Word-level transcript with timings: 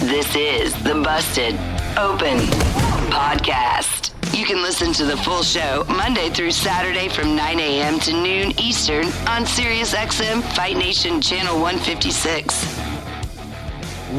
This 0.00 0.34
is 0.34 0.74
the 0.82 0.94
Busted 0.94 1.54
Open 1.96 2.38
Podcast. 3.12 4.10
You 4.36 4.44
can 4.44 4.60
listen 4.60 4.92
to 4.94 5.04
the 5.04 5.16
full 5.18 5.44
show 5.44 5.84
Monday 5.86 6.28
through 6.30 6.50
Saturday 6.50 7.08
from 7.08 7.36
9 7.36 7.60
a.m. 7.60 8.00
to 8.00 8.12
noon 8.12 8.58
Eastern 8.58 9.04
on 9.28 9.44
SiriusXM 9.44 10.42
Fight 10.56 10.76
Nation 10.76 11.20
Channel 11.20 11.60
156. 11.60 12.78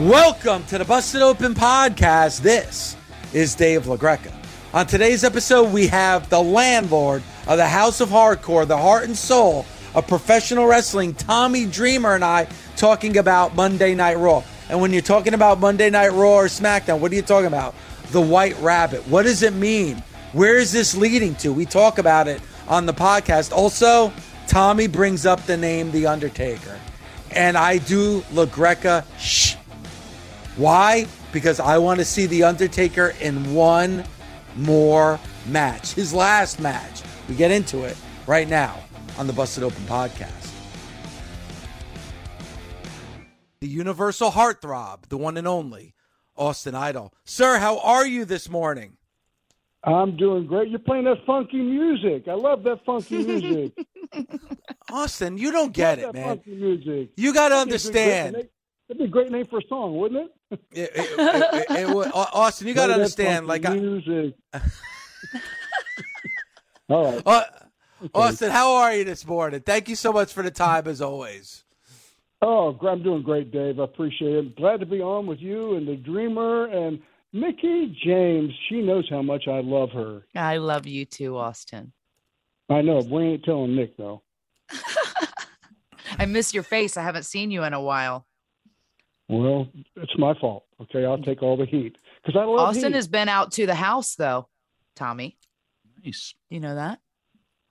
Welcome 0.07 0.63
to 0.67 0.77
the 0.77 0.85
Busted 0.85 1.21
Open 1.21 1.53
Podcast. 1.53 2.41
This 2.41 2.95
is 3.33 3.53
Dave 3.53 3.83
LaGreca. 3.83 4.31
On 4.73 4.87
today's 4.87 5.25
episode, 5.25 5.73
we 5.73 5.87
have 5.87 6.29
the 6.29 6.41
landlord 6.41 7.23
of 7.45 7.57
the 7.57 7.67
House 7.67 7.99
of 7.99 8.07
Hardcore, 8.09 8.65
the 8.65 8.77
heart 8.77 9.03
and 9.03 9.17
soul 9.17 9.65
of 9.95 10.07
professional 10.07 10.65
wrestling, 10.65 11.13
Tommy 11.13 11.65
Dreamer, 11.65 12.15
and 12.15 12.23
I 12.23 12.47
talking 12.77 13.17
about 13.17 13.55
Monday 13.55 13.95
Night 13.95 14.17
Raw. 14.17 14.43
And 14.73 14.81
when 14.81 14.91
you're 14.91 15.03
talking 15.03 15.35
about 15.35 15.59
Monday 15.59 15.91
Night 15.91 16.13
Raw 16.13 16.37
or 16.37 16.45
SmackDown, 16.45 16.97
what 16.97 17.11
are 17.11 17.15
you 17.15 17.21
talking 17.21 17.45
about? 17.45 17.75
The 18.09 18.19
White 18.19 18.59
Rabbit. 18.59 19.07
What 19.07 19.21
does 19.21 19.43
it 19.43 19.53
mean? 19.53 20.01
Where 20.31 20.57
is 20.57 20.71
this 20.71 20.97
leading 20.97 21.35
to? 21.35 21.53
We 21.53 21.67
talk 21.67 21.99
about 21.99 22.27
it 22.27 22.41
on 22.67 22.87
the 22.87 22.91
podcast. 22.91 23.51
Also, 23.51 24.11
Tommy 24.47 24.87
brings 24.87 25.27
up 25.27 25.45
the 25.45 25.55
name 25.55 25.91
The 25.91 26.07
Undertaker. 26.07 26.79
And 27.35 27.55
I 27.55 27.77
do 27.77 28.21
LaGreca 28.31 29.05
shh. 29.19 29.57
Why? 30.55 31.05
Because 31.31 31.59
I 31.59 31.77
want 31.77 31.99
to 31.99 32.05
see 32.05 32.25
The 32.25 32.41
Undertaker 32.41 33.13
in 33.21 33.53
one 33.53 34.03
more 34.55 35.19
match. 35.45 35.91
His 35.91 36.15
last 36.15 36.59
match. 36.59 37.03
We 37.29 37.35
get 37.35 37.51
into 37.51 37.83
it 37.83 37.95
right 38.25 38.49
now 38.49 38.79
on 39.19 39.27
the 39.27 39.33
Busted 39.33 39.63
Open 39.63 39.83
podcast. 39.83 40.42
The 43.63 43.69
universal 43.69 44.31
heartthrob, 44.31 45.07
the 45.07 45.15
one 45.17 45.37
and 45.37 45.47
only 45.47 45.95
Austin 46.35 46.75
Idol. 46.75 47.13
Sir, 47.23 47.59
how 47.59 47.79
are 47.79 48.05
you 48.05 48.25
this 48.25 48.49
morning? 48.49 48.97
I'm 49.85 50.17
doing 50.17 50.45
great. 50.47 50.67
You're 50.67 50.79
playing 50.79 51.05
that 51.05 51.19
funky 51.25 51.61
music. 51.61 52.27
I 52.27 52.33
love 52.33 52.63
that 52.63 52.83
funky 52.85 53.23
music. 53.25 53.71
Austin, 54.91 55.37
you 55.37 55.53
don't 55.53 55.71
get 55.71 55.97
it, 55.97 56.13
man. 56.13 56.25
Funky 56.39 56.55
music. 56.55 57.11
You 57.15 57.33
got 57.33 57.47
to 57.47 57.55
That'd 57.55 57.69
be 57.69 57.75
a 57.75 57.93
great 57.93 58.11
understand. 58.11 58.35
That'd 58.35 58.97
be 58.97 59.03
a 59.05 59.07
great 59.07 59.31
name 59.31 59.45
for 59.45 59.59
a 59.59 59.67
song, 59.69 59.95
wouldn't 59.95 60.29
it? 60.51 60.59
It- 60.73 60.91
it- 60.93 61.69
it- 61.71 61.79
it- 61.87 61.95
would- 61.95 62.11
Austin, 62.13 62.67
you 62.67 62.73
got 62.73 62.87
to 62.87 62.93
understand. 62.95 63.47
Like, 63.47 63.65
I, 63.65 63.75
music. 63.75 64.35
All 66.89 67.13
right. 67.13 67.23
uh, 67.25 67.43
Austin, 68.13 68.51
how 68.51 68.73
are 68.73 68.93
you 68.93 69.05
this 69.05 69.25
morning? 69.25 69.61
Thank 69.61 69.87
you 69.87 69.95
so 69.95 70.11
much 70.11 70.33
for 70.33 70.43
the 70.43 70.51
time, 70.51 70.85
as 70.85 70.99
always. 71.01 71.62
Oh, 72.45 72.77
I'm 72.85 73.01
doing 73.01 73.23
great, 73.23 73.51
Dave. 73.51 73.79
I 73.79 73.85
appreciate 73.85 74.35
it. 74.35 74.55
Glad 74.57 74.81
to 74.81 74.85
be 74.85 74.99
on 75.01 75.27
with 75.27 75.39
you 75.39 75.77
and 75.77 75.87
the 75.87 75.95
Dreamer 75.95 76.65
and 76.65 76.99
Mickie 77.31 77.97
James. 78.03 78.51
She 78.67 78.81
knows 78.81 79.07
how 79.09 79.21
much 79.21 79.47
I 79.47 79.61
love 79.61 79.91
her. 79.91 80.23
I 80.35 80.57
love 80.57 80.85
you 80.85 81.05
too, 81.05 81.37
Austin. 81.37 81.93
I 82.69 82.81
know. 82.81 82.99
We 82.99 83.23
ain't 83.23 83.45
telling 83.45 83.77
Nick 83.77 83.95
though. 83.95 84.23
I 86.19 86.25
miss 86.25 86.53
your 86.53 86.63
face. 86.63 86.97
I 86.97 87.03
haven't 87.03 87.25
seen 87.25 87.49
you 87.49 87.63
in 87.63 87.73
a 87.73 87.81
while. 87.81 88.27
Well, 89.29 89.69
it's 89.95 90.17
my 90.17 90.37
fault. 90.39 90.65
Okay, 90.81 91.05
I'll 91.05 91.17
take 91.19 91.41
all 91.41 91.55
the 91.55 91.65
heat 91.65 91.95
because 92.21 92.37
I 92.37 92.43
love 92.43 92.59
Austin 92.59 92.91
heat. 92.91 92.95
has 92.95 93.07
been 93.07 93.29
out 93.29 93.53
to 93.53 93.65
the 93.65 93.75
house 93.75 94.15
though, 94.15 94.49
Tommy. 94.97 95.37
Nice. 96.03 96.35
You 96.49 96.59
know 96.59 96.75
that? 96.75 96.99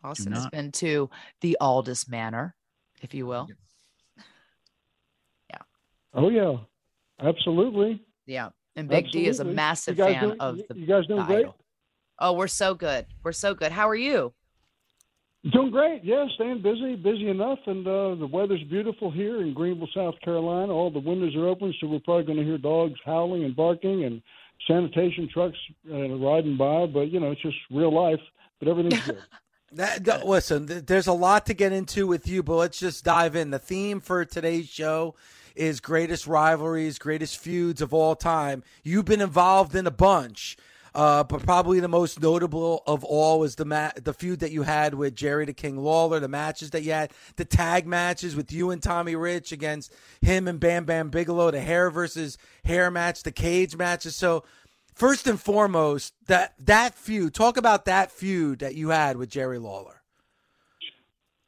Austin 0.03 0.33
has 0.33 0.47
been 0.49 0.73
to 0.73 1.11
the 1.43 1.59
Aldis 1.61 2.09
Manor, 2.09 2.57
if 3.03 3.13
you 3.13 3.27
will. 3.27 3.49
Oh 6.15 6.29
yeah, 6.29 6.57
absolutely. 7.21 8.03
Yeah. 8.27 8.51
And 8.77 8.89
Big 8.89 9.11
D 9.11 9.27
is 9.27 9.41
a 9.41 9.45
massive 9.45 9.97
fan 9.97 10.23
doing- 10.29 10.41
of 10.41 10.57
the, 10.69 10.79
you 10.79 10.87
guys 10.87 11.07
doing 11.07 11.21
the 11.21 11.27
great? 11.27 11.39
idol. 11.41 11.57
Oh, 12.19 12.33
we're 12.35 12.47
so 12.49 12.75
good. 12.75 13.07
We're 13.23 13.33
so 13.33 13.55
good. 13.55 13.73
How 13.73 13.89
are 13.89 13.95
you? 13.95 14.33
Doing 15.53 15.73
great. 15.73 16.05
Yeah, 16.05 16.25
staying 16.37 16.63
busy, 16.63 16.95
busy 16.95 17.29
enough, 17.29 17.59
and 17.67 17.85
uh, 17.87 18.15
the 18.15 18.29
weather's 18.31 18.63
beautiful 18.71 19.11
here 19.11 19.43
in 19.43 19.53
Greenville, 19.53 19.89
South 19.93 20.15
Carolina. 20.25 20.73
All 20.73 20.89
the 20.91 21.01
windows 21.01 21.35
are 21.35 21.49
open, 21.49 21.75
so 21.81 21.89
we're 21.89 21.99
probably 21.99 22.23
going 22.25 22.39
to 22.39 22.45
hear 22.45 22.59
dogs 22.59 22.99
howling 23.05 23.43
and 23.43 23.57
barking 23.57 24.05
and 24.05 24.23
sanitation 24.69 25.29
trucks 25.33 25.59
uh, 25.91 26.11
riding 26.17 26.57
by. 26.57 26.87
But 26.87 27.11
you 27.11 27.19
know, 27.19 27.33
it's 27.33 27.43
just 27.43 27.57
real 27.73 27.93
life. 27.93 28.21
But 28.61 28.69
everything's 28.69 29.01
good. 29.07 29.19
That, 29.73 30.05
th- 30.05 30.23
listen, 30.25 30.69
th- 30.69 30.87
there's 30.87 31.09
a 31.09 31.13
lot 31.13 31.47
to 31.47 31.55
get 31.55 31.73
into 31.73 32.07
with 32.07 32.29
you, 32.29 32.43
but 32.45 32.55
let's 32.55 32.79
just 32.79 33.05
dive 33.05 33.35
in. 33.35 33.51
The 33.51 33.59
theme 33.59 34.01
for 34.01 34.25
today's 34.25 34.69
show 34.69 35.17
is 35.57 35.81
greatest 35.81 36.27
rivalries, 36.27 36.99
greatest 36.99 37.39
feuds 37.39 37.81
of 37.81 37.93
all 37.93 38.15
time. 38.15 38.63
You've 38.83 39.05
been 39.05 39.21
involved 39.21 39.75
in 39.75 39.87
a 39.87 39.91
bunch, 39.91 40.57
uh, 40.95 41.25
but 41.25 41.43
probably 41.43 41.81
the 41.81 41.89
most 41.89 42.21
notable 42.21 42.83
of 42.87 43.05
all 43.05 43.41
was 43.41 43.57
the 43.57 43.65
ma- 43.65 43.93
the 44.03 44.13
feud 44.13 44.41
that 44.41 44.53
you 44.53 44.63
had 44.63 44.95
with 44.95 45.15
Jerry 45.15 45.45
the 45.45 45.53
King 45.53 45.79
Lawler, 45.79 46.21
the 46.21 46.29
matches 46.29 46.71
that 46.71 46.83
you 46.83 46.93
had, 46.93 47.13
the 47.37 47.45
tag 47.45 47.87
matches 47.87 48.37
with 48.37 48.53
you 48.53 48.71
and 48.71 48.83
Tommy 48.83 49.17
Rich 49.17 49.53
against 49.53 49.95
him 50.21 50.49
and 50.49 50.61
Bam 50.61 50.85
Bam 50.85 51.11
Bigelow, 51.11 51.51
the 51.51 51.61
hair 51.61 51.91
versus 51.91 52.39
hair 52.65 52.91
match, 52.91 53.23
the 53.23 53.33
cage 53.33 53.77
matches. 53.77 54.17
So. 54.17 54.45
First 54.95 55.27
and 55.27 55.41
foremost, 55.41 56.13
that 56.27 56.53
that 56.59 56.95
feud. 56.95 57.33
Talk 57.33 57.57
about 57.57 57.87
that 57.87 58.13
feud 58.13 58.59
that 58.59 58.75
you 58.75 58.91
had 58.91 59.17
with 59.17 59.31
Jerry 59.31 59.59
Lawler. 59.59 60.02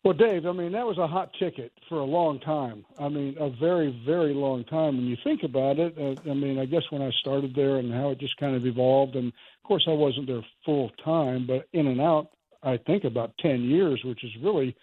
Well, 0.04 0.12
Dave, 0.12 0.44
I 0.44 0.52
mean, 0.52 0.72
that 0.72 0.86
was 0.86 0.98
a 0.98 1.06
hot 1.06 1.30
ticket 1.38 1.72
for 1.88 2.00
a 2.00 2.04
long 2.04 2.38
time. 2.40 2.84
I 3.00 3.08
mean, 3.08 3.36
a 3.40 3.48
very, 3.48 4.02
very 4.04 4.34
long 4.34 4.62
time. 4.64 4.98
When 4.98 5.06
you 5.06 5.16
think 5.24 5.44
about 5.44 5.78
it, 5.78 5.96
uh, 5.96 6.30
I 6.30 6.34
mean, 6.34 6.58
I 6.58 6.66
guess 6.66 6.82
when 6.90 7.00
I 7.00 7.10
started 7.20 7.54
there 7.54 7.76
and 7.76 7.90
how 7.90 8.10
it 8.10 8.20
just 8.20 8.36
kind 8.36 8.54
of 8.54 8.66
evolved, 8.66 9.16
and 9.16 9.28
of 9.28 9.66
course, 9.66 9.84
I 9.88 9.92
wasn't 9.92 10.26
there 10.26 10.44
full 10.62 10.90
time, 11.02 11.46
but 11.46 11.66
in 11.72 11.86
and 11.86 12.02
out, 12.02 12.28
I 12.62 12.76
think 12.86 13.04
about 13.04 13.32
10 13.38 13.62
years, 13.62 13.98
which 14.04 14.22
is 14.22 14.30
really 14.42 14.76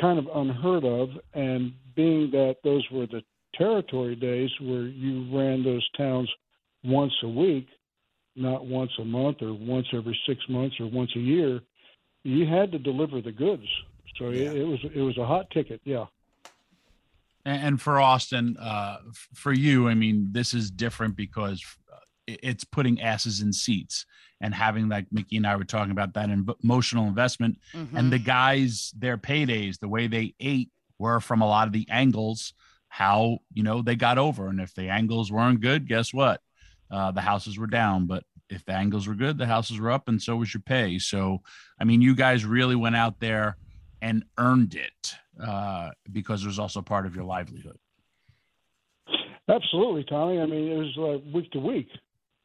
kind 0.00 0.18
of 0.18 0.26
unheard 0.34 0.84
of. 0.84 1.10
And 1.34 1.72
being 1.94 2.28
that 2.32 2.56
those 2.64 2.84
were 2.90 3.06
the 3.06 3.22
territory 3.54 4.16
days 4.16 4.50
where 4.60 4.88
you 4.88 5.38
ran 5.38 5.62
those 5.62 5.88
towns 5.96 6.28
once 6.82 7.12
a 7.22 7.28
week, 7.28 7.68
not 8.34 8.66
once 8.66 8.90
a 8.98 9.04
month 9.04 9.36
or 9.40 9.54
once 9.54 9.86
every 9.92 10.18
six 10.26 10.40
months 10.48 10.74
or 10.80 10.90
once 10.90 11.12
a 11.14 11.20
year, 11.20 11.60
you 12.24 12.44
had 12.44 12.72
to 12.72 12.78
deliver 12.80 13.20
the 13.20 13.30
goods. 13.30 13.62
So 14.18 14.30
Yeah. 14.30 14.50
it, 14.50 14.56
it 14.58 14.64
was 14.66 14.80
it 14.94 15.00
was 15.02 15.16
a 15.18 15.26
hot 15.26 15.50
ticket. 15.50 15.80
Yeah. 15.84 16.06
And, 17.44 17.62
and 17.62 17.80
for 17.80 18.00
Austin, 18.00 18.56
uh, 18.58 18.98
for 19.34 19.52
you, 19.52 19.88
I 19.88 19.94
mean, 19.94 20.28
this 20.32 20.54
is 20.54 20.70
different 20.70 21.16
because 21.16 21.64
uh, 21.92 21.96
it's 22.26 22.64
putting 22.64 23.00
asses 23.00 23.40
in 23.40 23.52
seats 23.52 24.04
and 24.40 24.54
having 24.54 24.88
like 24.88 25.06
Mickie 25.10 25.36
and 25.36 25.46
I 25.46 25.56
were 25.56 25.64
talking 25.64 25.92
about 25.92 26.14
that 26.14 26.30
in- 26.30 26.46
emotional 26.62 27.06
investment 27.06 27.58
Mm-hmm. 27.74 27.96
and 27.96 28.12
the 28.12 28.18
guys 28.18 28.92
their 28.96 29.16
paydays 29.18 29.78
the 29.78 29.88
way 29.88 30.06
they 30.06 30.34
ate 30.40 30.70
were 30.98 31.20
from 31.20 31.40
a 31.42 31.46
lot 31.46 31.66
of 31.66 31.72
the 31.72 31.86
angles 31.90 32.52
how 32.88 33.38
you 33.52 33.62
know 33.62 33.82
they 33.82 33.94
got 33.96 34.16
over 34.18 34.48
and 34.48 34.60
if 34.60 34.74
the 34.74 34.88
angles 34.88 35.30
weren't 35.30 35.60
good 35.60 35.86
guess 35.86 36.12
what 36.14 36.40
uh, 36.90 37.10
the 37.12 37.20
houses 37.20 37.58
were 37.58 37.66
down 37.66 38.06
but 38.06 38.24
if 38.48 38.64
the 38.64 38.72
angles 38.72 39.06
were 39.06 39.14
good 39.14 39.36
the 39.38 39.46
houses 39.46 39.78
were 39.78 39.90
up 39.90 40.08
and 40.08 40.22
so 40.22 40.36
was 40.36 40.52
your 40.54 40.62
pay 40.62 40.98
so 40.98 41.40
i 41.78 41.84
mean 41.84 42.00
you 42.00 42.14
guys 42.14 42.44
really 42.46 42.74
went 42.76 42.96
out 42.96 43.20
there 43.20 43.56
and 44.00 44.24
earned 44.38 44.74
it 44.74 45.14
uh, 45.42 45.90
because 46.12 46.44
it 46.44 46.46
was 46.46 46.58
also 46.58 46.80
part 46.80 47.06
of 47.06 47.14
your 47.14 47.24
livelihood 47.24 47.78
Absolutely, 49.48 50.04
Tommy. 50.04 50.38
I 50.40 50.46
mean, 50.46 50.70
it 50.70 50.76
was 50.76 50.98
uh, 50.98 51.28
week 51.34 51.50
to 51.52 51.58
week. 51.58 51.88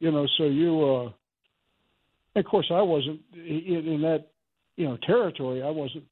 You 0.00 0.10
know, 0.10 0.26
so 0.38 0.44
you 0.44 0.82
uh, 0.82 2.38
of 2.38 2.44
course, 2.46 2.66
I 2.70 2.80
wasn't 2.82 3.20
in, 3.34 3.86
in 3.86 4.02
that 4.02 4.28
you 4.76 4.86
know 4.88 4.96
territory. 5.06 5.62
I 5.62 5.70
wasn't 5.70 6.04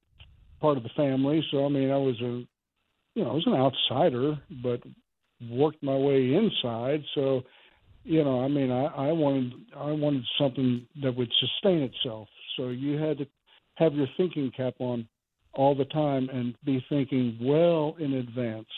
part 0.61 0.77
of 0.77 0.83
the 0.83 0.91
family, 0.91 1.43
so 1.51 1.65
I 1.65 1.69
mean, 1.69 1.91
I 1.91 1.97
was 1.97 2.21
a 2.21 2.45
you 3.15 3.25
know 3.25 3.31
I 3.31 3.35
was 3.35 3.47
an 3.47 3.55
outsider, 3.55 4.39
but 4.63 4.83
worked 5.51 5.83
my 5.83 5.97
way 5.97 6.35
inside. 6.35 7.03
So 7.15 7.43
you 8.05 8.23
know, 8.23 8.45
I 8.45 8.49
mean, 8.49 8.71
I, 8.71 8.85
I 8.85 9.13
wanted 9.13 9.53
I 9.77 9.93
wanted 9.93 10.25
something 10.39 10.87
that 11.03 11.17
would 11.17 11.33
sustain 11.41 11.83
itself. 11.83 12.29
So 12.57 12.69
you 12.69 12.99
had 12.99 13.19
to 13.19 13.27
have 13.77 13.95
your 13.95 14.09
thinking 14.19 14.53
cap 14.55 14.75
on 14.79 15.09
all 15.55 15.75
the 15.75 15.85
time 15.87 16.29
and 16.31 16.55
be 16.65 16.85
thinking 16.89 17.39
well 17.41 17.97
in 17.99 18.15
advance. 18.15 18.69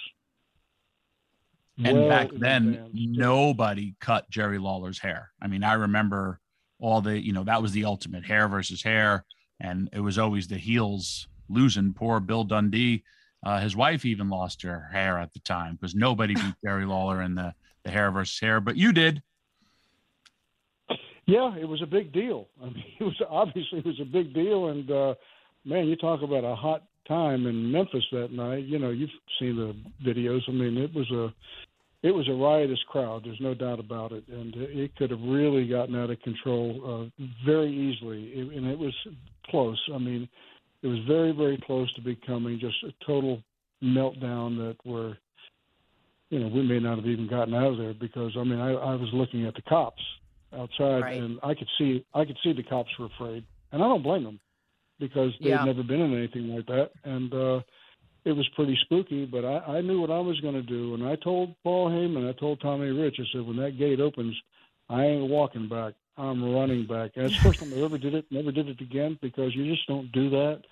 And 1.84 1.98
Well 1.98 2.08
back 2.08 2.30
then, 2.32 2.68
advance. 2.74 2.90
nobody 2.94 3.94
cut 4.00 4.28
Jerry 4.30 4.58
Lawler's 4.58 4.98
hair. 4.98 5.30
I 5.40 5.48
mean, 5.48 5.64
I 5.64 5.74
remember 5.74 6.40
all 6.80 7.00
the, 7.00 7.18
you 7.24 7.32
know, 7.32 7.44
that 7.44 7.62
was 7.62 7.72
the 7.72 7.84
ultimate 7.84 8.24
hair 8.24 8.48
versus 8.48 8.82
hair. 8.82 9.24
And 9.60 9.88
it 9.92 10.00
was 10.00 10.18
always 10.18 10.48
the 10.48 10.58
heels 10.58 11.28
losing. 11.48 11.92
Poor 11.94 12.20
Bill 12.20 12.44
Dundee. 12.44 13.02
Uh, 13.44 13.60
his 13.60 13.76
wife 13.76 14.04
even 14.04 14.28
lost 14.28 14.62
her 14.62 14.88
hair 14.92 15.18
at 15.18 15.32
the 15.32 15.40
time 15.40 15.74
because 15.74 15.94
nobody 15.94 16.34
beat 16.34 16.54
Jerry 16.64 16.86
Lawler 16.86 17.22
in 17.22 17.34
the, 17.34 17.54
the 17.84 17.90
hair 17.90 18.10
versus 18.10 18.38
hair. 18.40 18.60
But 18.60 18.76
you 18.76 18.92
did. 18.92 19.22
Yeah, 21.26 21.56
it 21.56 21.66
was 21.66 21.80
a 21.82 21.86
big 21.86 22.12
deal. 22.12 22.48
I 22.62 22.66
mean, 22.66 22.84
it 23.00 23.04
was 23.04 23.20
obviously 23.28 23.78
it 23.78 23.86
was 23.86 24.00
a 24.00 24.04
big 24.04 24.34
deal, 24.34 24.68
and 24.68 24.90
uh, 24.90 25.14
man, 25.64 25.86
you 25.86 25.96
talk 25.96 26.22
about 26.22 26.44
a 26.44 26.54
hot 26.54 26.82
time 27.08 27.46
in 27.46 27.70
Memphis 27.70 28.04
that 28.12 28.32
night. 28.32 28.64
You 28.64 28.78
know, 28.78 28.90
you've 28.90 29.10
seen 29.38 29.56
the 29.56 29.74
videos. 30.08 30.40
I 30.48 30.52
mean, 30.52 30.76
it 30.78 30.92
was 30.94 31.10
a 31.10 31.32
it 32.06 32.10
was 32.14 32.28
a 32.28 32.32
riotous 32.32 32.82
crowd. 32.88 33.22
There's 33.24 33.40
no 33.40 33.54
doubt 33.54 33.80
about 33.80 34.12
it, 34.12 34.24
and 34.28 34.54
it 34.56 34.94
could 34.96 35.10
have 35.10 35.20
really 35.22 35.66
gotten 35.66 35.96
out 35.96 36.10
of 36.10 36.20
control 36.20 37.10
uh, 37.18 37.22
very 37.46 37.72
easily, 37.72 38.24
It- 38.34 38.52
and 38.56 38.66
it 38.66 38.78
was 38.78 38.94
close. 39.46 39.80
I 39.92 39.98
mean, 39.98 40.28
it 40.82 40.86
was 40.86 40.98
very 41.06 41.32
very 41.32 41.58
close 41.66 41.92
to 41.94 42.00
becoming 42.02 42.58
just 42.58 42.76
a 42.84 42.92
total 43.04 43.42
meltdown 43.82 44.56
that 44.58 44.76
were. 44.84 45.16
You 46.30 46.40
know, 46.40 46.48
we 46.48 46.62
may 46.62 46.80
not 46.80 46.96
have 46.96 47.06
even 47.06 47.28
gotten 47.28 47.54
out 47.54 47.72
of 47.72 47.78
there 47.78 47.94
because 47.94 48.32
I 48.36 48.42
mean, 48.44 48.58
I, 48.58 48.72
I 48.72 48.94
was 48.96 49.08
looking 49.12 49.46
at 49.46 49.54
the 49.54 49.62
cops 49.62 50.02
outside, 50.52 51.02
Right. 51.02 51.20
and 51.22 51.38
I 51.42 51.54
could 51.54 51.68
see 51.78 52.04
I 52.14 52.24
could 52.24 52.38
see 52.42 52.52
the 52.52 52.62
cops 52.62 52.90
were 52.98 53.06
afraid, 53.06 53.44
and 53.72 53.82
I 53.82 53.86
don't 53.86 54.02
blame 54.02 54.24
them 54.24 54.40
because 55.00 55.32
they'd 55.42 55.48
Yeah. 55.50 55.64
never 55.64 55.82
been 55.82 56.00
in 56.00 56.14
anything 56.16 56.48
like 56.54 56.66
that, 56.66 56.90
and 57.04 57.32
uh, 57.34 57.60
it 58.24 58.32
was 58.32 58.48
pretty 58.54 58.76
spooky. 58.82 59.24
But 59.26 59.44
I, 59.44 59.78
I 59.78 59.80
knew 59.80 60.00
what 60.00 60.10
I 60.10 60.20
was 60.20 60.40
going 60.40 60.54
to 60.54 60.62
do, 60.62 60.94
and 60.94 61.04
I 61.06 61.16
told 61.16 61.54
Paul 61.62 61.90
Heyman, 61.90 62.28
I 62.28 62.32
told 62.38 62.60
Tommy 62.60 62.88
Rich, 62.88 63.16
I 63.20 63.24
said 63.32 63.46
when 63.46 63.56
that 63.58 63.78
gate 63.78 64.00
opens, 64.00 64.34
I 64.88 65.04
ain't 65.04 65.30
walking 65.30 65.68
back. 65.68 65.94
I'm 66.16 66.44
running 66.54 66.86
back. 66.86 67.12
And 67.16 67.26
it's 67.26 67.34
the 67.42 67.48
first 67.48 67.58
time 67.60 67.72
I 67.74 67.84
ever 67.84 67.98
did 67.98 68.14
it. 68.14 68.24
Never 68.30 68.52
did 68.52 68.68
it 68.68 68.80
again 68.80 69.18
because 69.20 69.54
you 69.54 69.70
just 69.72 69.86
don't 69.88 70.10
do 70.12 70.30
that. 70.30 70.62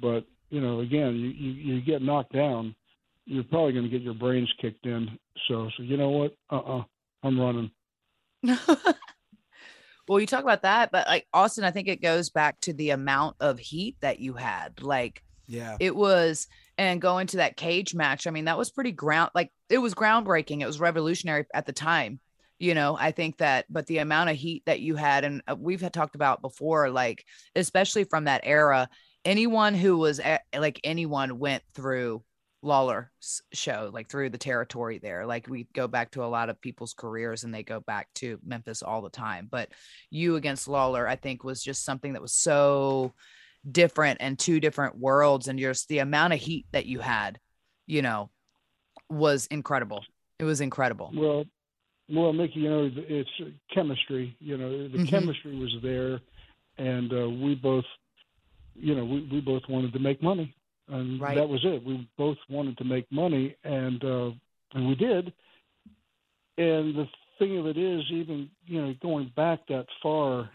But 0.00 0.24
you 0.50 0.60
know, 0.60 0.80
again, 0.80 1.14
you 1.16 1.28
you, 1.28 1.74
you 1.76 1.80
get 1.82 2.02
knocked 2.02 2.32
down, 2.32 2.74
you're 3.26 3.44
probably 3.44 3.72
going 3.72 3.84
to 3.84 3.90
get 3.90 4.02
your 4.02 4.14
brains 4.14 4.52
kicked 4.60 4.84
in. 4.86 5.08
So, 5.48 5.70
so 5.76 5.82
you 5.82 5.96
know 5.96 6.10
what? 6.10 6.36
Uh, 6.50 6.58
uh-uh, 6.58 6.82
I'm 7.22 7.40
running. 7.40 7.70
well, 10.08 10.20
you 10.20 10.26
talk 10.26 10.42
about 10.42 10.62
that, 10.62 10.90
but 10.90 11.06
like 11.06 11.26
Austin, 11.32 11.64
I 11.64 11.70
think 11.70 11.88
it 11.88 12.02
goes 12.02 12.30
back 12.30 12.60
to 12.60 12.72
the 12.72 12.90
amount 12.90 13.36
of 13.40 13.58
heat 13.58 13.96
that 14.00 14.18
you 14.20 14.34
had. 14.34 14.82
Like 14.82 15.22
Yeah. 15.46 15.76
it 15.80 15.94
was, 15.94 16.48
and 16.78 17.00
going 17.00 17.26
to 17.28 17.36
that 17.38 17.56
cage 17.56 17.94
match. 17.94 18.26
I 18.26 18.30
mean, 18.30 18.46
that 18.46 18.58
was 18.58 18.70
pretty 18.70 18.92
ground, 18.92 19.30
like 19.34 19.50
it 19.68 19.78
was 19.78 19.94
groundbreaking. 19.94 20.60
It 20.60 20.66
was 20.66 20.80
revolutionary 20.80 21.44
at 21.54 21.66
the 21.66 21.72
time. 21.72 22.18
You 22.58 22.74
know, 22.74 22.96
I 22.98 23.10
think 23.10 23.38
that, 23.38 23.66
but 23.68 23.86
the 23.86 23.98
amount 23.98 24.30
of 24.30 24.36
heat 24.36 24.62
that 24.66 24.80
you 24.80 24.94
had, 24.96 25.24
and 25.24 25.42
uh, 25.48 25.56
we've 25.58 25.80
had 25.80 25.92
talked 25.92 26.14
about 26.14 26.42
before, 26.42 26.90
like 26.90 27.24
especially 27.56 28.04
from 28.04 28.24
that 28.24 28.42
era, 28.44 28.88
anyone 29.24 29.74
who 29.74 29.98
was 29.98 30.20
like 30.56 30.80
anyone 30.84 31.38
went 31.38 31.62
through 31.74 32.22
Lawler's 32.62 33.42
show, 33.52 33.90
like 33.92 34.08
through 34.08 34.30
the 34.30 34.38
territory 34.38 34.98
there. 34.98 35.26
Like 35.26 35.48
we 35.48 35.66
go 35.74 35.88
back 35.88 36.12
to 36.12 36.24
a 36.24 36.26
lot 36.26 36.48
of 36.48 36.60
people's 36.60 36.94
careers 36.94 37.42
and 37.44 37.52
they 37.52 37.64
go 37.64 37.80
back 37.80 38.08
to 38.16 38.38
Memphis 38.44 38.82
all 38.82 39.02
the 39.02 39.10
time. 39.10 39.48
But 39.50 39.70
you 40.10 40.36
against 40.36 40.68
Lawler, 40.68 41.06
I 41.06 41.16
think, 41.16 41.42
was 41.42 41.62
just 41.62 41.84
something 41.84 42.12
that 42.12 42.22
was 42.22 42.32
so 42.34 43.14
different 43.70 44.18
and 44.20 44.38
two 44.38 44.60
different 44.60 44.96
worlds. 44.96 45.48
And 45.48 45.58
just 45.58 45.88
the 45.88 45.98
amount 45.98 46.32
of 46.34 46.40
heat 46.40 46.66
that 46.72 46.86
you 46.86 47.00
had, 47.00 47.38
you 47.86 48.00
know, 48.00 48.30
was 49.10 49.46
incredible. 49.46 50.04
It 50.38 50.44
was 50.44 50.60
incredible. 50.60 51.10
Well, 51.14 51.44
well, 52.08 52.32
Mickie, 52.32 52.60
you 52.60 52.70
know, 52.70 52.90
it's 52.94 53.30
chemistry. 53.72 54.36
You 54.38 54.56
know, 54.56 54.88
the 54.88 54.98
Mhm. 54.98 55.08
chemistry 55.08 55.56
was 55.56 55.74
there, 55.82 56.20
and 56.78 57.12
uh, 57.12 57.28
we 57.28 57.54
both, 57.54 57.84
you 58.74 58.94
know, 58.94 59.04
we, 59.04 59.28
we 59.32 59.40
both 59.40 59.62
wanted 59.68 59.92
to 59.92 59.98
make 59.98 60.22
money, 60.22 60.54
and 60.92 61.20
Right. 61.20 61.36
that 61.36 61.48
was 61.48 61.64
it. 61.64 61.82
We 61.84 62.08
both 62.18 62.36
wanted 62.48 62.76
to 62.78 62.84
make 62.84 63.10
money, 63.10 63.56
and 63.64 64.02
uh, 64.04 64.30
and 64.74 64.88
we 64.88 64.94
did. 64.94 65.32
And 66.58 66.94
the 66.94 67.08
thing 67.38 67.58
of 67.58 67.66
it 67.66 67.78
is, 67.78 68.02
even 68.10 68.50
you 68.66 68.80
know, 68.80 68.94
going 69.02 69.32
back 69.34 69.66
that 69.68 69.86
far, 70.02 70.50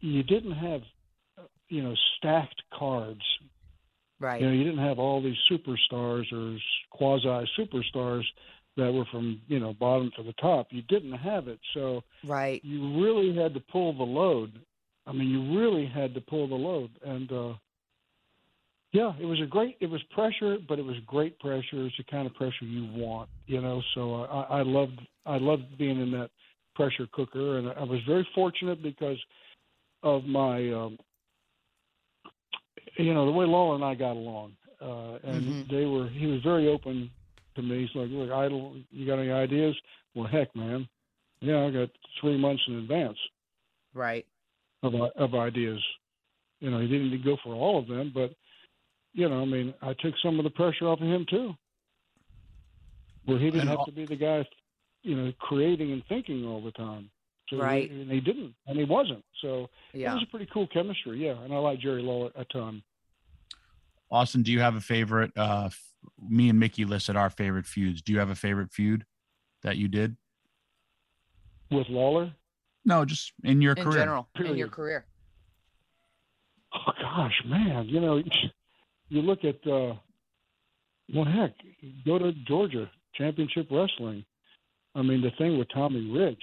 you 0.00 0.22
didn't 0.22 0.52
have, 0.52 0.82
you 1.68 1.82
know, 1.82 1.94
stacked 2.16 2.62
cards. 2.78 3.22
Right. 4.20 4.40
You 4.40 4.48
know, 4.48 4.52
you 4.52 4.64
didn't 4.64 4.84
have 4.84 4.98
all 4.98 5.22
these 5.22 5.38
superstars 5.50 6.30
or 6.32 6.58
quasi 6.90 7.48
superstars 7.58 8.24
that 8.76 8.92
were 8.92 9.06
from 9.10 9.40
you 9.48 9.58
know 9.58 9.72
bottom 9.72 10.10
to 10.16 10.22
the 10.22 10.34
top. 10.34 10.68
You 10.70 10.82
didn't 10.82 11.14
have 11.14 11.48
it, 11.48 11.60
so 11.72 12.02
Right. 12.24 12.62
you 12.62 13.02
really 13.02 13.34
had 13.34 13.54
to 13.54 13.60
pull 13.60 13.92
the 13.96 14.04
load. 14.04 14.52
I 15.06 15.12
mean, 15.12 15.28
you 15.30 15.58
really 15.58 15.86
had 15.86 16.14
to 16.14 16.20
pull 16.20 16.46
the 16.46 16.54
load, 16.54 16.90
and 17.02 17.32
uh, 17.32 17.54
yeah, 18.92 19.12
it 19.20 19.26
was 19.26 19.40
a 19.40 19.46
great. 19.46 19.76
It 19.80 19.90
was 19.90 20.02
pressure, 20.10 20.56
but 20.66 20.78
it 20.78 20.84
was 20.84 20.96
great 21.06 21.38
pressure. 21.38 21.86
It's 21.86 21.96
the 21.98 22.04
kind 22.04 22.26
of 22.26 22.34
pressure 22.34 22.64
you 22.64 22.86
want, 22.98 23.28
you 23.46 23.60
know. 23.60 23.82
So 23.94 24.24
I, 24.24 24.60
I 24.60 24.62
loved 24.62 25.00
I 25.26 25.36
loved 25.36 25.76
being 25.76 26.00
in 26.00 26.10
that 26.12 26.30
pressure 26.74 27.06
cooker, 27.12 27.58
and 27.58 27.68
I 27.68 27.82
was 27.82 28.00
very 28.06 28.26
fortunate 28.34 28.82
because 28.82 29.18
of 30.02 30.24
my, 30.24 30.72
um, 30.72 30.96
you 32.96 33.12
know, 33.12 33.26
the 33.26 33.32
way 33.32 33.44
Lawler 33.44 33.74
and 33.74 33.84
I 33.84 33.94
got 33.94 34.12
along, 34.12 34.56
uh, 34.80 35.18
and 35.22 35.44
Mhm. 35.44 35.68
they 35.68 35.84
were. 35.84 36.08
He 36.08 36.26
was 36.26 36.40
very 36.42 36.68
open 36.68 37.10
to 37.56 37.62
me. 37.62 37.84
He's 37.84 37.94
like, 37.94 38.08
"Look, 38.10 38.30
Idol, 38.30 38.76
you 38.90 39.06
got 39.06 39.18
any 39.18 39.30
ideas?" 39.30 39.76
Well, 40.14 40.26
heck, 40.26 40.54
man, 40.56 40.88
yeah, 41.40 41.66
I 41.66 41.70
got 41.70 41.90
three 42.20 42.38
months 42.38 42.62
in 42.68 42.76
advance 42.76 43.18
Right. 43.92 44.24
of 44.82 44.94
of 44.94 45.34
ideas. 45.34 45.84
You 46.60 46.70
know, 46.70 46.80
he 46.80 46.88
didn't 46.88 47.22
go 47.22 47.36
for 47.36 47.54
all 47.54 47.78
of 47.78 47.86
them, 47.86 48.10
but 48.14 48.32
you 49.18 49.28
know, 49.28 49.42
I 49.42 49.44
mean, 49.46 49.74
I 49.82 49.94
took 49.94 50.14
some 50.22 50.38
of 50.38 50.44
the 50.44 50.50
pressure 50.50 50.86
off 50.86 51.00
of 51.00 51.08
him 51.08 51.26
too, 51.28 51.52
where 53.24 53.36
he 53.38 53.46
didn't 53.46 53.62
And 53.62 53.70
have 53.70 53.80
al- 53.80 53.86
to 53.86 53.90
be 53.92 54.06
the 54.06 54.14
guy, 54.14 54.46
you 55.02 55.16
know, 55.16 55.32
creating 55.40 55.90
and 55.90 56.04
thinking 56.08 56.44
all 56.46 56.62
the 56.62 56.70
time. 56.70 57.10
So 57.48 57.56
Right. 57.56 57.90
He, 57.90 58.00
and 58.02 58.10
he 58.12 58.20
didn't, 58.20 58.54
and 58.68 58.78
he 58.78 58.84
wasn't. 58.84 59.24
So 59.42 59.68
it 59.92 60.04
was 60.06 60.22
a 60.22 60.30
pretty 60.30 60.46
cool 60.54 60.68
chemistry, 60.68 61.24
yeah. 61.26 61.32
And 61.42 61.52
I 61.52 61.56
like 61.58 61.80
Jerry 61.80 62.00
Lawler 62.02 62.30
a 62.36 62.44
ton. 62.44 62.80
Austin, 64.10 64.42
do 64.44 64.52
you 64.52 64.60
have 64.60 64.76
a 64.76 64.80
favorite? 64.80 65.32
Uh, 65.36 65.68
me 66.28 66.48
and 66.48 66.60
Mickie 66.60 66.84
listed 66.84 67.16
our 67.16 67.28
favorite 67.28 67.66
feuds. 67.66 68.02
Do 68.02 68.12
you 68.12 68.20
have 68.20 68.30
a 68.30 68.36
favorite 68.36 68.72
feud 68.72 69.04
that 69.64 69.78
you 69.78 69.88
did? 69.88 70.16
With 71.72 71.88
Lawler, 71.88 72.32
No, 72.84 73.04
just 73.04 73.32
in 73.42 73.60
your 73.60 73.74
In 73.74 73.82
career. 73.84 73.98
general, 73.98 74.28
in 74.36 74.56
your 74.56 74.68
career. 74.68 75.04
oh 76.72 76.92
gosh, 77.02 77.42
man, 77.46 77.86
you 77.88 78.00
know, 78.00 78.22
you 79.08 79.22
look 79.22 79.40
at, 79.44 79.56
uh, 79.66 79.94
well, 81.14 81.24
heck, 81.24 81.52
go 82.04 82.18
to 82.18 82.32
Georgia 82.46 82.90
Championship 83.14 83.68
Wrestling. 83.70 84.24
I 84.94 85.02
mean, 85.02 85.20
the 85.22 85.30
thing 85.38 85.58
with 85.58 85.68
Tommy 85.72 86.10
Rich, 86.10 86.42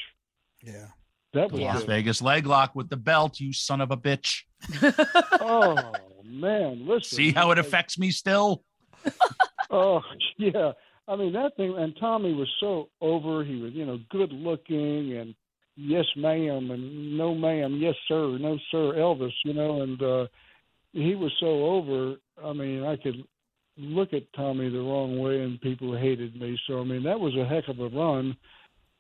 Yeah. 0.64 0.88
that 1.34 1.52
was 1.52 1.62
Las 1.62 1.80
good. 1.80 1.88
Vegas 1.88 2.22
leg 2.22 2.46
lock 2.46 2.76
with 2.76 2.90
the 2.90 2.98
belt, 2.98 3.40
you 3.40 3.54
son 3.54 3.82
of 3.82 3.92
a 3.92 3.98
bitch. 3.98 4.42
Oh 5.48 5.94
man, 6.24 6.88
listen. 6.88 7.16
See 7.18 7.32
how 7.32 7.52
it 7.52 7.60
affects 7.60 7.98
me 8.00 8.12
still? 8.12 8.64
Oh 9.72 10.02
yeah, 10.38 10.72
I 11.08 11.16
mean 11.16 11.34
that 11.34 11.56
thing. 11.58 11.76
And 11.78 11.96
Tommy 12.00 12.34
was 12.34 12.48
so 12.60 12.90
over. 13.02 13.44
He 13.44 13.56
was, 13.62 13.74
you 13.74 13.86
know, 13.86 14.00
good 14.10 14.32
looking 14.32 15.18
and 15.18 15.34
yes, 15.76 16.06
ma'am, 16.16 16.70
and 16.72 17.18
no, 17.18 17.34
ma'am, 17.36 17.76
yes, 17.82 17.96
sir, 18.08 18.38
no, 18.40 18.58
sir, 18.72 18.94
Elvis. 18.94 19.34
You 19.44 19.54
know, 19.54 19.82
and 19.82 20.02
uh, 20.02 20.28
he 20.96 21.14
was 21.16 21.32
so 21.40 21.48
over. 21.48 22.16
I 22.44 22.54
mean, 22.54 22.84
I 22.84 22.96
could 22.96 23.24
look 23.78 24.14
at 24.14 24.32
Tommy 24.34 24.70
the 24.70 24.80
wrong 24.80 25.20
way, 25.20 25.42
and 25.42 25.60
people 25.62 25.96
hated 25.96 26.40
me. 26.40 26.58
So 26.68 26.80
I 26.80 26.84
mean, 26.84 27.04
that 27.04 27.20
was 27.20 27.36
a 27.36 27.46
heck 27.46 27.68
of 27.68 27.80
a 27.80 27.90
run. 27.90 28.36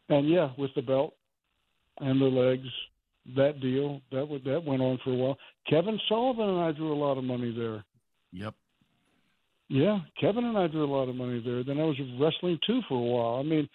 And 0.10 0.30
yeah, 0.30 0.50
with 0.58 0.72
the 0.76 0.82
belt 0.82 1.14
and 2.00 2.22
the 2.22 2.26
legs, 2.26 2.68
that 3.36 3.60
deal 3.62 4.02
that 4.12 4.28
would 4.28 4.44
that 4.44 4.64
went 4.64 4.82
on 4.82 5.00
for 5.04 5.12
a 5.12 5.16
while. 5.16 5.38
Kevin 5.70 6.00
Sullivan 6.08 6.50
and 6.50 6.60
I 6.60 6.72
drew 6.74 6.94
a 6.94 7.00
lot 7.04 7.18
of 7.18 7.24
money 7.24 7.54
there. 7.58 7.84
Yep. 8.34 8.54
Yeah, 9.68 10.00
Kevin 10.22 10.46
and 10.46 10.58
I 10.58 10.68
drew 10.68 10.84
a 10.84 10.94
lot 10.94 11.10
of 11.10 11.16
money 11.16 11.42
there. 11.44 11.64
Then 11.64 11.80
I 11.80 11.86
was 11.86 12.00
wrestling 12.20 12.60
too 12.68 12.82
for 12.88 12.96
a 12.96 13.02
while. 13.02 13.40
I 13.40 13.44
mean, 13.44 13.68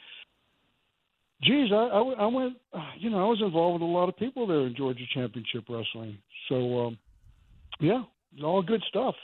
Geez, 1.43 1.71
I, 1.73 1.77
I, 1.77 2.01
I 2.01 2.27
went. 2.27 2.57
You 2.99 3.09
know, 3.11 3.19
I 3.19 3.29
was 3.29 3.41
involved 3.41 3.81
with 3.81 3.89
a 3.89 3.93
lot 3.93 4.11
of 4.11 4.17
people 4.19 4.47
there 4.47 4.67
in 4.67 4.77
Georgia 4.77 5.05
Championship 5.15 5.65
Wrestling. 5.71 6.19
So, 6.49 6.87
um, 6.87 6.99
yeah, 7.81 8.03
all 8.43 8.63
good 8.63 8.83
stuff. 8.89 9.15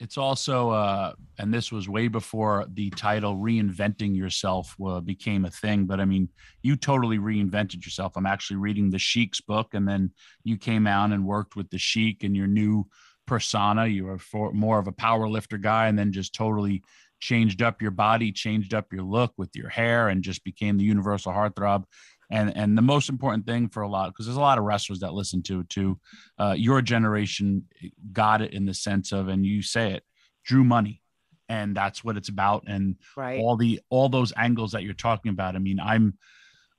It's 0.00 0.18
also, 0.18 0.70
uh, 0.70 1.12
and 1.38 1.54
this 1.54 1.70
was 1.70 1.88
way 1.88 2.08
before 2.08 2.66
the 2.72 2.90
title 2.90 3.36
"Reinventing 3.36 4.16
Yourself" 4.16 4.74
uh, 4.84 5.00
became 5.00 5.44
a 5.44 5.50
thing. 5.50 5.86
But 5.86 6.00
I 6.00 6.04
mean, 6.04 6.28
you 6.62 6.74
totally 6.74 7.18
reinvented 7.18 7.84
yourself. 7.84 8.16
I'm 8.16 8.26
actually 8.26 8.56
reading 8.56 8.90
the 8.90 8.98
Sheik's 8.98 9.40
book, 9.40 9.72
and 9.72 9.86
then 9.86 10.10
you 10.42 10.56
came 10.58 10.88
out 10.88 11.12
and 11.12 11.24
worked 11.24 11.54
with 11.54 11.70
the 11.70 11.78
Sheik 11.78 12.24
and 12.24 12.36
your 12.36 12.48
new 12.48 12.88
persona. 13.26 13.86
You 13.86 14.06
were 14.06 14.18
for, 14.18 14.52
more 14.52 14.80
of 14.80 14.88
a 14.88 14.92
power 14.92 15.28
lifter 15.28 15.58
guy, 15.58 15.86
and 15.86 15.96
then 15.96 16.10
just 16.10 16.34
totally 16.34 16.82
changed 17.20 17.62
up 17.62 17.80
your 17.80 17.92
body, 17.92 18.32
changed 18.32 18.74
up 18.74 18.92
your 18.92 19.04
look 19.04 19.32
with 19.38 19.54
your 19.54 19.68
hair, 19.68 20.08
and 20.08 20.24
just 20.24 20.42
became 20.42 20.76
the 20.76 20.84
universal 20.84 21.32
heartthrob. 21.32 21.84
And 22.30 22.56
and 22.56 22.76
the 22.76 22.82
most 22.82 23.08
important 23.08 23.46
thing 23.46 23.68
for 23.68 23.82
a 23.82 23.88
lot, 23.88 24.08
because 24.12 24.26
there's 24.26 24.36
a 24.36 24.40
lot 24.40 24.58
of 24.58 24.64
wrestlers 24.64 25.00
that 25.00 25.12
listen 25.12 25.42
to 25.44 25.60
it 25.60 25.68
too. 25.68 25.98
Uh, 26.38 26.54
your 26.56 26.80
generation 26.82 27.64
got 28.12 28.42
it 28.42 28.52
in 28.52 28.64
the 28.64 28.74
sense 28.74 29.12
of, 29.12 29.28
and 29.28 29.44
you 29.44 29.62
say 29.62 29.92
it, 29.92 30.04
drew 30.44 30.64
money, 30.64 31.02
and 31.48 31.76
that's 31.76 32.02
what 32.02 32.16
it's 32.16 32.28
about. 32.28 32.64
And 32.66 32.96
Right. 33.16 33.40
all 33.40 33.56
the 33.56 33.80
all 33.90 34.08
those 34.08 34.32
angles 34.36 34.72
that 34.72 34.82
you're 34.82 34.94
talking 34.94 35.30
about. 35.30 35.56
I 35.56 35.58
mean, 35.58 35.80
I'm 35.80 36.18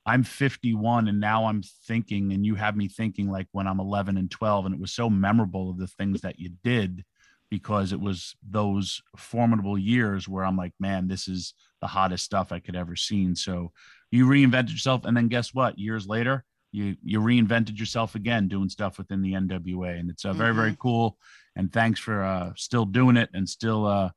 I'm 0.05 0.23
51 0.23 1.07
and 1.07 1.19
now 1.19 1.45
I'm 1.45 1.63
thinking 1.87 2.31
and 2.31 2.45
you 2.45 2.55
have 2.55 2.75
me 2.75 2.87
thinking 2.87 3.29
like 3.29 3.47
when 3.53 3.67
I'm 3.67 3.79
11 3.79 4.17
and 4.17 4.29
12 4.29 4.65
and 4.67 4.75
it 4.75 4.81
was 4.81 4.93
so 4.93 5.09
memorable 5.09 5.71
of 5.71 5.79
the 5.79 5.87
things 5.87 6.21
that 6.21 6.39
you 6.39 6.51
did 6.63 7.03
because 7.49 7.91
it 7.91 7.99
was 7.99 8.35
those 8.47 9.01
formidable 9.17 9.77
years 9.77 10.27
where 10.27 10.43
I'm 10.43 10.57
like, 10.57 10.73
man, 10.79 11.07
this 11.07 11.27
is 11.27 11.53
the 11.81 11.87
hottest 11.87 12.23
stuff 12.23 12.51
I 12.51 12.59
could 12.59 12.75
ever 12.75 12.95
seen. 12.95 13.35
So 13.35 13.71
you 14.15 14.25
reinvented 14.27 14.71
yourself 14.71 15.05
and 15.05 15.15
then 15.15 15.27
guess 15.27 15.53
what? 15.53 15.77
Years 15.77 16.07
later, 16.07 16.43
you 16.71 16.95
you 17.03 17.19
reinvented 17.19 17.77
yourself 17.79 18.15
again 18.15 18.47
doing 18.47 18.69
stuff 18.69 18.97
within 18.97 19.21
the 19.21 19.33
NWA 19.33 19.99
and 19.99 20.09
it's 20.09 20.25
uh, 20.25 20.33
very 20.33 20.53
very 20.53 20.75
cool 20.79 21.17
and 21.55 21.71
thanks 21.71 21.99
for 21.99 22.21
uh 22.21 22.51
still 22.57 22.83
doing 22.85 23.15
it 23.15 23.29
and 23.33 23.47
still 23.47 23.85
uh 23.85 24.09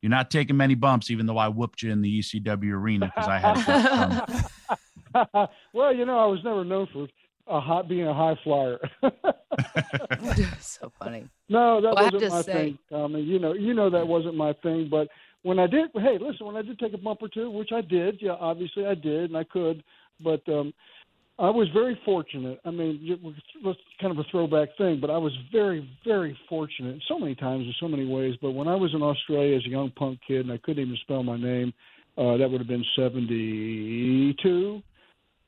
you're 0.00 0.10
not 0.10 0.28
taking 0.30 0.56
many 0.56 0.74
bumps 0.74 1.10
even 1.12 1.26
though 1.26 1.38
I 1.38 1.46
whooped 1.48 1.80
you 1.82 1.92
in 1.92 2.02
the 2.02 2.18
ECW 2.20 2.72
arena 2.72 3.06
because 3.14 3.28
I 3.28 3.38
had 3.38 4.38
um, 5.14 5.48
well, 5.72 5.94
you 5.94 6.04
know, 6.06 6.18
I 6.18 6.26
was 6.26 6.40
never 6.42 6.64
known 6.64 6.88
for 6.92 7.06
a 7.46 7.60
hot 7.60 7.88
being 7.88 8.06
a 8.08 8.14
high 8.14 8.36
flyer. 8.42 8.78
so 10.60 10.90
funny. 10.98 11.28
no, 11.48 11.80
that 11.80 11.94
Well, 11.94 12.10
wasn't 12.12 12.32
my 12.32 12.42
say- 12.42 12.52
thing, 12.52 12.78
Tommy. 12.90 13.20
You 13.22 13.38
know, 13.38 13.52
you 13.52 13.74
know 13.74 13.90
that 13.90 14.06
wasn't 14.06 14.36
my 14.36 14.52
thing. 14.54 14.88
But 14.90 15.08
when 15.42 15.58
I 15.58 15.66
did, 15.66 15.90
hey, 15.94 16.18
listen, 16.20 16.46
when 16.46 16.56
I 16.56 16.62
did 16.62 16.78
take 16.78 16.94
a 16.94 16.98
bump 16.98 17.20
or 17.22 17.28
two, 17.28 17.50
which 17.50 17.70
I 17.72 17.80
did, 17.80 18.18
yeah, 18.20 18.36
obviously 18.38 18.86
I 18.86 18.94
did, 18.94 19.30
and 19.30 19.36
I 19.36 19.44
could, 19.44 19.82
but 20.22 20.40
um, 20.48 20.72
I 21.38 21.50
was 21.50 21.68
very 21.74 21.98
fortunate. 22.04 22.60
I 22.64 22.70
mean, 22.70 23.00
it- 23.02 23.20
it's 23.64 23.80
kind 24.00 24.12
of 24.12 24.18
a 24.18 24.28
throwback 24.30 24.76
thing, 24.76 25.00
but 25.00 25.10
I 25.10 25.18
was 25.18 25.34
very, 25.50 25.88
very 26.04 26.36
fortunate 26.48 27.02
so 27.08 27.18
many 27.18 27.34
times 27.34 27.66
in 27.66 27.74
so 27.80 27.88
many 27.88 28.06
ways. 28.06 28.36
But 28.40 28.52
when 28.52 28.68
I 28.68 28.76
was 28.76 28.94
in 28.94 29.02
Australia 29.02 29.56
as 29.56 29.64
a 29.64 29.68
young 29.68 29.90
punk 29.90 30.20
kid, 30.26 30.40
and 30.40 30.52
I 30.52 30.58
couldn't 30.58 30.84
even 30.84 30.96
spell 30.98 31.22
my 31.22 31.36
name, 31.36 31.72
uh, 32.16 32.36
that 32.36 32.50
would 32.50 32.60
have 32.60 32.68
been 32.68 32.84
seventy-two. 32.94 34.82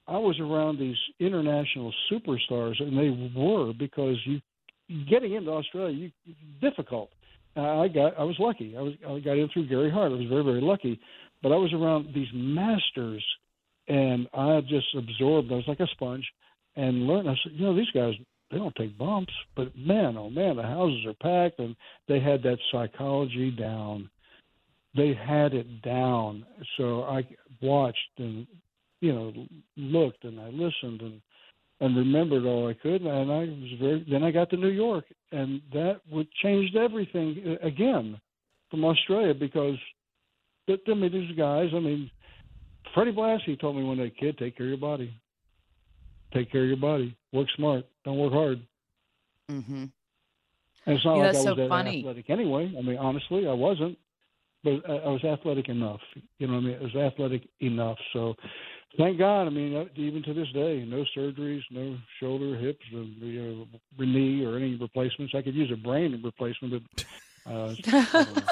I 0.07 0.19
was 0.19 0.39
around 0.41 0.79
these 0.79 0.97
international 1.19 1.93
superstars, 2.11 2.81
and 2.81 2.97
they 2.97 3.11
were 3.39 3.73
because 3.73 4.17
you 4.27 4.41
getting 5.09 5.35
into 5.35 5.51
Australia 5.51 5.97
you, 5.97 6.35
difficult. 6.61 7.11
I 7.57 7.89
got 7.89 8.19
I 8.19 8.25
was 8.25 8.37
lucky. 8.39 8.77
I 8.77 8.81
was 8.81 8.95
I 9.07 9.21
got 9.21 9.39
in 9.39 9.49
through 9.53 9.69
Gary 9.69 9.91
Hart. 9.91 10.13
I 10.13 10.17
was 10.17 10.29
very 10.29 10.45
very 10.45 10.61
lucky, 10.61 11.01
but 11.43 11.53
I 11.53 11.57
was 11.57 11.73
around 11.73 12.09
these 12.15 12.29
masters, 12.35 13.25
and 13.89 14.27
I 14.35 14.61
just 14.63 14.87
absorbed. 14.97 15.53
I 15.53 15.57
was 15.57 15.69
like 15.69 15.81
a 15.81 15.87
sponge, 15.93 16.27
and 16.77 17.07
learned. 17.07 17.29
I 17.29 17.35
said, 17.43 17.53
you 17.55 17.67
know, 17.67 17.77
these 17.77 17.91
guys 17.95 18.15
they 18.51 18.59
don't 18.59 18.75
take 18.77 18.99
bumps, 18.99 19.33
but 19.57 19.77
man, 19.77 20.17
oh 20.17 20.31
man, 20.31 20.57
the 20.57 20.63
houses 20.63 21.07
are 21.07 21.15
packed, 21.15 21.59
and 21.61 21.77
they 22.09 22.21
had 22.21 22.43
that 22.43 22.59
psychology 22.73 23.51
down. 23.51 24.11
They 24.97 25.15
had 25.15 25.55
it 25.55 25.83
down. 25.83 26.45
So 26.77 27.03
I 27.03 27.27
watched 27.63 27.99
and 28.19 28.47
you 29.01 29.13
know 29.13 29.33
looked 29.77 30.25
and 30.25 30.41
I 30.41 30.49
listened 30.49 31.03
and 31.03 31.21
and 31.81 31.97
remembered 31.97 32.45
all 32.47 32.69
I 32.69 32.75
could, 32.75 33.03
and 33.03 33.31
I 33.31 33.41
was 33.41 33.73
very. 33.81 34.07
Then 34.11 34.23
I 34.23 34.31
got 34.31 34.51
to 34.51 34.57
New 34.57 34.69
York, 34.69 35.05
and 35.35 35.61
that 35.73 36.01
would 36.11 36.29
changed 36.43 36.77
everything 36.77 37.29
uh, 37.63 37.67
again 37.67 38.21
from 38.71 38.85
Australia 38.85 39.35
because, 39.35 39.79
th- 40.67 40.81
I 40.89 40.95
mean, 40.95 41.13
these 41.13 41.37
guys. 41.37 41.69
I 41.75 41.81
mean, 41.81 42.11
Freddie 42.95 43.13
Blassie 43.13 43.59
told 43.61 43.77
me 43.77 43.83
one 43.85 43.99
day, 43.99 44.11
"Kid, 44.19 44.39
take 44.39 44.57
care 44.57 44.67
of 44.67 44.71
your 44.71 44.79
body. 44.79 45.13
Take 46.33 46.51
care 46.51 46.63
of 46.63 46.69
your 46.69 46.77
body. 46.77 47.17
Work 47.33 47.49
smart. 47.57 47.85
Don't 48.05 48.19
work 48.19 48.33
hard." 48.33 48.61
Mm-hmm. 49.51 49.85
And 50.87 50.97
it's 50.97 51.05
not 51.05 51.17
Yeah, 51.17 51.23
like 51.27 51.35
I 51.35 51.39
was 51.39 51.45
so 51.45 51.55
that 51.55 51.69
funny. 51.69 52.01
athletic 52.01 52.31
anyway. 52.31 52.73
I 52.79 52.83
mean, 52.83 52.99
honestly, 52.99 53.47
I 53.47 53.53
wasn't, 53.53 53.97
but 54.63 54.89
I, 54.89 54.97
I 54.97 55.09
was 55.09 55.25
athletic 55.25 55.69
enough. 55.69 56.01
You 56.39 56.47
know, 56.47 56.55
what 56.55 56.61
I 56.61 56.67
mean, 56.67 56.77
I 56.81 56.83
was 56.83 56.97
athletic 56.97 57.49
enough. 57.61 57.99
So, 58.13 58.35
thank 58.97 59.19
God. 59.19 59.47
I 59.47 59.51
mean, 59.51 59.75
uh, 59.77 59.85
even 59.97 60.23
to 60.25 60.35
this 60.35 60.49
day, 60.53 60.85
no 60.87 61.05
surgeries, 61.17 61.63
no 61.71 61.97
shoulder, 62.21 62.57
hips, 62.57 62.85
or, 62.95 63.03
you 63.03 63.67
know, 63.99 64.05
knee, 64.05 64.45
or 64.45 64.57
any 64.57 64.77
replacements. 64.77 65.35
I 65.37 65.43
could 65.43 65.55
use 65.55 65.71
a 65.73 65.77
brain 65.77 66.21
replacement, 66.25 66.83
but 66.95 67.05
uh, 67.47 67.75
I 67.87 68.13
don't 68.13 68.37
know. 68.37 68.43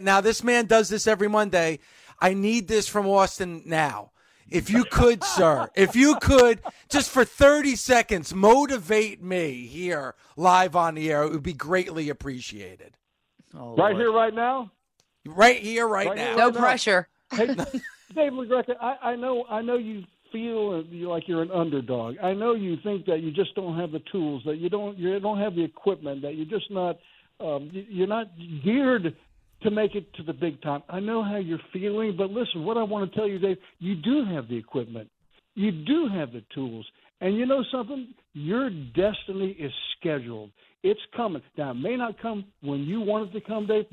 Now 0.00 0.20
this 0.20 0.42
man 0.44 0.66
does 0.66 0.88
this 0.88 1.06
every 1.06 1.28
Monday. 1.28 1.78
I 2.20 2.34
need 2.34 2.68
this 2.68 2.88
from 2.88 3.06
Austin 3.06 3.62
now. 3.66 4.12
If 4.48 4.70
you 4.70 4.84
could, 4.84 5.24
sir, 5.36 5.68
if 5.74 5.96
you 5.96 6.16
could, 6.20 6.60
just 6.88 7.10
for 7.10 7.24
30 7.24 7.74
seconds, 7.76 8.32
motivate 8.34 9.22
me 9.22 9.66
here 9.66 10.14
live 10.36 10.76
on 10.76 10.94
the 10.94 11.10
air, 11.10 11.24
it 11.24 11.32
would 11.32 11.42
be 11.42 11.52
greatly 11.52 12.08
appreciated. 12.08 12.96
Oh, 13.54 13.74
right 13.76 13.90
Lord. 13.92 13.96
here, 13.96 14.12
right 14.12 14.34
now. 14.34 14.70
Right 15.24 15.58
here, 15.60 15.88
right, 15.88 16.06
Right 16.08 16.16
now. 16.16 16.24
here, 16.26 16.36
No 16.36 16.48
Why 16.48 16.54
not? 16.54 16.60
pressure. 16.60 17.08
Hey, 17.32 17.46
Dave 18.14 18.32
LaGreca, 18.32 18.74
I, 18.80 19.10
I 19.10 19.16
know, 19.16 19.44
I 19.50 19.62
know 19.62 19.76
you 19.76 20.02
feel 20.32 20.82
like 21.08 21.28
you're 21.28 21.42
an 21.42 21.50
underdog. 21.50 22.16
I 22.22 22.32
know 22.32 22.54
you 22.54 22.76
think 22.82 23.06
that 23.06 23.20
you 23.20 23.30
just 23.32 23.54
don't 23.54 23.78
have 23.78 23.92
the 23.92 24.02
tools, 24.12 24.42
that 24.46 24.56
you 24.56 24.68
don't, 24.68 24.96
you 24.98 25.18
don't 25.20 25.38
have 25.38 25.54
the 25.54 25.64
equipment, 25.64 26.22
that 26.22 26.34
you're 26.34 26.46
just 26.46 26.70
not, 26.70 26.98
um, 27.40 27.70
you're 27.72 28.06
not 28.06 28.26
geared 28.64 29.14
to 29.62 29.70
make 29.70 29.94
it 29.94 30.12
to 30.14 30.22
the 30.22 30.32
big 30.32 30.60
time. 30.62 30.82
I 30.88 31.00
know 31.00 31.22
how 31.22 31.36
you're 31.36 31.60
feeling, 31.72 32.14
but 32.16 32.30
listen, 32.30 32.64
what 32.64 32.76
I 32.76 32.82
want 32.82 33.10
to 33.10 33.18
tell 33.18 33.28
you, 33.28 33.38
Dave, 33.38 33.58
you 33.78 33.96
do 33.96 34.24
have 34.24 34.48
the 34.48 34.56
equipment, 34.56 35.08
you 35.54 35.72
do 35.72 36.08
have 36.12 36.32
the 36.32 36.42
tools, 36.54 36.86
and 37.20 37.36
you 37.36 37.46
know 37.46 37.64
something? 37.72 38.08
Your 38.34 38.68
destiny 38.68 39.56
is 39.58 39.72
scheduled. 39.98 40.50
It's 40.82 41.00
coming. 41.16 41.40
Now, 41.56 41.70
it 41.70 41.74
may 41.74 41.96
not 41.96 42.20
come 42.20 42.44
when 42.60 42.80
you 42.80 43.00
want 43.00 43.30
it 43.30 43.40
to 43.40 43.46
come, 43.46 43.66
Dave 43.66 43.86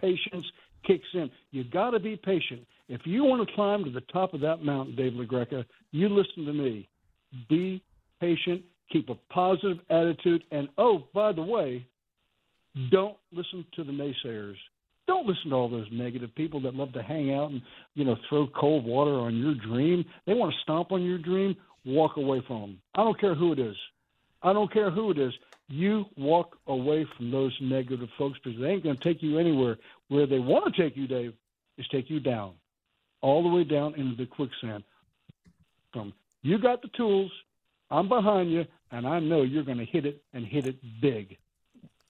patience 0.00 0.44
kicks 0.86 1.06
in. 1.14 1.30
You 1.50 1.64
got 1.64 1.90
to 1.90 2.00
be 2.00 2.16
patient. 2.16 2.66
If 2.90 3.02
you 3.04 3.22
want 3.22 3.48
to 3.48 3.54
climb 3.54 3.84
to 3.84 3.90
the 3.90 4.00
top 4.12 4.34
of 4.34 4.40
that 4.40 4.64
mountain, 4.64 4.96
Dave 4.96 5.12
LaGreca, 5.12 5.64
you 5.92 6.08
listen 6.08 6.44
to 6.44 6.52
me. 6.52 6.88
Be 7.48 7.80
patient. 8.20 8.62
Keep 8.90 9.10
a 9.10 9.14
positive 9.32 9.78
attitude. 9.90 10.42
And 10.50 10.68
oh, 10.76 11.04
by 11.14 11.32
the 11.32 11.42
way, 11.42 11.86
don't 12.90 13.16
listen 13.32 13.64
to 13.76 13.84
the 13.84 13.92
naysayers. 13.92 14.56
Don't 15.06 15.24
listen 15.24 15.50
to 15.50 15.56
all 15.56 15.68
those 15.68 15.86
negative 15.92 16.34
people 16.34 16.60
that 16.62 16.74
love 16.74 16.92
to 16.94 17.02
hang 17.02 17.32
out 17.32 17.52
and 17.52 17.62
you 17.94 18.04
know 18.04 18.16
throw 18.28 18.48
cold 18.48 18.84
water 18.84 19.14
on 19.14 19.36
your 19.36 19.54
dream. 19.54 20.04
They 20.26 20.34
want 20.34 20.52
to 20.52 20.60
stomp 20.62 20.90
on 20.90 21.04
your 21.04 21.18
dream. 21.18 21.56
Walk 21.84 22.16
away 22.16 22.42
from 22.46 22.60
them. 22.60 22.82
I 22.96 23.04
don't 23.04 23.18
care 23.20 23.36
who 23.36 23.52
it 23.52 23.60
is. 23.60 23.76
I 24.42 24.52
don't 24.52 24.72
care 24.72 24.90
who 24.90 25.12
it 25.12 25.18
is. 25.18 25.32
You 25.68 26.06
walk 26.16 26.56
away 26.66 27.06
from 27.16 27.30
those 27.30 27.56
negative 27.60 28.08
folks 28.18 28.38
because 28.42 28.60
they 28.60 28.66
ain't 28.66 28.82
going 28.82 28.96
to 28.96 29.04
take 29.04 29.22
you 29.22 29.38
anywhere. 29.38 29.78
Where 30.08 30.26
they 30.26 30.40
want 30.40 30.74
to 30.74 30.82
take 30.82 30.96
you, 30.96 31.06
Dave, 31.06 31.34
is 31.78 31.86
take 31.88 32.10
you 32.10 32.20
down, 32.20 32.54
all 33.22 33.42
the 33.42 33.48
way 33.48 33.64
down 33.64 33.94
into 33.94 34.14
the 34.16 34.26
quicksand. 34.26 34.84
From 35.92 36.12
you 36.42 36.58
got 36.58 36.82
the 36.82 36.88
tools, 36.88 37.30
I'm 37.90 38.08
behind 38.08 38.50
you, 38.50 38.66
and 38.90 39.06
I 39.06 39.20
know 39.20 39.42
you're 39.42 39.64
going 39.64 39.78
to 39.78 39.84
hit 39.84 40.06
it 40.06 40.22
and 40.32 40.46
hit 40.46 40.66
it 40.66 40.76
big. 41.00 41.36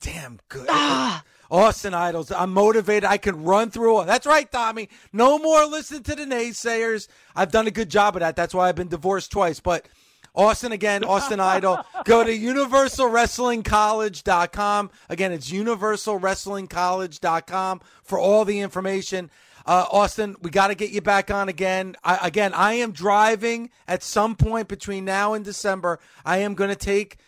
Damn 0.00 0.38
good. 0.48 0.66
Ah, 0.70 1.22
Austin 1.50 1.92
Idols. 1.94 2.32
I'm 2.32 2.54
motivated. 2.54 3.04
I 3.04 3.18
can 3.18 3.44
run 3.44 3.70
through. 3.70 3.96
All 3.96 4.04
that's 4.04 4.26
right, 4.26 4.50
Tommy. 4.50 4.88
No 5.12 5.38
more 5.38 5.66
listen 5.66 6.02
to 6.04 6.14
the 6.14 6.24
naysayers. 6.24 7.08
I've 7.36 7.52
done 7.52 7.66
a 7.66 7.70
good 7.70 7.90
job 7.90 8.16
of 8.16 8.20
that. 8.20 8.34
That's 8.36 8.54
why 8.54 8.68
I've 8.68 8.76
been 8.76 8.88
divorced 8.88 9.30
twice. 9.30 9.60
But 9.60 9.86
Austin 10.34 10.72
again, 10.72 11.04
Austin 11.04 11.40
Idol. 11.40 11.84
Go 12.04 12.24
to 12.24 12.30
universalwrestlingcollege.com. 12.30 14.90
Again, 15.08 15.32
it's 15.32 15.50
universalwrestlingcollege.com 15.50 17.80
for 18.02 18.18
all 18.18 18.44
the 18.46 18.60
information. 18.60 19.30
Uh, 19.66 19.86
Austin, 19.90 20.36
we 20.42 20.50
got 20.50 20.68
to 20.68 20.74
get 20.74 20.90
you 20.90 21.00
back 21.00 21.30
on 21.30 21.48
again. 21.48 21.96
I, 22.02 22.26
again, 22.26 22.52
I 22.54 22.74
am 22.74 22.92
driving 22.92 23.70
at 23.86 24.02
some 24.02 24.34
point 24.34 24.68
between 24.68 25.04
now 25.04 25.34
and 25.34 25.44
December. 25.44 25.98
I 26.24 26.38
am 26.38 26.54
going 26.54 26.70
to 26.70 26.76
take 26.76 27.18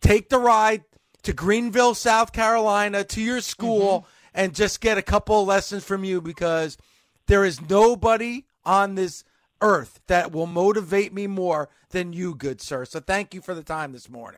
take 0.00 0.28
the 0.28 0.38
ride 0.38 0.84
to 1.22 1.32
Greenville, 1.32 1.94
South 1.94 2.32
Carolina, 2.32 3.04
to 3.04 3.20
your 3.20 3.40
school, 3.40 4.06
and 4.32 4.54
just 4.54 4.80
get 4.80 4.98
a 4.98 5.02
couple 5.02 5.40
of 5.40 5.48
lessons 5.48 5.84
from 5.84 6.04
you 6.04 6.20
because 6.20 6.78
there 7.26 7.44
is 7.44 7.60
nobody 7.68 8.44
on 8.64 8.94
this 8.94 9.24
earth 9.60 10.00
that 10.06 10.32
will 10.32 10.46
motivate 10.46 11.12
me 11.12 11.26
more 11.26 11.68
than 11.90 12.12
you, 12.12 12.34
good 12.34 12.60
sir. 12.60 12.84
So 12.84 13.00
thank 13.00 13.34
you 13.34 13.40
for 13.40 13.54
the 13.54 13.62
time 13.62 13.92
this 13.92 14.08
morning. 14.08 14.37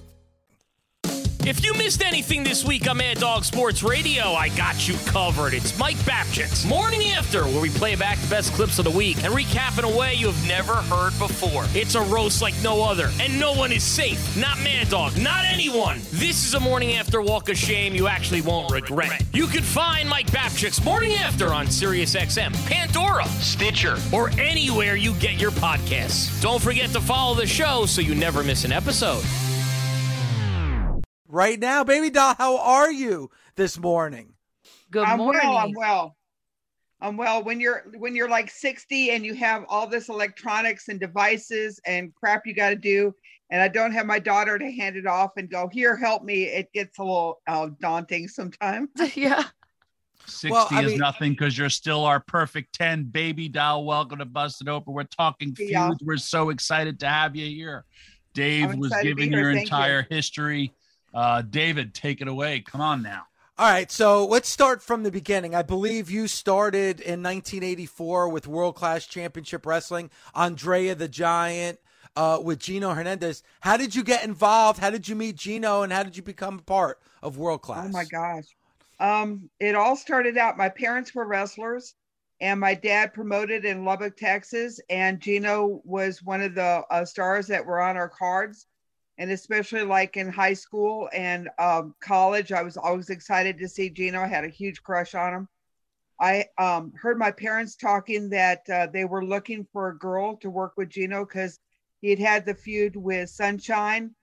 If 1.43 1.65
you 1.65 1.73
missed 1.73 2.03
anything 2.03 2.43
this 2.43 2.63
week 2.63 2.87
on 2.87 2.97
Mad 2.97 3.17
Dog 3.17 3.43
Sports 3.43 3.81
Radio, 3.81 4.33
I 4.33 4.49
got 4.49 4.87
you 4.87 4.95
covered. 5.07 5.55
It's 5.55 5.77
Mike 5.79 5.97
Babchik's 5.97 6.63
Morning 6.65 7.09
After, 7.13 7.45
where 7.45 7.59
we 7.59 7.69
play 7.71 7.95
back 7.95 8.19
the 8.19 8.27
best 8.29 8.53
clips 8.53 8.77
of 8.77 8.85
the 8.85 8.91
week 8.91 9.23
and 9.23 9.33
recap 9.33 9.79
in 9.79 9.83
a 9.83 9.97
way 9.97 10.13
you 10.13 10.27
have 10.27 10.47
never 10.47 10.75
heard 10.75 11.17
before. 11.17 11.65
It's 11.73 11.95
a 11.95 12.01
roast 12.01 12.43
like 12.43 12.53
no 12.61 12.83
other, 12.83 13.09
and 13.19 13.39
no 13.39 13.53
one 13.53 13.71
is 13.71 13.83
safe. 13.83 14.37
Not 14.37 14.59
Mad 14.59 14.89
Dog, 14.89 15.17
not 15.17 15.43
anyone. 15.45 15.99
This 16.11 16.45
is 16.45 16.53
a 16.53 16.59
Morning 16.59 16.93
After 16.93 17.23
walk 17.23 17.49
of 17.49 17.57
shame 17.57 17.95
you 17.95 18.07
actually 18.07 18.41
won't 18.41 18.71
regret. 18.71 19.23
You 19.33 19.47
can 19.47 19.63
find 19.63 20.07
Mike 20.07 20.27
Babchik's 20.27 20.83
Morning 20.85 21.13
After 21.13 21.47
on 21.47 21.65
SiriusXM, 21.65 22.53
Pandora, 22.67 23.25
Stitcher, 23.39 23.97
or 24.13 24.29
anywhere 24.39 24.95
you 24.95 25.15
get 25.15 25.41
your 25.41 25.51
podcasts. 25.51 26.39
Don't 26.39 26.61
forget 26.61 26.91
to 26.91 27.01
follow 27.01 27.33
the 27.33 27.47
show 27.47 27.87
so 27.87 27.99
you 27.99 28.13
never 28.13 28.43
miss 28.43 28.63
an 28.63 28.71
episode 28.71 29.23
right 31.31 31.59
now. 31.59 31.83
Baby 31.83 32.09
doll, 32.09 32.35
how 32.37 32.57
are 32.57 32.91
you 32.91 33.31
this 33.55 33.79
morning? 33.79 34.33
Good 34.91 35.03
I'm 35.07 35.17
morning. 35.17 35.41
well. 35.43 35.57
I'm 35.57 35.73
well. 35.73 36.17
I'm 37.01 37.17
well. 37.17 37.43
When 37.43 37.59
you're 37.59 37.85
when 37.97 38.15
you're 38.15 38.29
like 38.29 38.51
60 38.51 39.11
and 39.11 39.25
you 39.25 39.33
have 39.35 39.65
all 39.69 39.87
this 39.87 40.09
electronics 40.09 40.87
and 40.89 40.99
devices 40.99 41.79
and 41.85 42.13
crap 42.13 42.45
you 42.45 42.53
got 42.53 42.69
to 42.69 42.75
do, 42.75 43.15
and 43.49 43.61
I 43.61 43.67
don't 43.69 43.91
have 43.93 44.05
my 44.05 44.19
daughter 44.19 44.59
to 44.59 44.71
hand 44.71 44.97
it 44.97 45.07
off 45.07 45.31
and 45.37 45.49
go 45.49 45.67
here, 45.71 45.95
help 45.95 46.23
me. 46.23 46.43
It 46.43 46.71
gets 46.73 46.99
a 46.99 47.03
little 47.03 47.41
uh, 47.47 47.69
daunting 47.79 48.27
sometimes. 48.27 48.89
yeah. 49.15 49.43
60 50.27 50.49
Well, 50.51 50.67
is 50.85 50.91
mean- 50.91 50.99
nothing 50.99 51.31
because 51.31 51.57
you're 51.57 51.69
still 51.69 52.05
our 52.05 52.19
perfect 52.19 52.75
10 52.75 53.05
baby 53.05 53.49
doll. 53.49 53.83
Welcome 53.85 54.19
to 54.19 54.25
Busted 54.25 54.69
Open. 54.69 54.93
We're 54.93 55.03
talking 55.05 55.55
feuds. 55.55 55.71
Yeah. 55.71 55.89
We're 56.03 56.17
so 56.17 56.49
excited 56.51 56.99
to 56.99 57.07
have 57.07 57.35
you 57.35 57.47
here. 57.47 57.85
Dave 58.35 58.75
was 58.75 58.89
excited 58.91 59.09
to 59.09 59.15
be 59.15 59.23
giving 59.23 59.33
here. 59.33 59.41
your 59.49 59.53
Thank 59.55 59.69
you. 59.71 59.75
entire 59.75 60.07
history. 60.09 60.73
Uh, 61.13 61.41
David, 61.41 61.93
take 61.93 62.21
it 62.21 62.27
away. 62.27 62.61
Come 62.61 62.81
on 62.81 63.01
now. 63.01 63.27
All 63.57 63.69
right, 63.69 63.91
so 63.91 64.25
let's 64.25 64.49
start 64.49 64.81
from 64.81 65.03
the 65.03 65.11
beginning. 65.11 65.53
I 65.53 65.61
believe 65.61 66.09
you 66.09 66.27
started 66.27 66.99
in 66.99 67.21
1984 67.21 68.29
with 68.29 68.47
World 68.47 68.75
Class 68.75 69.05
Championship 69.05 69.65
Wrestling, 69.65 70.09
Andrea 70.33 70.95
the 70.95 71.07
Giant, 71.07 71.77
uh, 72.15 72.39
with 72.41 72.59
Gino 72.59 72.93
Hernandez. 72.93 73.43
How 73.59 73.77
did 73.77 73.93
you 73.93 74.03
get 74.03 74.23
involved? 74.23 74.79
How 74.79 74.89
did 74.89 75.07
you 75.07 75.15
meet 75.15 75.35
Gino, 75.35 75.83
and 75.83 75.93
how 75.93 76.01
did 76.01 76.17
you 76.17 76.23
become 76.23 76.59
a 76.59 76.63
part 76.63 76.99
of 77.21 77.37
World 77.37 77.61
Class? 77.61 77.85
Oh 77.87 77.91
my 77.91 78.05
gosh. 78.05 78.45
Um, 78.99 79.49
it 79.59 79.75
all 79.75 79.95
started 79.95 80.37
out. 80.37 80.57
My 80.57 80.69
parents 80.69 81.13
were 81.13 81.27
wrestlers, 81.27 81.93
and 82.39 82.59
my 82.59 82.73
dad 82.73 83.13
promoted 83.13 83.65
in 83.65 83.85
Lubbock, 83.85 84.17
Texas. 84.17 84.79
And 84.89 85.19
Gino 85.19 85.81
was 85.83 86.23
one 86.23 86.41
of 86.41 86.55
the 86.55 86.83
uh, 86.89 87.05
stars 87.05 87.47
that 87.47 87.65
were 87.65 87.81
on 87.81 87.97
our 87.97 88.09
cards. 88.09 88.65
And 89.21 89.29
especially 89.29 89.83
like 89.83 90.17
in 90.17 90.29
high 90.31 90.55
school 90.55 91.07
and 91.13 91.47
um, 91.59 91.93
college, 92.01 92.51
I 92.51 92.63
was 92.63 92.75
always 92.75 93.11
excited 93.11 93.59
to 93.59 93.67
see 93.67 93.91
Gino. 93.91 94.19
I 94.19 94.25
had 94.25 94.43
a 94.43 94.49
huge 94.49 94.81
crush 94.81 95.13
on 95.13 95.31
him. 95.31 95.47
I 96.19 96.45
um, 96.57 96.91
heard 96.99 97.19
my 97.19 97.29
parents 97.29 97.75
talking 97.75 98.29
that 98.29 98.67
uh, 98.67 98.87
they 98.87 99.05
were 99.05 99.23
looking 99.23 99.67
for 99.71 99.89
a 99.89 99.97
girl 99.99 100.37
to 100.37 100.49
work 100.49 100.73
with 100.75 100.89
Gino 100.89 101.23
because 101.23 101.59
he 102.01 102.09
had 102.09 102.17
had 102.17 102.45
the 102.47 102.55
feud 102.55 102.95
with 102.95 103.29
Sunshine 103.29 104.15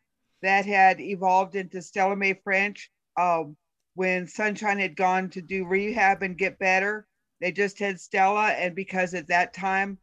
that 0.43 0.67
had 0.67 1.01
evolved 1.01 1.55
into 1.55 1.81
Stella 1.81 2.17
Mae 2.17 2.35
French. 2.35 2.91
Um, 3.17 3.57
when 3.95 4.27
Sunshine 4.27 4.81
had 4.81 4.97
gone 4.97 5.31
to 5.31 5.41
do 5.41 5.65
rehab 5.65 6.25
and 6.25 6.37
get 6.37 6.59
better, 6.59 7.07
they 7.41 7.53
just 7.53 7.79
had 7.79 8.01
Stella. 8.01 8.49
And 8.49 8.75
because 8.75 9.15
at 9.15 9.29
that 9.29 9.55
time 9.55 9.99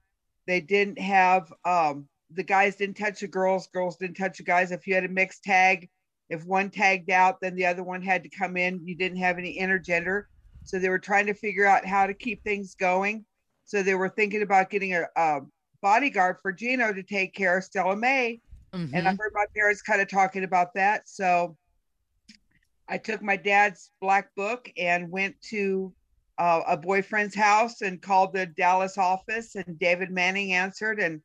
they 0.48 0.62
didn't 0.62 1.00
have 1.00 1.52
um, 1.66 2.08
the 2.36 2.44
guys 2.44 2.76
didn't 2.76 2.98
touch 2.98 3.22
the 3.22 3.28
girls, 3.28 3.68
girls 3.68 3.98
didn't 3.98 4.18
touch 4.18 4.38
the 4.38 4.44
guys. 4.44 4.72
If 4.72 4.88
you 4.88 4.94
had 4.96 5.06
a 5.06 5.10
mixed 5.10 5.44
tag, 5.44 5.90
if 6.30 6.46
one 6.46 6.70
tagged 6.70 7.12
out, 7.12 7.40
then 7.42 7.56
the 7.56 7.66
other 7.66 7.84
one 7.84 8.02
had 8.02 8.24
to 8.24 8.30
come 8.30 8.58
in. 8.58 8.86
You 8.86 8.96
didn't 8.96 9.20
have 9.20 9.38
any 9.38 9.58
intergender. 9.60 10.24
So 10.64 10.80
they 10.80 10.90
were 10.90 11.00
trying 11.00 11.28
to 11.28 11.34
figure 11.34 11.66
out 11.66 11.86
how 11.86 12.08
to 12.08 12.14
keep 12.14 12.44
things 12.44 12.76
going. 12.76 13.26
So 13.66 13.84
they 13.84 13.96
were 13.96 14.10
thinking 14.10 14.42
about 14.42 14.70
getting 14.70 14.94
a, 14.96 15.06
a 15.16 15.42
bodyguard 15.82 16.38
for 16.42 16.52
Gino 16.52 16.92
to 16.94 17.04
take 17.04 17.34
care 17.36 17.58
of 17.58 17.64
Stella 17.64 17.96
Mae. 17.96 18.42
And 18.74 19.08
I 19.08 19.12
Mhm. 19.12 19.18
heard 19.18 19.32
my 19.34 19.46
parents 19.56 19.82
kind 19.82 20.02
of 20.02 20.10
talking 20.10 20.44
about 20.44 20.74
that. 20.74 21.08
So 21.08 21.58
I 22.88 22.98
took 22.98 23.22
my 23.22 23.36
dad's 23.36 23.92
black 24.02 24.34
book 24.36 24.72
and 24.78 25.12
went 25.12 25.40
to 25.50 25.94
uh, 26.38 26.62
a 26.68 26.76
boyfriend's 26.76 27.36
house 27.36 27.82
and 27.82 28.02
called 28.02 28.34
the 28.34 28.46
Dallas 28.46 28.98
office. 28.98 29.56
And 29.56 29.80
David 29.80 30.12
Manning 30.12 30.54
answered. 30.54 31.00
And 31.00 31.22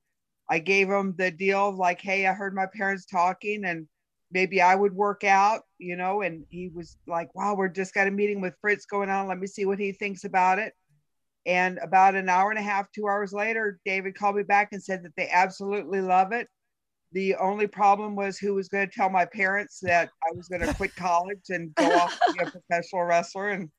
I 0.50 0.58
gave 0.58 0.88
him 0.88 1.14
the 1.16 1.30
deal 1.30 1.68
of 1.68 1.76
like, 1.76 2.00
hey, 2.00 2.26
I 2.26 2.32
heard 2.32 2.54
my 2.54 2.66
parents 2.66 3.06
talking 3.06 3.64
and 3.64 3.86
maybe 4.32 4.60
I 4.60 4.74
would 4.74 4.92
work 4.92 5.22
out, 5.22 5.60
you 5.78 5.94
know. 5.94 6.22
And 6.22 6.44
he 6.50 6.70
was 6.74 6.96
like, 7.06 7.32
wow, 7.36 7.54
we're 7.54 7.68
just 7.68 7.94
got 7.94 8.08
a 8.08 8.10
meeting 8.10 8.40
with 8.40 8.54
Fritz 8.60 8.84
going 8.84 9.10
on. 9.10 9.28
Let 9.28 9.38
me 9.38 9.46
see 9.46 9.64
what 9.64 9.78
he 9.78 9.92
thinks 9.92 10.24
about 10.24 10.58
it. 10.58 10.74
And 11.46 11.78
about 11.78 12.16
an 12.16 12.28
hour 12.28 12.50
and 12.50 12.58
a 12.58 12.62
half, 12.62 12.90
two 12.92 13.06
hours 13.06 13.32
later, 13.32 13.78
David 13.86 14.16
called 14.16 14.36
me 14.36 14.42
back 14.42 14.70
and 14.72 14.82
said 14.82 15.04
that 15.04 15.12
they 15.16 15.28
absolutely 15.30 16.00
love 16.00 16.32
it. 16.32 16.48
The 17.12 17.36
only 17.36 17.66
problem 17.66 18.16
was 18.16 18.38
who 18.38 18.54
was 18.54 18.68
going 18.68 18.88
to 18.88 18.94
tell 18.94 19.08
my 19.08 19.24
parents 19.24 19.78
that 19.82 20.10
I 20.22 20.32
was 20.34 20.48
going 20.48 20.62
to 20.62 20.74
quit 20.74 20.94
college 20.96 21.48
and 21.48 21.74
go 21.76 21.90
off 21.92 22.18
to 22.26 22.32
be 22.32 22.44
a 22.44 22.50
professional 22.50 23.04
wrestler. 23.04 23.50
And 23.50 23.70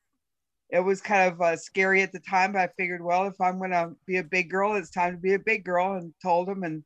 it 0.72 0.80
was 0.80 1.02
kind 1.02 1.30
of 1.30 1.40
uh, 1.40 1.54
scary 1.54 2.00
at 2.00 2.12
the 2.12 2.18
time, 2.18 2.52
but 2.52 2.62
I 2.62 2.68
figured, 2.78 3.04
well, 3.04 3.26
if 3.26 3.38
I'm 3.38 3.58
going 3.58 3.72
to 3.72 3.92
be 4.06 4.16
a 4.16 4.24
big 4.24 4.48
girl, 4.48 4.74
it's 4.74 4.90
time 4.90 5.12
to 5.12 5.20
be 5.20 5.34
a 5.34 5.38
big 5.38 5.64
girl. 5.64 5.96
And 5.96 6.14
told 6.22 6.48
them, 6.48 6.62
and 6.62 6.82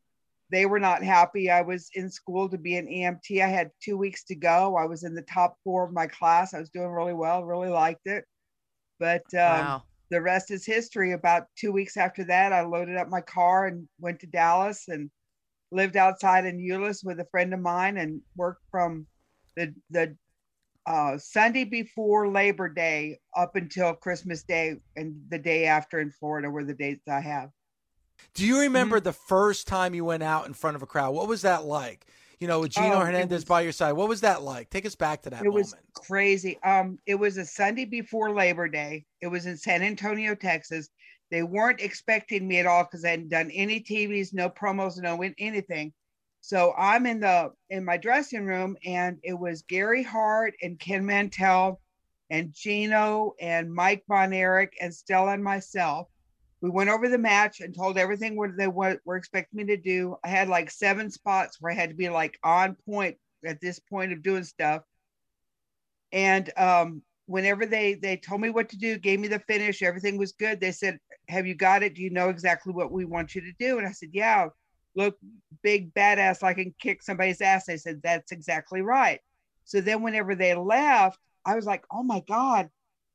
they 0.50 0.66
were 0.66 0.80
not 0.80 1.04
happy. 1.04 1.50
I 1.50 1.62
was 1.62 1.88
in 1.94 2.10
school 2.10 2.48
to 2.48 2.58
be 2.58 2.76
an 2.76 2.88
EMT. 2.88 3.40
I 3.40 3.46
had 3.46 3.70
two 3.80 3.96
weeks 3.96 4.24
to 4.24 4.34
go. 4.34 4.76
I 4.76 4.86
was 4.86 5.04
in 5.04 5.14
the 5.14 5.22
top 5.22 5.56
four 5.62 5.84
of 5.84 5.92
my 5.92 6.08
class. 6.08 6.52
I 6.52 6.58
was 6.58 6.70
doing 6.70 6.90
really 6.90 7.14
well, 7.14 7.44
really 7.44 7.68
liked 7.68 8.06
it. 8.08 8.24
But 8.98 9.22
um, 9.34 9.64
wow. 9.64 9.82
the 10.10 10.20
rest 10.20 10.50
is 10.50 10.66
history. 10.66 11.12
About 11.12 11.44
two 11.56 11.70
weeks 11.70 11.96
after 11.96 12.24
that, 12.24 12.52
I 12.52 12.62
loaded 12.62 12.96
up 12.96 13.08
my 13.08 13.20
car 13.20 13.66
and 13.66 13.86
went 14.00 14.18
to 14.20 14.26
Dallas 14.26 14.88
and 14.88 15.10
lived 15.70 15.96
outside 15.96 16.44
in 16.44 16.58
Euless 16.58 17.04
with 17.04 17.20
a 17.20 17.28
friend 17.30 17.54
of 17.54 17.60
mine 17.60 17.98
and 17.98 18.20
worked 18.36 18.62
from 18.68 19.06
the 19.54 19.72
the 19.90 20.16
uh, 20.86 21.18
Sunday 21.18 21.64
before 21.64 22.28
Labor 22.28 22.68
Day 22.68 23.18
up 23.36 23.56
until 23.56 23.94
Christmas 23.94 24.42
Day 24.44 24.76
and 24.96 25.16
the 25.28 25.38
day 25.38 25.66
after 25.66 26.00
in 26.00 26.10
Florida 26.10 26.48
were 26.50 26.64
the 26.64 26.74
dates 26.74 27.08
I 27.08 27.20
have. 27.20 27.50
Do 28.34 28.46
you 28.46 28.60
remember 28.60 28.98
Mm-hmm. 28.98 29.04
the 29.04 29.12
first 29.12 29.66
time 29.66 29.94
you 29.94 30.04
went 30.04 30.22
out 30.22 30.46
in 30.46 30.54
front 30.54 30.76
of 30.76 30.82
a 30.82 30.86
crowd? 30.86 31.14
What 31.14 31.28
was 31.28 31.42
that 31.42 31.64
like? 31.64 32.06
You 32.40 32.46
know, 32.48 32.60
with 32.60 32.72
Gino 32.72 32.96
Oh, 32.96 33.00
Hernandez 33.00 33.38
was- 33.38 33.44
by 33.44 33.60
your 33.62 33.72
side. 33.72 33.92
What 33.92 34.08
was 34.08 34.20
that 34.20 34.42
like? 34.42 34.70
Take 34.70 34.86
us 34.86 34.94
back 34.94 35.22
to 35.22 35.30
that 35.30 35.40
it 35.40 35.44
moment. 35.48 35.54
was 35.54 35.74
crazy. 35.94 36.58
Um, 36.62 36.98
it 37.06 37.14
was 37.14 37.36
a 37.38 37.44
Sunday 37.46 37.84
before 37.86 38.32
Labor 38.34 38.68
Day. 38.68 39.04
It 39.22 39.28
was 39.28 39.46
in 39.46 39.56
San 39.56 39.82
Antonio, 39.82 40.34
Texas. 40.34 40.88
They 41.30 41.42
weren't 41.42 41.80
expecting 41.80 42.46
me 42.46 42.58
at 42.58 42.66
all 42.66 42.84
because 42.84 43.04
I 43.04 43.10
hadn't 43.10 43.30
done 43.30 43.50
any 43.50 43.80
TVs, 43.80 44.32
no 44.32 44.48
promos, 44.50 44.98
no 44.98 45.20
anything. 45.38 45.92
So 46.46 46.72
I'm 46.78 47.06
in 47.06 47.18
the 47.18 47.50
in 47.70 47.84
my 47.84 47.96
dressing 47.96 48.46
room, 48.46 48.76
and 48.86 49.18
it 49.24 49.32
was 49.32 49.62
Gary 49.62 50.04
Hart 50.04 50.54
and 50.62 50.78
Ken 50.78 51.04
Mantell, 51.04 51.80
and 52.30 52.52
Gino 52.52 53.34
and 53.40 53.74
Mike 53.74 54.04
Von 54.06 54.32
Erich 54.32 54.72
and 54.80 54.94
Stella 54.94 55.32
and 55.32 55.42
myself. 55.42 56.06
We 56.60 56.70
went 56.70 56.88
over 56.88 57.08
the 57.08 57.18
match 57.18 57.60
and 57.60 57.74
told 57.74 57.98
everything 57.98 58.36
what 58.36 58.56
they 58.56 58.68
were, 58.68 59.00
expecting 59.16 59.56
me 59.56 59.64
to 59.74 59.76
do. 59.76 60.18
I 60.22 60.28
had 60.28 60.46
like 60.46 60.70
seven 60.70 61.10
spots 61.10 61.56
where 61.60 61.72
I 61.72 61.74
had 61.74 61.90
to 61.90 61.96
be 61.96 62.10
like 62.10 62.38
on 62.44 62.76
point 62.76 63.16
at 63.44 63.60
this 63.60 63.80
point 63.80 64.12
of 64.12 64.22
doing 64.22 64.44
stuff. 64.44 64.82
And 66.12 66.48
um, 66.56 67.02
whenever 67.26 67.66
they 67.66 67.94
they 67.94 68.18
told 68.18 68.40
me 68.40 68.50
what 68.50 68.68
to 68.68 68.78
do, 68.78 68.98
gave 68.98 69.18
me 69.18 69.26
the 69.26 69.40
finish, 69.40 69.82
everything 69.82 70.16
was 70.16 70.30
good. 70.30 70.60
They 70.60 70.70
said, 70.70 71.00
"Have 71.28 71.48
you 71.48 71.56
got 71.56 71.82
it? 71.82 71.94
Do 71.94 72.02
you 72.02 72.10
know 72.10 72.28
exactly 72.28 72.72
what 72.72 72.92
we 72.92 73.04
want 73.04 73.34
you 73.34 73.40
to 73.40 73.52
do?" 73.58 73.78
And 73.78 73.86
I 73.88 73.90
said, 73.90 74.10
"Yeah." 74.12 74.50
Look, 74.96 75.18
big 75.62 75.94
badass, 75.94 76.42
I 76.42 76.54
can 76.54 76.74
kick 76.80 77.02
somebody's 77.02 77.40
ass. 77.40 77.66
They 77.66 77.76
said, 77.76 78.02
"That's 78.02 78.32
exactly 78.32 78.82
right." 78.82 79.20
So 79.64 79.80
then, 79.80 80.02
whenever 80.02 80.34
they 80.34 80.54
left, 80.54 81.20
I 81.44 81.54
was 81.54 81.66
like, 81.66 81.84
"Oh 81.90 82.02
my 82.02 82.20
god." 82.26 82.70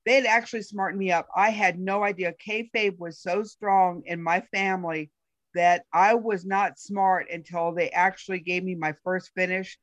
They 0.06 0.16
had 0.16 0.26
actually 0.26 0.64
smartened 0.64 1.00
me 1.00 1.12
up. 1.12 1.28
I 1.36 1.50
had 1.52 1.80
no 1.80 2.04
idea. 2.04 2.34
Kayfabe 2.34 2.98
was 2.98 3.20
so 3.20 3.44
strong 3.44 4.04
in 4.06 4.22
my 4.24 4.42
family 4.42 5.12
that 5.54 5.86
I 5.94 6.16
was 6.16 6.46
not 6.46 6.80
smart 6.80 7.30
until 7.30 7.74
they 7.74 7.90
actually 7.92 8.40
gave 8.40 8.64
me 8.64 8.76
my 8.76 8.94
first 9.04 9.32
finish. 9.36 9.78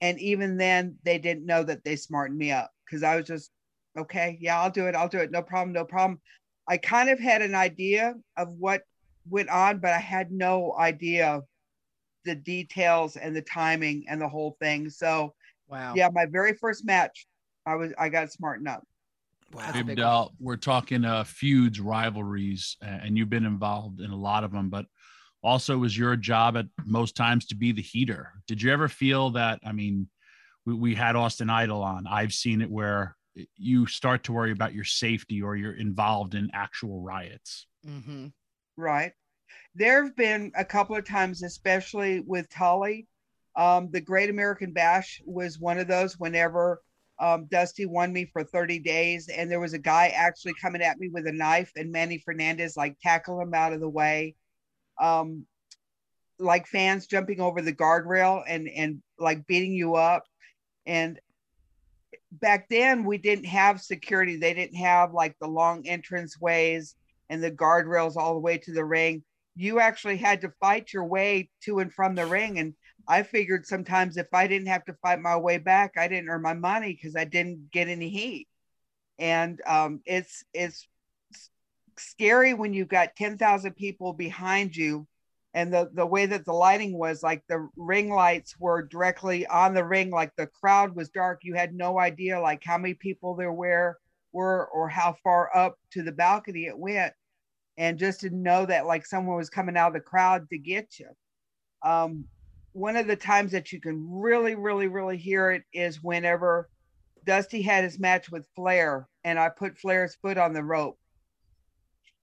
And 0.00 0.20
even 0.20 0.56
then, 0.58 0.98
they 1.04 1.18
didn't 1.18 1.46
know 1.46 1.62
that 1.64 1.84
they 1.84 1.96
smartened 1.96 2.38
me 2.38 2.52
up 2.52 2.70
because 2.84 3.02
I 3.02 3.16
was 3.16 3.26
just 3.26 3.50
okay, 3.96 4.38
yeah, 4.40 4.60
I'll 4.60 4.70
do 4.70 4.86
it. 4.86 4.94
I'll 4.94 5.08
do 5.08 5.18
it. 5.18 5.30
No 5.30 5.42
problem. 5.42 5.72
No 5.72 5.84
problem. 5.84 6.20
I 6.68 6.76
kind 6.78 7.10
of 7.10 7.18
had 7.20 7.42
an 7.42 7.54
idea 7.54 8.14
of 8.36 8.48
what 8.50 8.82
went 9.28 9.48
on, 9.48 9.78
but 9.78 9.92
I 9.92 9.98
had 9.98 10.30
no 10.30 10.74
idea 10.78 11.42
the 12.24 12.34
details 12.34 13.16
and 13.16 13.34
the 13.34 13.42
timing 13.42 14.04
and 14.08 14.20
the 14.20 14.28
whole 14.28 14.56
thing. 14.60 14.88
So, 14.90 15.34
Wow. 15.68 15.94
yeah, 15.94 16.08
my 16.12 16.26
very 16.26 16.54
first 16.54 16.84
match, 16.84 17.26
I 17.66 17.74
was 17.74 17.92
I 17.98 18.08
got 18.08 18.32
smartened 18.32 18.68
up. 18.68 18.84
Wow. 19.52 19.62
a 19.68 19.72
Hey, 19.72 19.82
big 19.82 19.96
Dell, 19.96 20.34
we're 20.40 20.56
talking 20.56 21.04
uh, 21.04 21.24
feuds, 21.24 21.80
rivalries, 21.80 22.76
and 22.82 23.16
you've 23.16 23.30
been 23.30 23.46
involved 23.46 24.00
in 24.00 24.10
a 24.10 24.16
lot 24.16 24.44
of 24.44 24.52
them. 24.52 24.68
But 24.68 24.86
also, 25.42 25.74
it 25.74 25.78
was 25.78 25.96
your 25.96 26.16
job 26.16 26.56
at 26.56 26.66
most 26.84 27.16
times 27.16 27.46
to 27.46 27.54
be 27.54 27.72
the 27.72 27.82
heater. 27.82 28.32
Did 28.46 28.62
you 28.62 28.72
ever 28.72 28.88
feel 28.88 29.30
that? 29.30 29.60
I 29.64 29.72
mean, 29.72 30.08
we, 30.66 30.74
we 30.74 30.94
had 30.94 31.16
Austin 31.16 31.50
Idol 31.50 31.82
on. 31.82 32.06
I've 32.06 32.32
seen 32.32 32.62
it 32.62 32.70
where 32.70 33.16
you 33.56 33.86
start 33.86 34.24
to 34.24 34.32
worry 34.32 34.52
about 34.52 34.74
your 34.74 34.84
safety 34.84 35.42
or 35.42 35.56
you're 35.56 35.76
involved 35.76 36.34
in 36.34 36.50
actual 36.52 37.00
riots. 37.02 37.66
Mm-hmm. 37.86 38.26
Right. 38.76 39.12
There 39.74 40.04
have 40.04 40.16
been 40.16 40.52
a 40.56 40.64
couple 40.64 40.96
of 40.96 41.06
times, 41.06 41.42
especially 41.42 42.20
with 42.20 42.48
Tully. 42.48 43.06
Um, 43.56 43.90
the 43.90 44.00
Great 44.00 44.30
American 44.30 44.72
Bash 44.72 45.22
was 45.24 45.58
one 45.58 45.78
of 45.78 45.86
those 45.86 46.18
whenever 46.18 46.82
um, 47.20 47.46
Dusty 47.46 47.86
won 47.86 48.12
me 48.12 48.26
for 48.32 48.42
30 48.42 48.80
days, 48.80 49.28
and 49.28 49.50
there 49.50 49.60
was 49.60 49.72
a 49.72 49.78
guy 49.78 50.08
actually 50.08 50.54
coming 50.60 50.82
at 50.82 50.98
me 50.98 51.08
with 51.08 51.26
a 51.26 51.32
knife, 51.32 51.70
and 51.76 51.92
Manny 51.92 52.18
Fernandez 52.18 52.76
like 52.76 52.96
tackled 53.00 53.40
him 53.40 53.54
out 53.54 53.72
of 53.72 53.80
the 53.80 53.88
way. 53.88 54.34
Um, 55.00 55.46
like 56.38 56.66
fans 56.66 57.06
jumping 57.06 57.40
over 57.40 57.62
the 57.62 57.72
guardrail 57.72 58.42
and 58.46 58.68
and 58.68 59.02
like 59.18 59.46
beating 59.46 59.72
you 59.72 59.94
up. 59.94 60.24
And 60.86 61.20
back 62.32 62.68
then 62.68 63.04
we 63.04 63.18
didn't 63.18 63.46
have 63.46 63.80
security. 63.80 64.36
They 64.36 64.54
didn't 64.54 64.76
have 64.76 65.12
like 65.12 65.36
the 65.40 65.46
long 65.46 65.86
entrance 65.86 66.40
ways 66.40 66.96
and 67.30 67.42
the 67.42 67.50
guardrails 67.50 68.16
all 68.16 68.34
the 68.34 68.40
way 68.40 68.58
to 68.58 68.72
the 68.72 68.84
ring. 68.84 69.22
You 69.56 69.80
actually 69.80 70.16
had 70.16 70.40
to 70.42 70.52
fight 70.60 70.92
your 70.92 71.04
way 71.04 71.50
to 71.64 71.78
and 71.78 71.92
from 71.92 72.14
the 72.14 72.26
ring. 72.26 72.58
And 72.58 72.74
I 73.08 73.22
figured 73.22 73.66
sometimes 73.66 74.16
if 74.16 74.26
I 74.32 74.46
didn't 74.46 74.68
have 74.68 74.84
to 74.86 74.96
fight 75.02 75.20
my 75.20 75.36
way 75.36 75.58
back, 75.58 75.92
I 75.96 76.08
didn't 76.08 76.28
earn 76.28 76.42
my 76.42 76.54
money 76.54 76.92
because 76.92 77.16
I 77.16 77.24
didn't 77.24 77.70
get 77.70 77.88
any 77.88 78.08
heat. 78.08 78.48
And 79.18 79.60
um, 79.66 80.00
it's 80.06 80.44
it's 80.52 80.88
scary 81.96 82.54
when 82.54 82.74
you've 82.74 82.88
got 82.88 83.14
10,000 83.16 83.74
people 83.74 84.12
behind 84.12 84.74
you 84.74 85.06
and 85.54 85.72
the 85.72 85.88
the 85.94 86.04
way 86.04 86.26
that 86.26 86.44
the 86.44 86.52
lighting 86.52 86.98
was 86.98 87.22
like 87.22 87.42
the 87.48 87.68
ring 87.76 88.10
lights 88.10 88.58
were 88.58 88.82
directly 88.82 89.46
on 89.46 89.72
the 89.72 89.84
ring 89.84 90.10
like 90.10 90.32
the 90.36 90.48
crowd 90.48 90.94
was 90.94 91.08
dark 91.10 91.40
you 91.42 91.54
had 91.54 91.72
no 91.72 91.98
idea 91.98 92.40
like 92.40 92.62
how 92.64 92.76
many 92.76 92.94
people 92.94 93.34
there 93.34 93.52
were 93.52 93.96
were 94.34 94.66
or 94.66 94.88
how 94.88 95.16
far 95.22 95.54
up 95.56 95.78
to 95.92 96.02
the 96.02 96.12
balcony 96.12 96.66
it 96.66 96.78
went 96.78 97.12
and 97.78 97.98
just 97.98 98.20
to 98.20 98.30
know 98.30 98.66
that 98.66 98.86
like 98.86 99.06
someone 99.06 99.36
was 99.36 99.48
coming 99.48 99.76
out 99.76 99.88
of 99.88 99.94
the 99.94 100.00
crowd 100.00 100.48
to 100.50 100.58
get 100.58 100.98
you. 100.98 101.08
Um 101.82 102.24
one 102.72 102.96
of 102.96 103.06
the 103.06 103.16
times 103.16 103.52
that 103.52 103.72
you 103.72 103.80
can 103.80 104.04
really 104.10 104.54
really 104.56 104.88
really 104.88 105.16
hear 105.16 105.52
it 105.52 105.62
is 105.72 106.02
whenever 106.02 106.68
dusty 107.24 107.62
had 107.62 107.84
his 107.84 108.00
match 108.00 108.30
with 108.30 108.48
flair 108.56 109.08
and 109.22 109.38
i 109.38 109.48
put 109.48 109.78
flair's 109.78 110.16
foot 110.16 110.36
on 110.36 110.52
the 110.52 110.62
rope. 110.62 110.98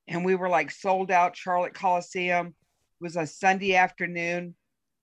And 0.08 0.26
we 0.26 0.36
were 0.36 0.50
like 0.50 0.70
sold 0.72 1.10
out 1.10 1.38
charlotte 1.38 1.74
coliseum. 1.74 2.54
Was 3.00 3.16
a 3.16 3.26
Sunday 3.26 3.74
afternoon, 3.74 4.54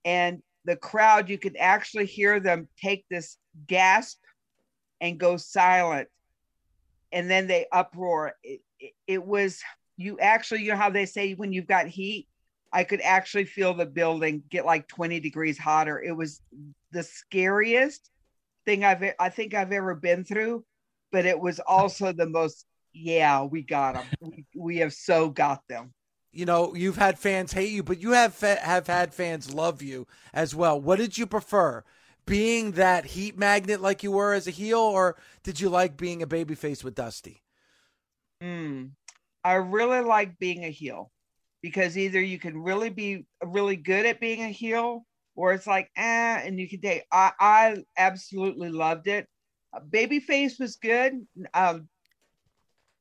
and 0.05 0.41
the 0.65 0.77
crowd, 0.77 1.31
you 1.31 1.39
could 1.39 1.57
actually 1.59 2.07
hear 2.07 2.41
them 2.41 2.69
take 2.81 3.05
this 3.09 3.39
gasp 3.67 4.19
and 5.01 5.19
go 5.19 5.37
silent. 5.37 6.09
And 7.13 7.31
then 7.31 7.47
they 7.47 7.67
uproar. 7.73 8.35
It, 8.43 8.61
it, 8.79 8.93
it 9.07 9.25
was, 9.25 9.61
you 9.97 10.19
actually, 10.21 10.63
you 10.63 10.73
know 10.73 10.77
how 10.77 10.91
they 10.91 11.07
say 11.07 11.35
when 11.35 11.53
you've 11.53 11.67
got 11.67 11.87
heat? 11.87 12.29
I 12.73 12.85
could 12.85 13.01
actually 13.01 13.47
feel 13.47 13.73
the 13.73 13.87
building 13.87 14.43
get 14.51 14.67
like 14.67 14.89
20 14.89 15.21
degrees 15.21 15.59
hotter. 15.59 16.03
It 16.03 16.13
was 16.13 16.41
the 16.93 17.03
scariest 17.03 18.11
thing 18.67 18.85
I've, 18.85 19.03
I 19.19 19.31
think 19.31 19.55
I've 19.55 19.73
ever 19.73 19.95
been 19.95 20.25
through, 20.25 20.65
but 21.11 21.25
it 21.25 21.41
was 21.41 21.61
also 21.61 22.13
the 22.13 22.29
most, 22.29 22.67
yeah, 22.93 23.43
we 23.43 23.63
got 23.63 23.95
them. 23.95 24.05
We, 24.21 24.45
we 24.55 24.77
have 24.79 24.93
so 24.93 25.31
got 25.31 25.67
them 25.69 25.95
you 26.33 26.45
know 26.45 26.75
you've 26.75 26.97
had 26.97 27.19
fans 27.19 27.53
hate 27.53 27.71
you 27.71 27.83
but 27.83 28.01
you 28.01 28.13
have 28.13 28.39
have 28.41 28.87
had 28.87 29.15
fans 29.15 29.53
love 29.53 29.83
you 29.83 30.07
as 30.33 30.55
well 30.55 30.81
what 30.81 30.99
did 30.99 31.17
you 31.17 31.27
prefer 31.27 31.83
being 32.29 32.73
that 32.73 33.05
heat 33.05 33.39
magnet 33.39 33.81
like 33.81 34.03
you 34.03 34.13
were 34.13 34.35
as 34.35 34.47
a 34.47 34.53
heel 34.53 34.79
or 34.79 35.17
did 35.43 35.61
you 35.61 35.69
like 35.69 35.97
being 35.97 36.23
a 36.23 36.27
babyface 36.27 36.85
with 36.85 36.95
dusty? 36.95 37.43
Mm, 38.43 38.91
i 39.43 39.55
really 39.55 40.01
like 40.01 40.39
being 40.39 40.65
a 40.65 40.71
heel 40.71 41.11
because 41.63 41.99
either 41.99 42.21
you 42.21 42.39
can 42.39 42.63
really 42.63 42.91
be 42.91 43.27
really 43.43 43.77
good 43.77 44.07
at 44.07 44.21
being 44.21 44.43
a 44.43 44.49
heel 44.49 45.05
or 45.35 45.53
it's 45.53 45.67
like 45.67 45.91
ah 45.97 46.41
and 46.45 46.61
you 46.61 46.69
can 46.69 46.81
take 46.81 47.05
i 47.13 47.33
i 47.41 47.77
absolutely 47.97 48.71
loved 48.71 49.09
it. 49.09 49.27
Babyface 49.91 50.59
was 50.59 50.77
good 50.77 51.27
um, 51.55 51.89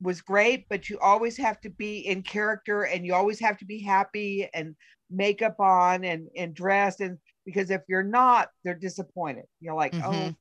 was 0.02 0.22
great, 0.22 0.68
but 0.70 0.90
you 0.90 1.00
always 1.00 1.38
have 1.38 1.60
to 1.62 1.70
be 1.70 2.00
in 2.00 2.22
character 2.22 2.84
and 2.84 3.06
you 3.06 3.14
always 3.14 3.40
have 3.40 3.58
to 3.58 3.66
be 3.66 3.82
happy 3.82 4.48
and 4.54 4.76
makeup 5.10 5.60
on 5.60 6.04
and, 6.04 6.28
and 6.36 6.54
dressed. 6.54 7.02
And 7.02 7.18
because 7.48 7.72
if 7.72 7.82
you're 7.90 8.04
not, 8.04 8.50
they're 8.64 8.76
disappointed. 8.76 9.46
You're 9.62 9.74
like, 9.76 9.94
Mhm. 9.94 10.36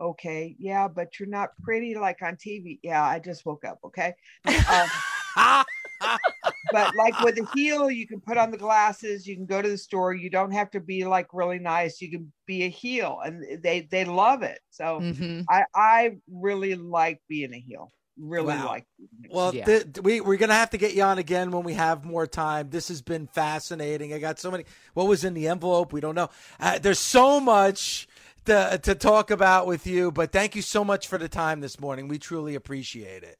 oh, 0.00 0.10
okay, 0.10 0.54
yeah, 0.58 0.86
but 0.88 1.18
you're 1.18 1.28
not 1.28 1.50
pretty 1.64 1.94
like 1.96 2.22
on 2.22 2.36
TV. 2.36 2.78
Yeah, 2.82 3.02
I 3.04 3.18
just 3.18 3.46
woke 3.46 3.64
up. 3.64 3.78
Okay. 3.86 4.14
Um, 4.46 4.88
but 6.72 6.94
like 6.96 7.18
with 7.20 7.38
a 7.38 7.46
heel, 7.54 7.90
you 7.90 8.06
can 8.06 8.20
put 8.20 8.36
on 8.38 8.50
the 8.50 8.58
glasses, 8.58 9.26
you 9.26 9.34
can 9.36 9.46
go 9.46 9.62
to 9.62 9.68
the 9.68 9.78
store, 9.78 10.14
you 10.14 10.30
don't 10.30 10.52
have 10.52 10.70
to 10.72 10.80
be 10.80 11.04
like 11.04 11.28
really 11.32 11.58
nice. 11.58 12.00
You 12.00 12.10
can 12.10 12.32
be 12.46 12.64
a 12.64 12.68
heel 12.68 13.18
and 13.24 13.62
they 13.62 13.88
they 13.90 14.04
love 14.04 14.42
it. 14.42 14.60
So 14.70 15.00
Mm-hmm. 15.00 15.40
I 15.48 15.64
I 15.74 16.10
really 16.30 16.74
like 16.74 17.20
being 17.28 17.54
a 17.54 17.58
heel. 17.60 17.90
Really 18.18 18.46
Wow. 18.48 18.66
like 18.66 18.86
being 18.98 19.08
a 19.24 19.28
heel. 19.28 19.34
well 19.36 19.54
Yeah. 19.54 19.64
th- 19.64 19.86
we, 20.02 20.20
we're 20.20 20.36
gonna 20.36 20.54
have 20.54 20.70
to 20.70 20.78
get 20.78 20.94
you 20.94 21.02
on 21.02 21.18
again 21.18 21.50
when 21.50 21.64
we 21.64 21.74
have 21.74 22.04
more 22.04 22.26
time 22.26 22.68
this 22.70 22.88
has 22.88 23.00
been 23.00 23.26
fascinating 23.26 24.12
i 24.12 24.18
got 24.18 24.38
so 24.38 24.50
many 24.50 24.64
what 24.94 25.06
was 25.06 25.24
in 25.24 25.32
the 25.34 25.48
envelope 25.48 25.92
we 25.92 26.00
don't 26.00 26.14
know 26.14 26.28
uh, 26.60 26.78
there's 26.78 26.98
so 26.98 27.40
much 27.40 28.06
to, 28.44 28.78
to 28.82 28.94
talk 28.94 29.30
about 29.30 29.66
with 29.66 29.86
you 29.86 30.12
but 30.12 30.30
thank 30.30 30.54
you 30.54 30.60
so 30.62 30.84
much 30.84 31.08
for 31.08 31.16
the 31.16 31.28
time 31.28 31.60
this 31.60 31.80
morning 31.80 32.06
we 32.06 32.18
truly 32.18 32.54
appreciate 32.54 33.22
it 33.22 33.38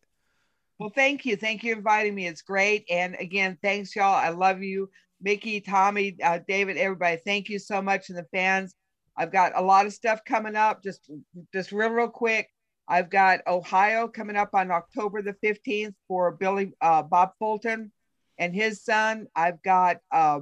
Well, 0.79 0.91
thank 0.95 1.25
you. 1.27 1.37
Thank 1.37 1.63
you 1.63 1.75
for 1.75 1.79
inviting 1.79 2.15
me. 2.15 2.27
It's 2.27 2.43
great. 2.43 2.85
And 2.91 3.15
again, 3.21 3.57
thanks, 3.63 3.95
y'all. 3.95 4.15
I 4.17 4.31
love 4.31 4.63
you. 4.63 4.91
Mickie, 5.21 5.61
Tommy, 5.61 6.17
uh, 6.25 6.41
David, 6.49 6.77
everybody. 6.77 7.21
Thank 7.25 7.49
you 7.49 7.61
so 7.61 7.81
much. 7.81 8.09
And 8.09 8.19
the 8.19 8.27
fans. 8.33 8.75
I've 9.17 9.31
got 9.31 9.53
a 9.55 9.63
lot 9.63 9.87
of 9.87 9.93
stuff 9.93 10.25
coming 10.25 10.57
up. 10.57 10.83
Just 10.83 11.09
just 11.53 11.71
real, 11.71 11.91
real 11.91 12.09
quick. 12.09 12.49
I've 12.89 13.11
got 13.11 13.41
Ohio 13.47 14.09
coming 14.09 14.37
up 14.37 14.51
on 14.55 14.71
October 14.71 15.23
the 15.23 15.35
15th 15.45 15.95
for 16.09 16.33
Billy 16.33 16.75
uh, 16.81 17.03
Bob 17.03 17.33
Fulton 17.39 17.93
and 18.39 18.55
his 18.55 18.83
son. 18.83 19.27
I've 19.35 19.63
got 19.63 19.99
uh, 20.11 20.41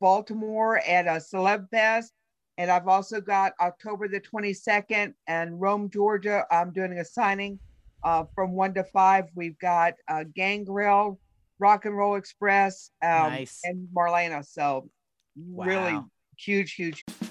Baltimore 0.00 0.78
at 0.78 1.06
a 1.06 1.20
Celeb 1.20 1.68
Fest. 1.70 2.12
And 2.56 2.70
I've 2.72 2.88
also 2.88 3.20
got 3.20 3.52
October 3.60 4.08
the 4.08 4.20
22nd 4.20 5.14
and 5.28 5.60
Rome, 5.60 5.88
Georgia. 5.90 6.44
I'm 6.50 6.72
doing 6.72 6.98
a 6.98 7.04
signing 7.04 7.60
uh, 8.02 8.24
from 8.34 8.52
one 8.52 8.74
to 8.74 8.84
five. 8.84 9.26
We've 9.36 9.58
got 9.60 9.94
uh, 10.08 10.24
Gangrel, 10.34 11.20
Rock 11.60 11.84
and 11.84 11.96
Roll 11.96 12.16
Express, 12.16 12.90
um, 13.02 13.30
Nice. 13.30 13.60
and 13.62 13.86
Marlena. 13.94 14.44
So 14.44 14.90
really 15.36 16.00
huge, 16.36 16.74
huge. 16.74 17.04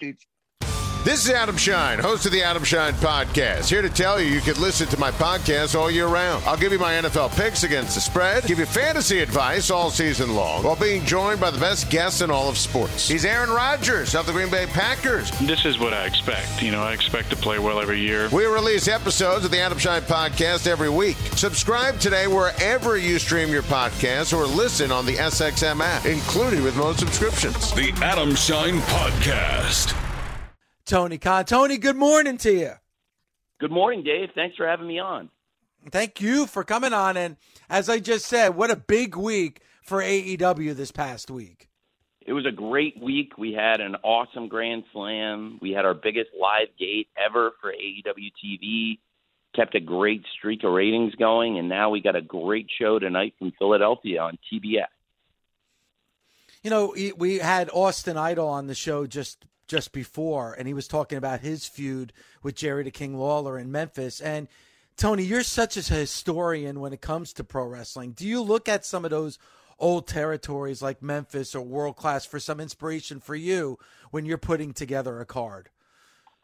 it's 0.00 0.26
this 1.04 1.24
is 1.24 1.30
Adam 1.30 1.56
Schein, 1.56 1.98
host 1.98 2.26
of 2.26 2.32
the 2.32 2.42
Adam 2.42 2.64
Schein 2.64 2.92
podcast. 2.94 3.68
Here 3.70 3.82
to 3.82 3.88
tell 3.88 4.20
you 4.20 4.26
you 4.30 4.40
can 4.40 4.60
listen 4.60 4.86
to 4.88 4.98
my 4.98 5.10
podcast 5.12 5.78
all 5.78 5.90
year 5.90 6.06
round. 6.06 6.44
I'll 6.44 6.56
give 6.56 6.72
you 6.72 6.78
my 6.78 6.94
NFL 6.94 7.34
picks 7.36 7.62
against 7.62 7.94
the 7.94 8.00
spread, 8.00 8.44
give 8.44 8.58
you 8.58 8.66
fantasy 8.66 9.20
advice 9.20 9.70
all 9.70 9.90
season 9.90 10.34
long, 10.34 10.64
while 10.64 10.76
being 10.76 11.04
joined 11.04 11.40
by 11.40 11.50
the 11.50 11.58
best 11.58 11.88
guests 11.90 12.20
in 12.20 12.30
all 12.30 12.48
of 12.48 12.58
sports. 12.58 13.08
He's 13.08 13.24
Aaron 13.24 13.50
Rodgers 13.50 14.14
of 14.14 14.26
the 14.26 14.32
Green 14.32 14.50
Bay 14.50 14.66
Packers. 14.66 15.30
This 15.40 15.64
is 15.64 15.78
what 15.78 15.94
I 15.94 16.04
expect. 16.04 16.62
You 16.62 16.72
know, 16.72 16.82
I 16.82 16.92
expect 16.92 17.30
to 17.30 17.36
play 17.36 17.58
well 17.58 17.80
every 17.80 18.00
year. 18.00 18.28
We 18.30 18.44
release 18.46 18.88
episodes 18.88 19.44
of 19.44 19.50
the 19.50 19.60
Adam 19.60 19.78
Schein 19.78 20.02
podcast 20.02 20.66
every 20.66 20.90
week. 20.90 21.16
Subscribe 21.36 21.98
today 22.00 22.26
wherever 22.26 22.96
you 22.98 23.18
stream 23.18 23.50
your 23.50 23.62
podcast 23.62 24.36
or 24.36 24.46
listen 24.46 24.90
on 24.92 25.06
the 25.06 25.14
SXM 25.14 25.80
app, 25.80 26.06
included 26.06 26.62
with 26.62 26.76
most 26.76 26.98
subscriptions. 26.98 27.72
The 27.72 27.92
Adam 28.02 28.34
Schein 28.34 28.78
Podcast. 28.78 30.07
Tony 30.88 31.18
Khan. 31.18 31.44
Tony, 31.44 31.76
good 31.76 31.96
morning 31.96 32.38
to 32.38 32.50
you. 32.50 32.72
Good 33.60 33.70
morning, 33.70 34.02
Dave. 34.02 34.30
Thanks 34.34 34.56
for 34.56 34.66
having 34.66 34.86
me 34.86 34.98
on. 34.98 35.28
Thank 35.90 36.20
you 36.20 36.46
for 36.46 36.64
coming 36.64 36.94
on. 36.94 37.16
And 37.16 37.36
as 37.68 37.90
I 37.90 37.98
just 37.98 38.24
said, 38.24 38.56
what 38.56 38.70
a 38.70 38.76
big 38.76 39.14
week 39.14 39.60
for 39.82 40.02
AEW 40.02 40.74
this 40.74 40.90
past 40.90 41.30
week. 41.30 41.68
It 42.26 42.32
was 42.32 42.46
a 42.46 42.52
great 42.52 43.00
week. 43.02 43.36
We 43.36 43.52
had 43.52 43.80
an 43.80 43.96
awesome 44.02 44.48
Grand 44.48 44.84
Slam. 44.92 45.58
We 45.60 45.72
had 45.72 45.84
our 45.84 45.94
biggest 45.94 46.30
live 46.38 46.68
gate 46.78 47.08
ever 47.16 47.52
for 47.60 47.70
AEW 47.70 48.32
TV. 48.42 48.98
Kept 49.54 49.74
a 49.74 49.80
great 49.80 50.24
streak 50.38 50.64
of 50.64 50.72
ratings 50.72 51.14
going, 51.16 51.58
and 51.58 51.68
now 51.68 51.90
we 51.90 52.00
got 52.00 52.16
a 52.16 52.22
great 52.22 52.68
show 52.78 52.98
tonight 52.98 53.34
from 53.38 53.52
Philadelphia 53.58 54.20
on 54.20 54.38
TBS. 54.50 54.86
You 56.62 56.70
know, 56.70 56.94
we 57.16 57.38
had 57.38 57.70
Austin 57.72 58.16
Idol 58.16 58.48
on 58.48 58.66
the 58.66 58.74
show 58.74 59.06
just 59.06 59.44
just 59.68 59.92
before, 59.92 60.54
and 60.54 60.66
he 60.66 60.74
was 60.74 60.88
talking 60.88 61.18
about 61.18 61.40
his 61.40 61.66
feud 61.66 62.12
with 62.42 62.56
Jerry 62.56 62.82
the 62.82 62.90
King 62.90 63.16
Lawler 63.16 63.58
in 63.58 63.70
Memphis. 63.70 64.20
And 64.20 64.48
Tony, 64.96 65.22
you're 65.22 65.42
such 65.42 65.76
a 65.76 65.82
historian 65.82 66.80
when 66.80 66.92
it 66.92 67.00
comes 67.00 67.32
to 67.34 67.44
pro 67.44 67.66
wrestling. 67.66 68.12
Do 68.12 68.26
you 68.26 68.42
look 68.42 68.68
at 68.68 68.84
some 68.84 69.04
of 69.04 69.10
those 69.10 69.38
old 69.78 70.08
territories 70.08 70.82
like 70.82 71.02
Memphis 71.02 71.54
or 71.54 71.62
World 71.62 71.96
Class 71.96 72.24
for 72.24 72.40
some 72.40 72.58
inspiration 72.58 73.20
for 73.20 73.36
you 73.36 73.78
when 74.10 74.24
you're 74.24 74.38
putting 74.38 74.72
together 74.72 75.20
a 75.20 75.26
card? 75.26 75.68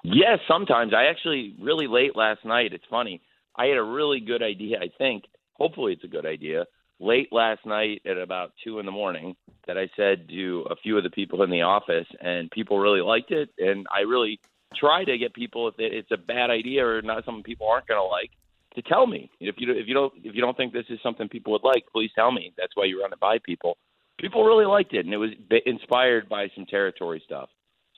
Yes, 0.05 0.39
sometimes. 0.47 0.93
I 0.95 1.07
actually 1.07 1.57
really 1.61 1.87
late 1.87 2.15
last 2.15 2.45
night. 2.45 2.75
It's 2.75 2.85
funny. 2.91 3.23
I 3.57 3.67
had 3.67 3.79
a 3.79 3.83
really 3.83 4.21
good 4.21 4.43
idea. 4.43 4.79
I 4.79 4.91
think. 4.99 5.25
Hopefully, 5.55 5.93
it's 5.93 6.05
a 6.05 6.09
good 6.09 6.27
idea 6.27 6.67
late 7.01 7.29
last 7.33 7.67
night 7.67 8.03
at 8.07 8.19
about 8.19 8.53
two 8.63 8.79
in 8.79 8.87
the 8.87 8.93
morning 8.93 9.37
that 9.67 9.79
I 9.79 9.89
said 9.97 10.29
to 10.29 10.67
a 10.71 10.77
few 10.77 10.97
of 10.97 11.05
the 11.05 11.11
people 11.11 11.43
in 11.43 11.51
the 11.51 11.63
office, 11.63 12.07
and 12.21 12.51
people 12.51 12.79
really 12.79 13.01
liked 13.01 13.31
it. 13.31 13.51
And 13.59 13.87
I 13.95 14.01
really 14.01 14.41
try 14.77 15.05
to 15.05 15.19
get 15.19 15.35
people 15.35 15.69
if 15.69 15.75
it's 15.79 16.11
a 16.11 16.17
bad 16.17 16.51
idea 16.51 16.87
or 16.87 17.03
not 17.03 17.25
something 17.25 17.43
people 17.43 17.69
aren't 17.69 17.87
going 17.87 18.01
to 18.01 18.07
like 18.07 18.31
to 18.75 18.83
tell 18.83 19.07
me. 19.07 19.31
If 19.41 19.57
you 19.59 19.73
if 19.73 19.87
you 19.87 19.95
don't 19.95 20.13
if 20.23 20.35
you 20.35 20.41
don't 20.41 20.57
think 20.57 20.73
this 20.73 20.87
is 20.89 20.99
something 21.03 21.29
people 21.29 21.53
would 21.53 21.65
like, 21.65 21.85
please 21.93 22.11
tell 22.15 22.33
me. 22.33 22.53
That's 22.57 22.75
why 22.75 22.85
you 22.85 23.01
run 23.03 23.13
it 23.13 23.21
by 23.21 23.39
people. 23.45 23.77
People 24.19 24.45
really 24.45 24.67
liked 24.67 24.95
it, 24.95 25.05
and 25.05 25.13
it 25.13 25.19
was 25.19 25.31
inspired 25.67 26.29
by 26.29 26.49
some 26.55 26.67
territory 26.67 27.23
stuff. 27.25 27.49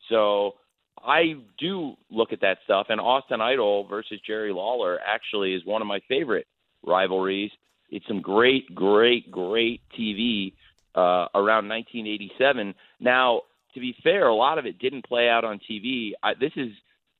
So 0.09 0.55
I 1.03 1.37
do 1.59 1.95
look 2.11 2.33
at 2.33 2.41
that 2.41 2.59
stuff, 2.65 2.87
and 2.89 3.01
Austin 3.01 3.41
Idol 3.41 3.87
versus 3.87 4.19
Jerry 4.27 4.53
Lawler 4.53 4.99
actually 5.07 5.55
is 5.55 5.65
one 5.65 5.83
of 5.83 5.89
my 5.89 6.01
favorite 6.09 6.47
rivalries 6.87 7.51
it's 7.90 8.07
some 8.07 8.20
great, 8.20 8.75
great, 8.75 9.31
great 9.31 9.81
TV 9.99 10.53
uh, 10.94 11.29
around 11.35 11.68
1987. 11.68 12.75
Now, 13.01 13.42
to 13.75 13.81
be 13.81 13.94
fair, 14.03 14.29
a 14.29 14.35
lot 14.35 14.59
of 14.59 14.66
it 14.66 14.79
didn't 14.79 15.07
play 15.07 15.29
out 15.29 15.44
on 15.44 15.61
TV. 15.70 16.12
I, 16.22 16.33
this 16.35 16.53
is 16.57 16.70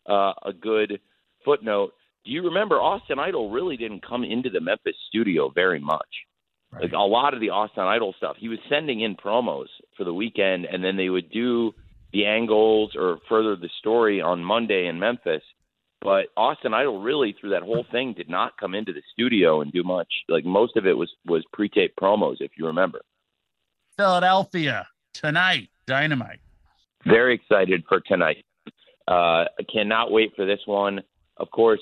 uh, 0.09 0.33
a 0.44 0.52
good 0.52 1.00
footnote. 1.44 1.92
Do 2.24 2.33
you 2.33 2.42
remember 2.42 2.76
Austin 2.76 3.18
Idol 3.18 3.50
really 3.50 3.76
didn't 3.76 4.05
come 4.07 4.24
into 4.24 4.50
the 4.50 4.61
Memphis 4.61 4.96
studio 5.09 5.50
very 5.55 5.79
much? 5.79 6.09
Right. 6.72 6.85
Like 6.85 6.92
a 6.92 6.98
lot 6.98 7.35
of 7.35 7.40
the 7.40 7.50
Austin 7.50 7.85
Idol 7.85 8.14
stuff, 8.16 8.37
he 8.38 8.48
was 8.48 8.59
sending 8.68 9.00
in 9.02 9.14
promos 9.14 9.66
for 9.96 10.05
the 10.05 10.12
weekend, 10.12 10.64
and 10.64 10.83
then 10.83 10.96
they 10.96 11.09
would 11.09 11.31
do 11.31 11.72
the 12.12 12.26
angles 12.26 12.92
or 12.96 13.18
further 13.29 13.55
the 13.55 13.70
story 13.79 14.20
on 14.20 14.42
Monday 14.42 14.87
in 14.87 14.98
Memphis. 14.98 15.42
But 16.07 16.27
Austin 16.37 16.73
Idol 16.73 17.01
really 17.01 17.35
through 17.40 17.51
that 17.51 17.64
whole 17.64 17.85
thing 17.90 18.12
did 18.12 18.31
not 18.31 18.57
come 18.59 18.77
into 18.77 18.92
the 18.92 19.03
studio 19.12 19.61
and 19.61 19.73
do 19.73 19.83
much. 19.83 20.07
Like 20.29 20.45
most 20.45 20.77
of 20.77 20.87
it 20.87 20.97
was 20.97 21.11
was 21.27 21.45
pre-taped 21.53 21.99
promos, 21.99 22.37
if 22.38 22.53
you 22.57 22.64
remember. 22.64 23.01
Philadelphia 23.97 24.87
tonight, 25.12 25.69
dynamite. 25.88 26.38
Very 27.05 27.35
excited 27.35 27.83
for 27.88 27.99
tonight. 27.99 28.45
Uh, 29.09 29.51
I 29.59 29.64
cannot 29.69 30.12
wait 30.12 30.31
for 30.37 30.47
this 30.47 30.61
one. 30.64 31.03
Of 31.38 31.51
course, 31.51 31.81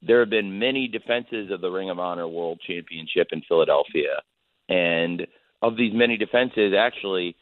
there 0.00 0.20
have 0.20 0.30
been 0.30 0.60
many 0.60 0.86
defenses 0.86 1.50
of 1.50 1.60
the 1.60 1.68
Ring 1.68 1.90
of 1.90 1.98
Honor 1.98 2.28
World 2.28 2.60
Championship 2.64 3.30
in 3.32 3.42
Philadelphia, 3.48 4.22
and 4.68 5.26
of 5.60 5.76
these 5.76 5.92
many 5.92 6.16
defenses, 6.16 6.72
actually, 6.72 7.34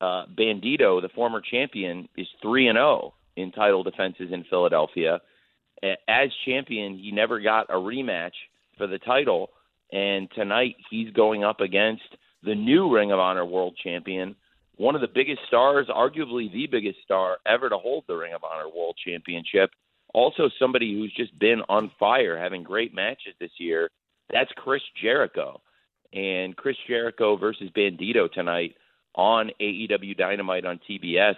uh, 0.00 0.26
Bandido, 0.26 1.02
the 1.02 1.10
former 1.12 1.40
champion, 1.40 2.08
is 2.16 2.28
three 2.40 2.68
and 2.68 2.76
zero 2.76 2.86
oh 2.86 3.14
in 3.34 3.50
title 3.50 3.82
defenses 3.82 4.28
in 4.30 4.44
Philadelphia 4.44 5.20
as 5.82 6.28
champion, 6.44 6.98
he 6.98 7.10
never 7.12 7.40
got 7.40 7.70
a 7.70 7.74
rematch 7.74 8.32
for 8.78 8.86
the 8.86 8.98
title. 8.98 9.50
And 9.92 10.28
tonight, 10.34 10.76
he's 10.90 11.12
going 11.12 11.44
up 11.44 11.60
against 11.60 12.02
the 12.42 12.54
new 12.54 12.92
Ring 12.92 13.12
of 13.12 13.18
Honor 13.18 13.44
World 13.44 13.76
Champion, 13.82 14.34
one 14.76 14.94
of 14.94 15.00
the 15.00 15.08
biggest 15.08 15.40
stars, 15.46 15.86
arguably 15.88 16.50
the 16.52 16.66
biggest 16.66 16.98
star 17.04 17.36
ever 17.46 17.68
to 17.68 17.76
hold 17.76 18.04
the 18.08 18.16
Ring 18.16 18.32
of 18.34 18.42
Honor 18.42 18.68
World 18.68 18.96
Championship. 19.04 19.70
Also, 20.14 20.48
somebody 20.58 20.92
who's 20.94 21.14
just 21.16 21.38
been 21.38 21.62
on 21.68 21.90
fire, 21.98 22.38
having 22.38 22.62
great 22.62 22.94
matches 22.94 23.34
this 23.38 23.52
year. 23.58 23.90
That's 24.30 24.50
Chris 24.56 24.82
Jericho. 25.00 25.60
And 26.12 26.56
Chris 26.56 26.76
Jericho 26.86 27.36
versus 27.36 27.70
Bandido 27.76 28.30
tonight 28.30 28.74
on 29.14 29.50
AEW 29.60 30.16
Dynamite 30.16 30.64
on 30.64 30.80
TBS 30.88 31.36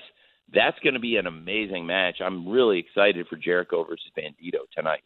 that's 0.52 0.78
going 0.80 0.94
to 0.94 1.00
be 1.00 1.16
an 1.16 1.26
amazing 1.26 1.86
match. 1.86 2.16
I'm 2.20 2.48
really 2.48 2.78
excited 2.78 3.26
for 3.28 3.36
Jericho 3.36 3.84
versus 3.84 4.10
Bandido 4.16 4.60
tonight. 4.76 5.02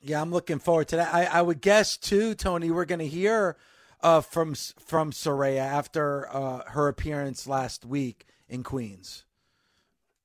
Yeah, 0.00 0.20
I'm 0.20 0.30
looking 0.30 0.58
forward 0.58 0.88
to 0.88 0.96
that. 0.96 1.12
I, 1.12 1.24
I 1.24 1.42
would 1.42 1.60
guess 1.60 1.96
too, 1.96 2.34
Tony. 2.34 2.70
We're 2.70 2.84
going 2.84 3.00
to 3.00 3.06
hear 3.06 3.56
uh, 4.02 4.20
from 4.20 4.54
from 4.54 5.10
Saraya 5.10 5.58
after 5.60 6.28
uh, 6.34 6.62
her 6.68 6.88
appearance 6.88 7.46
last 7.46 7.84
week 7.84 8.26
in 8.48 8.62
Queens. 8.62 9.24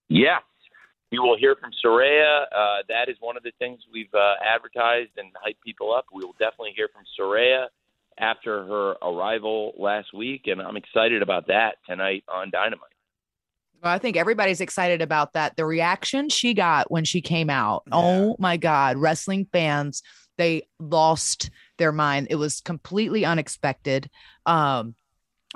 Yes, 0.07 0.43
you 1.09 1.21
will 1.23 1.37
hear 1.37 1.55
from 1.55 1.71
Saraya. 1.83 2.43
Uh, 2.43 2.83
that 2.89 3.09
is 3.09 3.15
one 3.19 3.37
of 3.37 3.43
the 3.43 3.51
things 3.59 3.79
we've 3.91 4.13
uh, 4.13 4.35
advertised 4.45 5.11
and 5.17 5.29
hyped 5.33 5.61
people 5.65 5.93
up. 5.93 6.05
We 6.13 6.23
will 6.23 6.35
definitely 6.39 6.73
hear 6.75 6.89
from 6.93 7.03
Saraya 7.17 7.67
after 8.17 8.65
her 8.65 8.91
arrival 9.01 9.73
last 9.77 10.13
week, 10.13 10.43
and 10.47 10.61
I'm 10.61 10.77
excited 10.77 11.21
about 11.21 11.47
that 11.47 11.75
tonight 11.87 12.23
on 12.27 12.49
Dynamite. 12.51 12.91
Well, 13.81 13.93
I 13.93 13.97
think 13.97 14.15
everybody's 14.15 14.61
excited 14.61 15.01
about 15.01 15.33
that. 15.33 15.55
The 15.55 15.65
reaction 15.65 16.29
she 16.29 16.53
got 16.53 16.91
when 16.91 17.03
she 17.03 17.21
came 17.21 17.49
out. 17.49 17.83
Yeah. 17.87 17.93
Oh 17.95 18.35
my 18.37 18.57
God. 18.57 18.97
Wrestling 18.97 19.47
fans, 19.51 20.03
they 20.37 20.67
lost 20.79 21.49
their 21.77 21.91
mind. 21.91 22.27
It 22.29 22.35
was 22.35 22.61
completely 22.61 23.25
unexpected. 23.25 24.09
Um, 24.45 24.95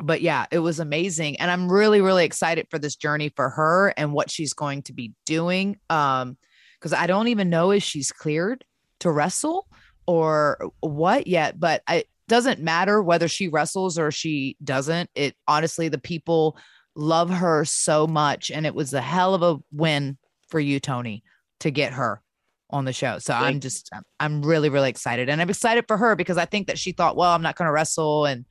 but 0.02 0.22
yeah, 0.22 0.46
it 0.52 0.60
was 0.60 0.80
amazing. 0.80 1.40
And 1.40 1.52
I'm 1.52 1.72
really, 1.72 2.02
really 2.02 2.26
excited 2.26 2.68
for 2.70 2.80
this 2.80 2.96
journey 2.96 3.32
for 3.36 3.50
her 3.50 3.94
and 3.96 4.12
what 4.12 4.32
she's 4.32 4.54
going 4.54 4.82
to 4.84 4.94
be 4.94 5.14
doing. 5.26 5.78
Um, 5.90 6.38
because 6.80 6.94
I 6.94 7.08
don't 7.08 7.30
even 7.30 7.50
know 7.50 7.72
if 7.72 7.84
she's 7.84 8.12
cleared 8.12 8.64
to 9.00 9.12
wrestle 9.12 9.68
or 10.06 10.72
what 10.82 11.26
yet, 11.28 11.60
but 11.60 11.82
it 11.90 12.08
doesn't 12.28 12.60
matter 12.60 13.02
whether 13.02 13.28
she 13.28 13.48
wrestles 13.48 13.98
or 13.98 14.12
she 14.12 14.58
doesn't. 14.64 15.10
It 15.16 15.36
honestly, 15.48 15.90
the 15.90 15.98
people 15.98 16.58
love 16.96 17.30
her 17.30 17.66
so 17.66 18.08
much. 18.08 18.52
And 18.52 18.66
it 18.66 18.76
was 18.76 18.94
a 18.94 19.02
hell 19.02 19.34
of 19.34 19.44
a 19.44 19.58
win 19.72 20.18
for 20.50 20.60
you, 20.60 20.80
Tony, 20.80 21.24
to 21.60 21.72
get 21.72 21.94
her 21.94 22.22
on 22.70 22.86
the 22.86 22.94
show. 22.94 23.20
So 23.20 23.34
I'm 23.34 23.60
just, 23.60 23.90
I'm 24.20 24.42
really, 24.42 24.70
really 24.70 24.90
excited. 24.90 25.30
And 25.30 25.42
I'm 25.42 25.50
excited 25.50 25.86
for 25.88 25.98
her 25.98 26.16
because 26.16 26.38
I 26.38 26.46
think 26.46 26.68
that 26.68 26.80
she 26.80 26.92
thought, 26.92 27.16
well, 27.16 27.32
I'm 27.32 27.42
not 27.42 27.56
going 27.56 27.68
to 27.68 27.72
wrestle 27.72 28.26
and 28.26 28.46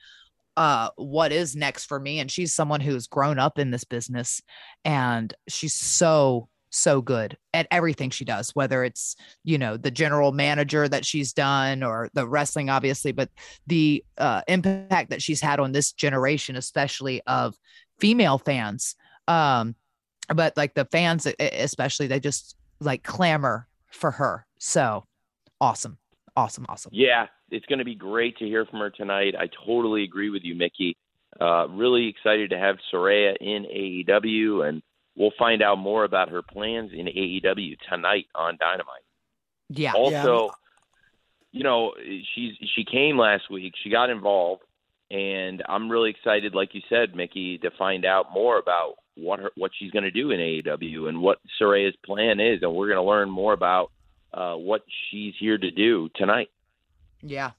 uh 0.56 0.88
what 0.96 1.32
is 1.32 1.56
next 1.56 1.86
for 1.86 1.98
me 1.98 2.20
and 2.20 2.30
she's 2.30 2.54
someone 2.54 2.80
who's 2.80 3.08
grown 3.08 3.40
up 3.40 3.58
in 3.58 3.72
this 3.72 3.84
business 3.84 4.40
and 4.84 5.34
she's 5.48 5.74
so 5.74 6.48
so 6.70 7.00
good 7.00 7.36
at 7.52 7.68
everything 7.70 8.10
she 8.10 8.24
does 8.24 8.50
whether 8.54 8.82
it's 8.84 9.16
you 9.44 9.56
know 9.58 9.76
the 9.76 9.90
general 9.90 10.32
manager 10.32 10.88
that 10.88 11.04
she's 11.04 11.32
done 11.32 11.82
or 11.82 12.10
the 12.14 12.26
wrestling 12.26 12.68
obviously 12.68 13.12
but 13.12 13.30
the 13.66 14.04
uh, 14.18 14.42
impact 14.48 15.10
that 15.10 15.22
she's 15.22 15.40
had 15.40 15.60
on 15.60 15.72
this 15.72 15.92
generation 15.92 16.56
especially 16.56 17.22
of 17.26 17.54
female 17.98 18.38
fans 18.38 18.96
um 19.28 19.74
but 20.34 20.56
like 20.56 20.74
the 20.74 20.84
fans 20.86 21.26
especially 21.38 22.06
they 22.06 22.20
just 22.20 22.56
like 22.80 23.02
clamor 23.02 23.68
for 23.90 24.10
her 24.10 24.46
so 24.58 25.04
awesome 25.60 25.98
awesome 26.36 26.66
awesome 26.68 26.90
yeah 26.92 27.26
it's 27.54 27.66
going 27.66 27.78
to 27.78 27.84
be 27.84 27.94
great 27.94 28.36
to 28.38 28.44
hear 28.44 28.66
from 28.66 28.80
her 28.80 28.90
tonight. 28.90 29.34
I 29.38 29.48
totally 29.66 30.02
agree 30.02 30.30
with 30.30 30.42
you, 30.42 30.54
Mickie. 30.54 30.96
Uh, 31.40 31.68
really 31.68 32.08
excited 32.08 32.50
to 32.50 32.58
have 32.58 32.76
Saraya 32.92 33.36
in 33.40 33.64
AEW, 33.64 34.68
and 34.68 34.82
we'll 35.16 35.32
find 35.38 35.62
out 35.62 35.78
more 35.78 36.04
about 36.04 36.30
her 36.30 36.42
plans 36.42 36.90
in 36.92 37.06
AEW 37.06 37.76
tonight 37.88 38.26
on 38.34 38.56
Dynamite. 38.58 39.04
Yeah. 39.68 39.92
Also, 39.92 40.44
yeah. 40.44 40.50
you 41.52 41.62
know, 41.62 41.94
she's 42.34 42.54
she 42.74 42.84
came 42.84 43.18
last 43.18 43.50
week. 43.50 43.74
She 43.82 43.90
got 43.90 44.10
involved, 44.10 44.62
and 45.14 45.62
I'm 45.68 45.88
really 45.88 46.10
excited, 46.10 46.56
like 46.56 46.74
you 46.74 46.80
said, 46.88 47.14
Mickie, 47.14 47.58
to 47.58 47.70
find 47.78 48.04
out 48.04 48.32
more 48.34 48.58
about 48.58 48.94
what 49.14 49.38
her 49.38 49.52
what 49.54 49.70
she's 49.78 49.92
going 49.92 50.02
to 50.02 50.10
do 50.10 50.32
in 50.32 50.40
AEW 50.40 51.08
and 51.08 51.22
what 51.22 51.38
Saraya's 51.60 51.94
plan 52.04 52.40
is, 52.40 52.62
and 52.62 52.74
we're 52.74 52.88
going 52.88 52.98
to 52.98 53.08
learn 53.08 53.30
more 53.30 53.52
about 53.52 53.92
uh, 54.32 54.54
what 54.54 54.82
she's 55.10 55.34
here 55.38 55.56
to 55.56 55.70
do 55.70 56.10
tonight. 56.16 56.48
Yeah. 57.22 57.52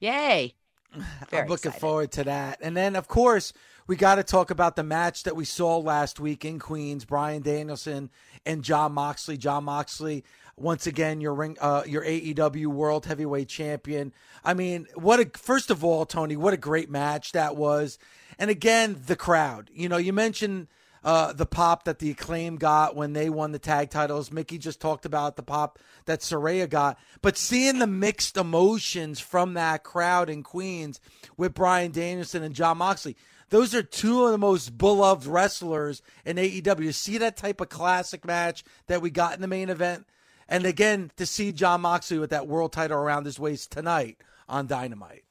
Yay. 0.00 0.52
Very 1.30 1.44
I'm 1.44 1.48
looking 1.48 1.70
excited. 1.70 1.80
forward 1.80 2.12
to 2.12 2.24
that. 2.24 2.58
And 2.60 2.76
then, 2.76 2.94
of 2.94 3.08
course, 3.08 3.54
we 3.86 3.96
got 3.96 4.16
to 4.16 4.22
talk 4.22 4.50
about 4.50 4.76
the 4.76 4.82
match 4.82 5.22
that 5.22 5.34
we 5.34 5.46
saw 5.46 5.78
last 5.78 6.20
week 6.20 6.44
in 6.44 6.58
Queens: 6.58 7.06
Bryan 7.06 7.40
Danielson 7.40 8.10
and 8.44 8.62
Jon 8.62 8.92
Moxley. 8.92 9.38
Jon 9.38 9.64
Moxley, 9.64 10.24
once 10.60 10.86
again, 10.86 11.20
your 11.20 11.34
ring, 11.34 11.56
uh, 11.60 11.82
your 11.86 12.04
AEW 12.04 12.66
World 12.66 13.06
Heavyweight 13.06 13.48
Champion. 13.48 14.12
I 14.44 14.54
mean, 14.54 14.86
what 14.94 15.20
a 15.20 15.30
first 15.38 15.70
of 15.70 15.84
all, 15.84 16.06
Tony, 16.06 16.36
what 16.36 16.54
a 16.54 16.58
great 16.58 16.90
match 16.90 17.32
that 17.32 17.56
was. 17.56 17.98
And 18.38 18.50
again, 18.50 19.02
the 19.06 19.16
crowd. 19.16 19.70
You 19.72 19.88
know, 19.88 19.96
you 19.96 20.12
mentioned 20.12 20.68
uh, 21.04 21.32
the 21.32 21.46
pop 21.46 21.84
that 21.84 21.98
the 21.98 22.10
acclaim 22.10 22.56
got 22.56 22.96
when 22.96 23.12
they 23.12 23.30
won 23.30 23.52
the 23.52 23.58
tag 23.58 23.90
titles. 23.90 24.32
Mickie 24.32 24.58
just 24.58 24.80
talked 24.80 25.04
about 25.04 25.36
the 25.36 25.42
pop 25.42 25.78
that 26.06 26.20
Saraya 26.20 26.68
got. 26.68 26.98
But 27.22 27.36
seeing 27.36 27.78
the 27.78 27.86
mixed 27.86 28.36
emotions 28.36 29.20
from 29.20 29.54
that 29.54 29.84
crowd 29.84 30.28
in 30.28 30.42
Queens 30.42 31.00
with 31.36 31.54
Bryan 31.54 31.92
Danielson 31.92 32.42
and 32.42 32.54
Jon 32.54 32.78
Moxley, 32.78 33.16
those 33.50 33.74
are 33.74 33.82
two 33.82 34.24
of 34.24 34.32
the 34.32 34.38
most 34.38 34.76
beloved 34.76 35.26
wrestlers 35.26 36.02
in 36.24 36.36
AEW. 36.36 36.92
See 36.92 37.18
that 37.18 37.36
type 37.36 37.60
of 37.60 37.68
classic 37.68 38.24
match 38.24 38.62
that 38.88 39.00
we 39.00 39.10
got 39.10 39.34
in 39.34 39.40
the 39.40 39.48
main 39.48 39.70
event? 39.70 40.06
And 40.48 40.64
again, 40.64 41.10
to 41.16 41.26
see 41.26 41.52
Jon 41.52 41.82
Moxley 41.82 42.18
with 42.18 42.30
that 42.30 42.46
world 42.46 42.72
title 42.72 42.98
around 42.98 43.26
his 43.26 43.38
waist 43.38 43.70
tonight 43.70 44.18
on 44.48 44.66
Dynamite. 44.66 45.24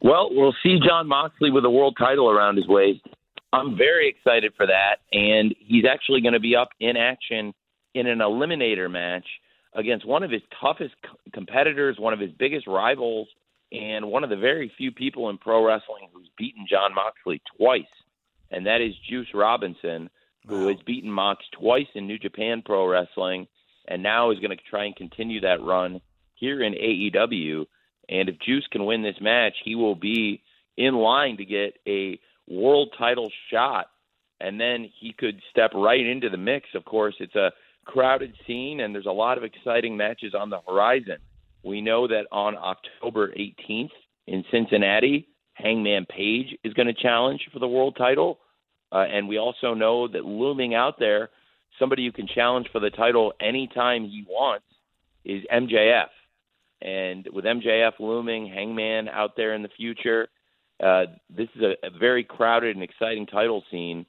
Well, 0.00 0.28
we'll 0.30 0.54
see 0.62 0.78
Jon 0.86 1.08
Moxley 1.08 1.50
with 1.50 1.64
a 1.64 1.70
world 1.70 1.96
title 1.98 2.28
around 2.28 2.56
his 2.56 2.66
waist 2.66 3.06
I'm 3.52 3.76
very 3.76 4.08
excited 4.08 4.54
for 4.56 4.66
that, 4.66 4.96
and 5.12 5.54
he's 5.58 5.84
actually 5.84 6.22
going 6.22 6.32
to 6.32 6.40
be 6.40 6.56
up 6.56 6.70
in 6.80 6.96
action 6.96 7.52
in 7.94 8.06
an 8.06 8.20
eliminator 8.20 8.90
match 8.90 9.26
against 9.74 10.06
one 10.06 10.22
of 10.22 10.30
his 10.30 10.40
toughest 10.60 10.94
competitors, 11.34 11.96
one 11.98 12.14
of 12.14 12.20
his 12.20 12.30
biggest 12.38 12.66
rivals, 12.66 13.28
and 13.70 14.06
one 14.06 14.24
of 14.24 14.30
the 14.30 14.36
very 14.36 14.72
few 14.78 14.90
people 14.90 15.28
in 15.28 15.36
pro 15.36 15.64
wrestling 15.64 16.08
who's 16.12 16.28
beaten 16.38 16.66
Jon 16.68 16.94
Moxley 16.94 17.42
twice, 17.58 17.84
and 18.50 18.66
that 18.66 18.80
is 18.80 18.94
Juice 19.08 19.28
Robinson, 19.34 20.08
who 20.46 20.62
wow. 20.62 20.68
has 20.68 20.78
beaten 20.86 21.10
Mox 21.10 21.44
twice 21.52 21.86
in 21.94 22.06
New 22.06 22.18
Japan 22.18 22.62
Pro 22.64 22.86
Wrestling, 22.86 23.46
and 23.88 24.02
now 24.02 24.30
is 24.30 24.38
going 24.38 24.56
to 24.56 24.62
try 24.70 24.84
and 24.84 24.96
continue 24.96 25.40
that 25.40 25.62
run 25.62 26.00
here 26.34 26.62
in 26.62 26.74
AEW. 26.74 27.66
And 28.08 28.28
if 28.28 28.38
Juice 28.40 28.66
can 28.70 28.84
win 28.84 29.02
this 29.02 29.20
match, 29.20 29.54
he 29.64 29.74
will 29.74 29.94
be 29.94 30.42
in 30.76 30.94
line 30.94 31.36
to 31.36 31.44
get 31.44 31.78
a 31.86 32.18
world 32.48 32.94
title 32.98 33.30
shot, 33.50 33.86
and 34.40 34.60
then 34.60 34.90
he 35.00 35.12
could 35.16 35.40
step 35.50 35.70
right 35.74 36.04
into 36.04 36.28
the 36.28 36.36
mix. 36.36 36.66
Of 36.74 36.84
course, 36.84 37.14
it's 37.20 37.36
a 37.36 37.52
crowded 37.84 38.34
scene, 38.46 38.80
and 38.80 38.94
there's 38.94 39.06
a 39.06 39.12
lot 39.12 39.38
of 39.38 39.44
exciting 39.44 39.96
matches 39.96 40.34
on 40.34 40.50
the 40.50 40.60
horizon. 40.66 41.18
We 41.62 41.80
know 41.80 42.08
that 42.08 42.26
on 42.32 42.56
October 42.56 43.28
18th 43.28 43.90
in 44.26 44.44
Cincinnati, 44.50 45.28
Hangman 45.54 46.06
Page 46.06 46.58
is 46.64 46.72
going 46.74 46.88
to 46.88 46.94
challenge 46.94 47.48
for 47.52 47.58
the 47.58 47.68
world 47.68 47.96
title. 47.96 48.38
Uh, 48.90 49.04
and 49.10 49.28
we 49.28 49.38
also 49.38 49.74
know 49.74 50.08
that 50.08 50.24
looming 50.24 50.74
out 50.74 50.98
there, 50.98 51.30
somebody 51.78 52.04
who 52.04 52.12
can 52.12 52.26
challenge 52.26 52.68
for 52.72 52.80
the 52.80 52.90
title 52.90 53.32
anytime 53.40 54.04
he 54.04 54.24
wants 54.28 54.66
is 55.24 55.42
MJF. 55.52 56.08
And 56.80 57.28
with 57.32 57.44
MJF 57.44 57.92
looming, 58.00 58.48
Hangman 58.48 59.08
out 59.08 59.36
there 59.36 59.54
in 59.54 59.62
the 59.62 59.68
future, 59.76 60.28
uh, 60.82 61.04
this 61.30 61.48
is 61.54 61.62
a, 61.62 61.86
a 61.86 61.90
very 61.98 62.24
crowded 62.24 62.74
and 62.74 62.82
exciting 62.82 63.26
title 63.26 63.62
scene. 63.70 64.04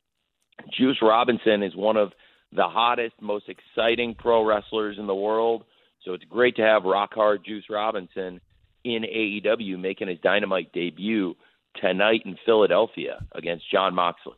Juice 0.76 0.98
Robinson 1.02 1.62
is 1.62 1.76
one 1.76 1.98
of 1.98 2.12
the 2.52 2.64
hottest, 2.64 3.14
most 3.22 3.46
exciting 3.48 4.16
pro 4.16 4.44
wrestlers 4.44 4.98
in 4.98 5.08
the 5.08 5.16
world. 5.16 5.64
So 6.04 6.14
it's 6.14 6.24
great 6.26 6.56
to 6.58 6.64
have 6.64 6.84
rock 6.84 7.14
hard 7.14 7.46
Juice 7.46 7.66
Robinson 7.70 8.42
in 8.84 9.04
AEW 9.04 9.80
making 9.80 10.10
his 10.10 10.20
dynamite 10.22 10.74
debut 10.74 11.36
tonight 11.80 12.22
in 12.26 12.38
Philadelphia 12.46 13.20
against 13.34 13.70
Jon 13.72 13.96
Moxley. 13.96 14.34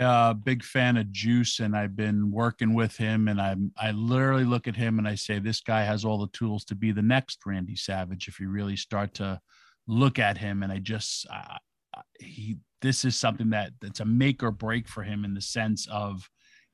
A 0.00 0.04
uh, 0.04 0.34
big 0.34 0.62
fan 0.62 0.96
of 0.96 1.10
Juice, 1.12 1.60
and 1.60 1.76
I've 1.76 1.96
been 1.96 2.30
working 2.30 2.72
with 2.74 2.96
him. 2.96 3.28
And 3.28 3.40
I 3.40 3.56
I 3.76 3.90
literally 3.90 4.44
look 4.44 4.66
at 4.66 4.76
him 4.76 4.98
and 4.98 5.06
I 5.06 5.16
say, 5.16 5.38
this 5.38 5.60
guy 5.60 5.82
has 5.82 6.04
all 6.04 6.18
the 6.18 6.32
tools 6.32 6.64
to 6.66 6.74
be 6.74 6.92
the 6.92 7.02
next 7.02 7.40
Randy 7.44 7.76
Savage 7.76 8.28
if 8.28 8.40
you 8.40 8.48
really 8.48 8.76
start 8.76 9.14
to 9.14 9.40
look 9.86 10.18
at 10.18 10.38
him 10.38 10.62
and 10.62 10.72
I 10.72 10.78
just 10.78 11.26
uh, 11.28 11.58
he 12.18 12.56
this 12.80 13.04
is 13.04 13.16
something 13.16 13.50
that 13.50 13.72
that's 13.80 14.00
a 14.00 14.04
make 14.04 14.42
or 14.42 14.50
break 14.50 14.88
for 14.88 15.02
him 15.02 15.24
in 15.24 15.34
the 15.34 15.40
sense 15.40 15.86
of 15.90 16.28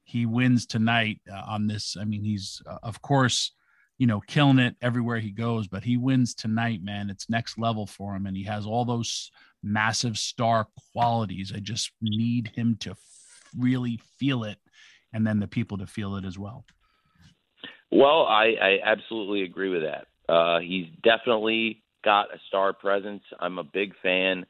he 0.04 0.24
wins 0.24 0.64
tonight 0.66 1.20
uh, 1.30 1.42
on 1.46 1.66
this. 1.66 1.96
I 2.00 2.04
mean, 2.04 2.24
he's 2.24 2.62
uh, 2.66 2.78
of 2.82 3.02
course 3.02 3.52
you 3.98 4.06
know 4.06 4.20
killing 4.26 4.58
it 4.58 4.76
everywhere 4.80 5.18
he 5.18 5.30
goes, 5.30 5.68
but 5.68 5.84
he 5.84 5.96
wins 5.96 6.34
tonight, 6.34 6.82
man. 6.82 7.10
It's 7.10 7.28
next 7.28 7.58
level 7.58 7.86
for 7.86 8.14
him, 8.14 8.26
and 8.26 8.36
he 8.36 8.44
has 8.44 8.64
all 8.64 8.84
those 8.84 9.30
massive 9.62 10.16
star 10.16 10.68
qualities. 10.92 11.52
I 11.54 11.60
just 11.60 11.90
need 12.00 12.52
him 12.54 12.76
to 12.80 12.90
f- 12.90 12.98
really 13.56 14.00
feel 14.18 14.44
it, 14.44 14.58
and 15.12 15.26
then 15.26 15.40
the 15.40 15.48
people 15.48 15.78
to 15.78 15.86
feel 15.86 16.16
it 16.16 16.24
as 16.24 16.38
well. 16.38 16.64
Well, 17.90 18.26
I, 18.26 18.54
I 18.60 18.78
absolutely 18.84 19.42
agree 19.42 19.70
with 19.70 19.82
that. 19.82 20.06
Uh, 20.32 20.60
he's 20.60 20.86
definitely 21.02 21.82
got 22.04 22.34
a 22.34 22.38
star 22.48 22.72
presence. 22.72 23.22
I'm 23.40 23.58
a 23.58 23.64
big 23.64 23.94
fan, 24.02 24.46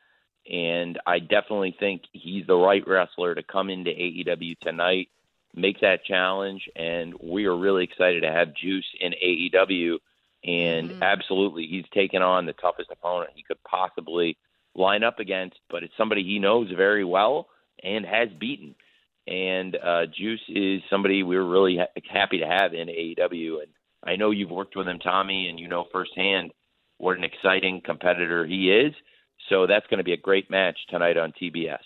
and 0.51 0.99
I 1.07 1.21
definitely 1.21 1.77
think 1.79 2.03
he's 2.13 2.47
the 2.47 2.57
right 2.57 2.87
wrestler 2.87 3.35
to 3.35 3.43
come 3.43 3.71
into 3.71 3.91
AEW 3.91 4.59
tonight, 4.61 5.09
make 5.55 5.81
that 5.81 6.05
challenge, 6.05 6.69
and 6.75 7.15
we 7.23 7.47
are 7.47 7.57
really 7.57 7.85
excited 7.85 8.23
to 8.23 8.33
have 8.33 8.55
Juice 8.55 8.87
in 9.01 9.13
AEW. 9.13 9.99
And 10.45 10.91
mm-hmm. 10.91 11.03
absolutely, 11.03 11.67
he's 11.67 11.85
taken 11.93 12.23
on 12.23 12.47
the 12.47 12.53
toughest 12.53 12.91
opponent 12.91 13.31
he 13.35 13.43
could 13.43 13.63
possibly 13.69 14.37
line 14.79 15.03
up 15.03 15.19
against, 15.19 15.59
but 15.71 15.83
it's 15.83 15.93
somebody 15.97 16.23
he 16.23 16.39
knows 16.39 16.71
very 16.77 17.05
well 17.05 17.49
and 17.83 18.05
has 18.05 18.29
beaten. 18.39 18.75
And 19.27 19.77
uh, 19.77 20.07
Juice 20.07 20.41
is 20.49 20.81
somebody 20.89 21.23
we're 21.23 21.45
really 21.45 21.77
ha- 21.77 22.01
happy 22.11 22.39
to 22.39 22.47
have 22.47 22.73
in 22.73 22.89
AEW. 22.89 23.63
And 23.63 23.73
I 24.03 24.17
know 24.17 24.31
you've 24.31 24.51
worked 24.51 24.77
with 24.77 24.89
him, 24.89 24.99
Tommy, 24.99 25.49
and 25.49 25.61
you 25.61 25.69
know 25.69 25.87
firsthand 25.93 26.53
what 26.97 27.17
an 27.17 27.25
exciting 27.25 27.83
competitor 27.85 28.47
he 28.47 28.71
is. 28.71 28.95
So 29.49 29.67
that's 29.67 29.87
going 29.87 29.99
to 29.99 30.05
be 30.05 30.13
a 30.13 30.19
great 30.19 30.51
match 30.51 30.79
tonight 30.89 31.17
on 31.17 31.33
TBS. 31.41 31.79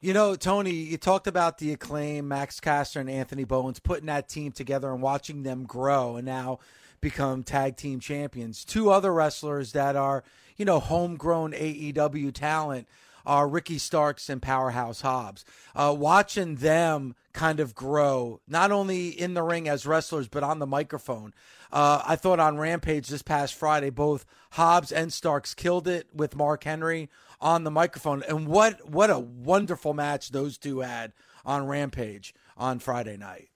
You 0.00 0.12
know, 0.12 0.36
Tony, 0.36 0.70
you 0.70 0.98
talked 0.98 1.26
about 1.26 1.58
the 1.58 1.72
acclaim, 1.72 2.28
Max 2.28 2.60
Caster 2.60 3.00
and 3.00 3.10
Anthony 3.10 3.44
Bowens 3.44 3.80
putting 3.80 4.06
that 4.06 4.28
team 4.28 4.52
together 4.52 4.92
and 4.92 5.00
watching 5.00 5.42
them 5.42 5.64
grow, 5.64 6.16
and 6.16 6.26
now 6.26 6.58
become 7.00 7.42
tag 7.42 7.76
team 7.76 8.00
champions. 8.00 8.64
Two 8.64 8.90
other 8.90 9.12
wrestlers 9.12 9.72
that 9.72 9.96
are, 9.96 10.24
you 10.56 10.64
know, 10.64 10.80
homegrown 10.80 11.52
AEW 11.52 12.32
talent 12.32 12.88
are 13.26 13.48
Ricky 13.48 13.78
Starks 13.78 14.30
and 14.30 14.40
Powerhouse 14.40 15.00
Hobbs. 15.00 15.44
Uh, 15.74 15.94
watching 15.98 16.56
them 16.56 17.14
kind 17.32 17.60
of 17.60 17.74
grow, 17.74 18.40
not 18.46 18.70
only 18.70 19.08
in 19.08 19.34
the 19.34 19.42
ring 19.42 19.68
as 19.68 19.84
wrestlers, 19.84 20.28
but 20.28 20.42
on 20.42 20.58
the 20.58 20.66
microphone. 20.66 21.34
Uh, 21.72 22.00
I 22.06 22.16
thought 22.16 22.38
on 22.38 22.56
Rampage 22.56 23.08
this 23.08 23.22
past 23.22 23.54
Friday, 23.54 23.90
both 23.90 24.24
Hobbs 24.52 24.92
and 24.92 25.12
Starks 25.12 25.54
killed 25.54 25.88
it 25.88 26.06
with 26.14 26.36
Mark 26.36 26.64
Henry 26.64 27.10
on 27.40 27.64
the 27.64 27.70
microphone. 27.70 28.22
And 28.22 28.46
what 28.46 28.88
what 28.88 29.10
a 29.10 29.18
wonderful 29.18 29.92
match 29.92 30.30
those 30.30 30.56
two 30.56 30.80
had 30.80 31.12
on 31.44 31.66
Rampage 31.66 32.34
on 32.56 32.78
Friday 32.78 33.16
night. 33.16 33.48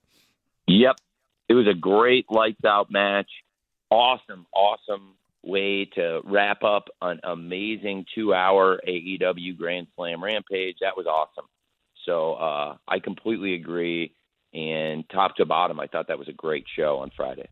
Yep. 0.66 0.96
It 1.50 1.54
was 1.54 1.66
a 1.66 1.74
great 1.74 2.26
lights 2.30 2.64
out 2.64 2.92
match. 2.92 3.28
Awesome, 3.90 4.46
awesome 4.54 5.16
way 5.42 5.84
to 5.96 6.20
wrap 6.22 6.62
up 6.62 6.84
an 7.02 7.18
amazing 7.24 8.06
two 8.14 8.32
hour 8.32 8.80
AEW 8.86 9.58
Grand 9.58 9.88
Slam 9.96 10.22
Rampage. 10.22 10.76
That 10.80 10.96
was 10.96 11.06
awesome. 11.06 11.46
So 12.06 12.34
uh, 12.34 12.76
I 12.86 13.00
completely 13.00 13.54
agree. 13.54 14.14
And 14.54 15.04
top 15.10 15.34
to 15.36 15.44
bottom, 15.44 15.80
I 15.80 15.88
thought 15.88 16.06
that 16.06 16.20
was 16.20 16.28
a 16.28 16.32
great 16.32 16.66
show 16.76 16.98
on 16.98 17.10
Friday. 17.16 17.48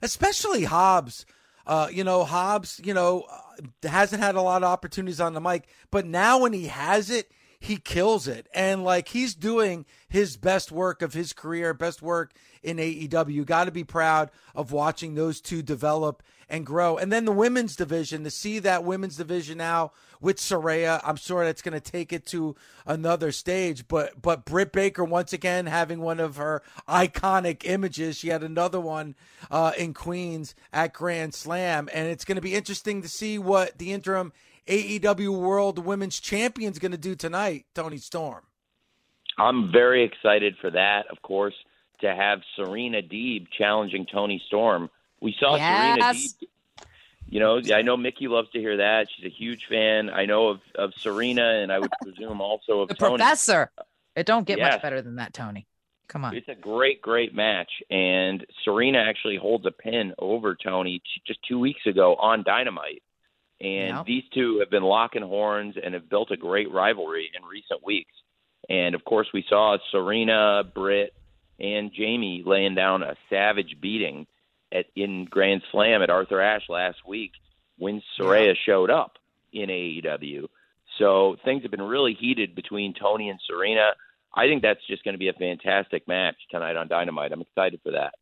Especially 0.00 0.64
Hobbs. 0.64 1.26
Uh, 1.66 1.88
you 1.92 2.04
know, 2.04 2.24
Hobbs, 2.24 2.80
you 2.82 2.94
know, 2.94 3.26
uh, 3.30 3.88
hasn't 3.90 4.22
had 4.22 4.36
a 4.36 4.40
lot 4.40 4.62
of 4.62 4.70
opportunities 4.70 5.20
on 5.20 5.34
the 5.34 5.40
mic, 5.42 5.68
but 5.90 6.06
now 6.06 6.38
when 6.40 6.54
he 6.54 6.68
has 6.68 7.10
it, 7.10 7.30
he 7.60 7.76
kills 7.76 8.28
it. 8.28 8.48
And 8.54 8.84
like 8.84 9.08
he's 9.08 9.34
doing 9.34 9.84
his 10.08 10.36
best 10.36 10.70
work 10.70 11.02
of 11.02 11.14
his 11.14 11.32
career, 11.32 11.74
best 11.74 12.02
work 12.02 12.32
in 12.62 12.76
AEW. 12.76 13.44
Got 13.44 13.64
to 13.64 13.72
be 13.72 13.84
proud 13.84 14.30
of 14.54 14.72
watching 14.72 15.14
those 15.14 15.40
two 15.40 15.62
develop 15.62 16.22
and 16.48 16.64
grow. 16.64 16.96
And 16.96 17.12
then 17.12 17.24
the 17.24 17.32
women's 17.32 17.76
division, 17.76 18.24
to 18.24 18.30
see 18.30 18.58
that 18.60 18.84
women's 18.84 19.16
division 19.16 19.58
now 19.58 19.92
with 20.20 20.38
Saraya, 20.38 21.00
I'm 21.04 21.16
sure 21.16 21.44
that's 21.44 21.62
going 21.62 21.78
to 21.78 21.80
take 21.80 22.12
it 22.12 22.26
to 22.26 22.56
another 22.86 23.32
stage. 23.32 23.86
But 23.86 24.20
but 24.20 24.44
Britt 24.44 24.72
Baker 24.72 25.04
once 25.04 25.32
again 25.32 25.66
having 25.66 26.00
one 26.00 26.20
of 26.20 26.36
her 26.36 26.62
iconic 26.88 27.64
images. 27.64 28.16
She 28.16 28.28
had 28.28 28.42
another 28.42 28.80
one 28.80 29.14
uh, 29.50 29.72
in 29.76 29.94
Queens 29.94 30.54
at 30.72 30.94
Grand 30.94 31.34
Slam, 31.34 31.88
and 31.92 32.08
it's 32.08 32.24
going 32.24 32.36
to 32.36 32.42
be 32.42 32.54
interesting 32.54 33.02
to 33.02 33.08
see 33.08 33.38
what 33.38 33.78
the 33.78 33.92
interim 33.92 34.32
AEW 34.68 35.36
World 35.40 35.84
Women's 35.84 36.20
Champion 36.20 36.70
is 36.72 36.78
going 36.78 36.92
to 36.92 36.98
do 36.98 37.14
tonight. 37.14 37.64
Toni 37.74 37.96
Storm. 37.98 38.42
I'm 39.38 39.72
very 39.72 40.04
excited 40.04 40.56
for 40.60 40.70
that. 40.70 41.06
Of 41.10 41.22
course, 41.22 41.54
to 42.00 42.14
have 42.14 42.40
Serena 42.56 43.02
Deeb 43.02 43.46
challenging 43.56 44.06
Toni 44.06 44.42
Storm. 44.46 44.90
We 45.20 45.34
saw 45.38 45.56
yes. 45.56 45.96
Serena 45.96 46.14
Deeb. 46.14 46.86
You 47.30 47.40
know, 47.40 47.60
I 47.74 47.82
know 47.82 47.96
Mickie 47.96 48.26
loves 48.28 48.50
to 48.52 48.58
hear 48.58 48.78
that. 48.78 49.08
She's 49.14 49.26
a 49.26 49.34
huge 49.34 49.66
fan. 49.68 50.08
I 50.08 50.24
know 50.24 50.48
of, 50.48 50.60
of 50.76 50.92
Serena, 50.96 51.42
and 51.62 51.70
I 51.70 51.78
would 51.78 51.90
presume 52.02 52.40
also 52.40 52.80
of 52.80 52.88
the 52.88 52.94
Toni. 52.94 53.18
professor. 53.18 53.70
It 54.16 54.24
don't 54.26 54.46
get 54.46 54.58
Yes. 54.58 54.72
much 54.74 54.82
better 54.82 55.02
than 55.02 55.16
that, 55.16 55.34
Tony. 55.34 55.66
Come 56.08 56.24
on. 56.24 56.34
It's 56.34 56.48
a 56.48 56.54
great, 56.54 57.02
great 57.02 57.34
match, 57.34 57.70
and 57.90 58.46
Serena 58.64 58.98
actually 58.98 59.36
holds 59.36 59.66
a 59.66 59.70
pin 59.70 60.14
over 60.18 60.54
Toni 60.56 61.02
just 61.26 61.38
two 61.46 61.58
weeks 61.58 61.84
ago 61.86 62.14
on 62.16 62.42
Dynamite. 62.44 63.02
And 63.60 63.96
Yep. 63.96 64.06
these 64.06 64.24
two 64.32 64.58
have 64.60 64.70
been 64.70 64.84
locking 64.84 65.22
horns 65.22 65.76
and 65.76 65.94
have 65.94 66.08
built 66.08 66.30
a 66.30 66.36
great 66.36 66.70
rivalry 66.70 67.30
in 67.34 67.44
recent 67.44 67.82
weeks. 67.84 68.12
And 68.68 68.94
of 68.94 69.04
course, 69.04 69.28
we 69.32 69.44
saw 69.48 69.78
Serena, 69.90 70.62
Britt, 70.62 71.12
and 71.58 71.92
Jamie 71.92 72.42
laying 72.44 72.74
down 72.74 73.02
a 73.02 73.16
savage 73.28 73.80
beating 73.80 74.26
at 74.70 74.86
in 74.94 75.24
Grand 75.24 75.62
Slam 75.72 76.02
at 76.02 76.10
Arthur 76.10 76.40
Ashe 76.40 76.68
last 76.68 76.98
week 77.06 77.32
when 77.78 78.02
Saraya 78.18 78.54
showed 78.64 78.90
up 78.90 79.18
in 79.52 79.70
AEW. 79.70 80.48
So 80.98 81.36
things 81.44 81.62
have 81.62 81.70
been 81.70 81.82
really 81.82 82.14
heated 82.14 82.54
between 82.54 82.94
Toni 82.94 83.28
and 83.30 83.40
Serena. 83.46 83.90
I 84.34 84.46
think 84.46 84.62
that's 84.62 84.84
just 84.86 85.04
going 85.04 85.14
to 85.14 85.18
be 85.18 85.28
a 85.28 85.32
fantastic 85.32 86.06
match 86.06 86.36
tonight 86.50 86.76
on 86.76 86.88
Dynamite. 86.88 87.32
I'm 87.32 87.40
excited 87.40 87.80
for 87.82 87.92
that. 87.92 88.14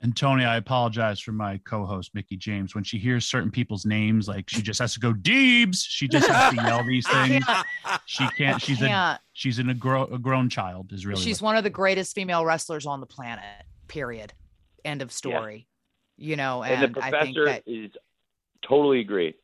And 0.00 0.16
Tony, 0.16 0.44
I 0.44 0.56
apologize 0.58 1.18
for 1.18 1.32
my 1.32 1.58
co-host 1.64 2.12
Mickie 2.14 2.36
James. 2.36 2.72
When 2.74 2.84
she 2.84 2.98
hears 2.98 3.26
certain 3.26 3.50
people's 3.50 3.84
names, 3.84 4.28
like 4.28 4.48
she 4.48 4.62
just 4.62 4.78
has 4.78 4.94
to 4.94 5.00
go 5.00 5.12
Deebs. 5.12 5.84
She 5.86 6.06
just 6.06 6.28
has 6.28 6.54
to 6.54 6.62
yell 6.62 6.84
these 6.84 7.06
things. 7.10 7.44
She 8.06 8.26
can't. 8.36 8.62
She's 8.62 8.80
a 8.80 8.86
can't. 8.86 9.20
she's 9.32 9.58
an, 9.58 9.70
a, 9.70 9.74
grow, 9.74 10.04
a 10.04 10.18
grown 10.18 10.48
child. 10.50 10.92
Is 10.92 11.04
really 11.04 11.20
She's 11.20 11.42
one 11.42 11.56
of 11.56 11.64
the 11.64 11.70
greatest 11.70 12.14
female 12.14 12.44
wrestlers 12.44 12.86
on 12.86 13.00
the 13.00 13.06
planet. 13.06 13.44
Period. 13.88 14.32
End 14.84 15.02
of 15.02 15.10
story. 15.10 15.66
You 16.16 16.36
know, 16.36 16.62
and, 16.62 16.84
And, 16.84 16.94
the 16.94 17.00
I 17.04 17.10
think 17.10 17.34
professor 17.36 17.44
that 17.46 17.62
is 17.66 17.90
totally 18.66 19.00
agree. 19.00 19.34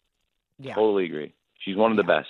yeah, 0.61 0.75
Totally 0.75 1.07
agree. 1.07 1.35
She's 1.59 1.77
one 1.77 1.91
of 1.91 1.97
the 1.97 2.03
best. 2.05 2.29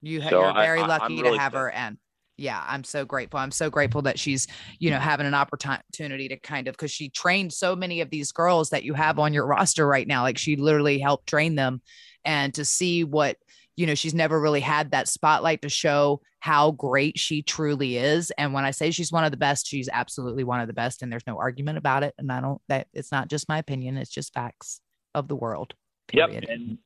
you 0.00 0.22
ha- 0.22 0.30
So 0.30 0.40
you're 0.40 0.50
I- 0.52 0.64
very 0.66 0.78
I- 0.80 0.82
I'm 0.84 0.88
lucky 0.88 1.22
really 1.22 1.36
to 1.36 1.42
have 1.42 1.52
her. 1.52 1.70
And 1.70 1.98
yeah, 2.38 2.64
I'm 2.66 2.84
so 2.84 3.04
grateful. 3.04 3.40
I'm 3.40 3.50
so 3.50 3.68
grateful 3.68 4.02
that 4.02 4.18
she's 4.18 4.46
you 4.78 4.90
know 4.90 4.98
having 4.98 5.26
an 5.26 5.34
opportunity 5.34 6.28
to 6.28 6.36
kind 6.38 6.68
of 6.68 6.74
because 6.74 6.92
she 6.92 7.10
trained 7.10 7.52
so 7.52 7.76
many 7.76 8.00
of 8.00 8.10
these 8.10 8.32
girls 8.32 8.70
that 8.70 8.84
you 8.84 8.94
have 8.94 9.18
on 9.18 9.34
your 9.34 9.46
roster 9.46 9.86
right 9.86 10.06
now. 10.06 10.22
Like 10.22 10.38
she 10.38 10.56
literally 10.56 10.98
helped 10.98 11.26
train 11.28 11.56
them, 11.56 11.82
and 12.24 12.54
to 12.54 12.64
see 12.64 13.04
what 13.04 13.36
you 13.76 13.86
know 13.86 13.94
she's 13.94 14.14
never 14.14 14.40
really 14.40 14.60
had 14.60 14.92
that 14.92 15.08
spotlight 15.08 15.62
to 15.62 15.68
show 15.68 16.20
how 16.40 16.70
great 16.72 17.18
she 17.18 17.42
truly 17.42 17.96
is 17.96 18.30
and 18.38 18.52
when 18.52 18.64
i 18.64 18.70
say 18.70 18.90
she's 18.90 19.10
one 19.10 19.24
of 19.24 19.30
the 19.30 19.36
best 19.36 19.66
she's 19.66 19.88
absolutely 19.92 20.44
one 20.44 20.60
of 20.60 20.66
the 20.66 20.72
best 20.72 21.02
and 21.02 21.10
there's 21.12 21.26
no 21.26 21.36
argument 21.38 21.78
about 21.78 22.02
it 22.02 22.14
and 22.18 22.30
i 22.30 22.40
don't 22.40 22.60
that 22.68 22.86
it's 22.92 23.10
not 23.10 23.28
just 23.28 23.48
my 23.48 23.58
opinion 23.58 23.96
it's 23.96 24.10
just 24.10 24.34
facts 24.34 24.80
of 25.14 25.26
the 25.26 25.36
world 25.36 25.74
period. 26.08 26.46
Yep, 26.48 26.58
and 26.58 26.78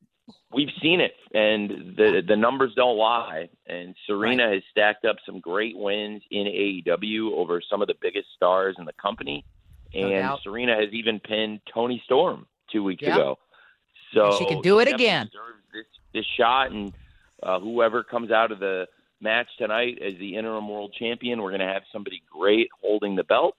we've 0.53 0.69
seen 0.81 1.01
it, 1.01 1.13
and 1.33 1.95
the 1.97 2.21
the 2.27 2.35
numbers 2.35 2.73
don't 2.75 2.97
lie. 2.97 3.49
And 3.67 3.95
Serena 4.07 4.49
has 4.51 4.61
stacked 4.71 5.05
up 5.05 5.17
some 5.25 5.39
great 5.39 5.77
wins 5.77 6.21
in 6.31 6.45
AEW 6.45 7.31
over 7.33 7.61
some 7.69 7.81
of 7.81 7.87
the 7.87 7.95
biggest 8.01 8.27
stars 8.35 8.75
in 8.77 8.85
the 8.85 8.93
company, 8.93 9.45
and 9.93 10.11
doubt. 10.11 10.39
Serena 10.43 10.75
has 10.75 10.89
even 10.93 11.19
pinned 11.19 11.61
Toni 11.73 12.01
Storm 12.05 12.45
two 12.71 12.83
weeks 12.83 13.01
Yep. 13.01 13.15
ago. 13.15 13.39
So 14.13 14.25
And 14.25 14.37
she 14.37 14.45
can 14.45 14.61
do 14.61 14.79
it 14.79 14.87
again. 14.87 15.29
This 15.73 15.85
this 16.13 16.25
shot, 16.37 16.71
and 16.71 16.93
uh, 17.41 17.59
whoever 17.59 18.03
comes 18.03 18.31
out 18.31 18.51
of 18.51 18.59
the 18.59 18.87
match 19.21 19.47
tonight 19.57 19.99
as 20.05 20.13
the 20.19 20.35
interim 20.35 20.67
world 20.69 20.93
champion, 20.97 21.41
we're 21.41 21.49
going 21.49 21.61
to 21.61 21.67
have 21.73 21.83
somebody 21.91 22.21
great 22.31 22.69
holding 22.81 23.15
the 23.15 23.23
belt. 23.23 23.55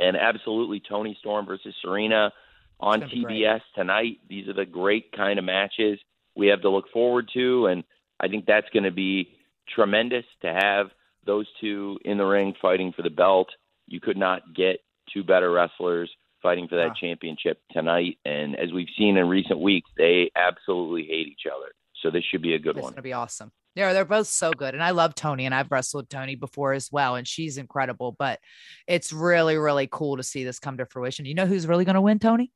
And 0.00 0.16
absolutely, 0.16 0.80
Toni 0.80 1.16
Storm 1.20 1.46
versus 1.46 1.74
Serena 1.82 2.32
on 2.80 3.02
It's 3.02 3.12
gonna 3.12 3.24
great. 3.24 3.42
TBS 3.42 3.60
tonight. 3.74 4.18
These 4.28 4.48
are 4.48 4.52
the 4.54 4.64
great 4.66 5.12
kind 5.12 5.38
of 5.38 5.44
matches 5.44 5.98
we 6.36 6.46
have 6.48 6.62
to 6.62 6.68
look 6.70 6.88
forward 6.92 7.28
to, 7.34 7.66
and 7.66 7.82
I 8.20 8.28
think 8.28 8.46
that's 8.46 8.68
going 8.72 8.84
to 8.84 8.90
be 8.92 9.28
tremendous 9.74 10.24
to 10.42 10.52
have 10.52 10.86
those 11.26 11.46
two 11.60 11.98
in 12.04 12.16
the 12.18 12.24
ring 12.24 12.54
fighting 12.62 12.92
for 12.92 13.02
the 13.02 13.10
belt. 13.10 13.48
You 13.86 14.00
could 14.00 14.16
not 14.16 14.54
get 14.54 14.80
two 15.12 15.24
better 15.24 15.50
wrestlers 15.50 16.10
fighting 16.40 16.68
for 16.68 16.76
that 16.76 16.88
Wow. 16.88 16.94
championship 17.00 17.60
tonight, 17.72 18.18
and 18.24 18.54
as 18.56 18.72
we've 18.72 18.88
seen 18.96 19.16
in 19.16 19.28
recent 19.28 19.58
weeks, 19.58 19.90
they 19.96 20.30
absolutely 20.36 21.04
hate 21.04 21.26
each 21.26 21.46
other. 21.52 21.72
So 22.02 22.10
this 22.10 22.22
should 22.24 22.42
be 22.42 22.54
a 22.54 22.58
good 22.58 22.76
It's 22.76 22.82
one. 22.82 22.90
It's 22.90 22.94
gonna 22.94 23.02
be 23.02 23.12
awesome. 23.12 23.50
Yeah, 23.74 23.92
they're 23.92 24.04
both 24.04 24.28
so 24.28 24.52
good, 24.52 24.74
and 24.74 24.82
I 24.82 24.90
love 24.90 25.14
Toni, 25.16 25.44
and 25.46 25.54
I've 25.54 25.70
wrestled 25.72 26.08
Toni 26.08 26.36
before 26.36 26.72
as 26.72 26.90
well, 26.92 27.16
and 27.16 27.26
she's 27.26 27.58
incredible. 27.58 28.14
But 28.16 28.38
it's 28.86 29.12
really, 29.12 29.56
really 29.56 29.88
cool 29.90 30.16
to 30.16 30.22
see 30.22 30.44
this 30.44 30.60
come 30.60 30.76
to 30.78 30.86
fruition. 30.86 31.26
You 31.26 31.34
know 31.34 31.46
who's 31.46 31.66
really 31.66 31.84
gonna 31.84 32.00
win, 32.00 32.20
Tony? 32.20 32.52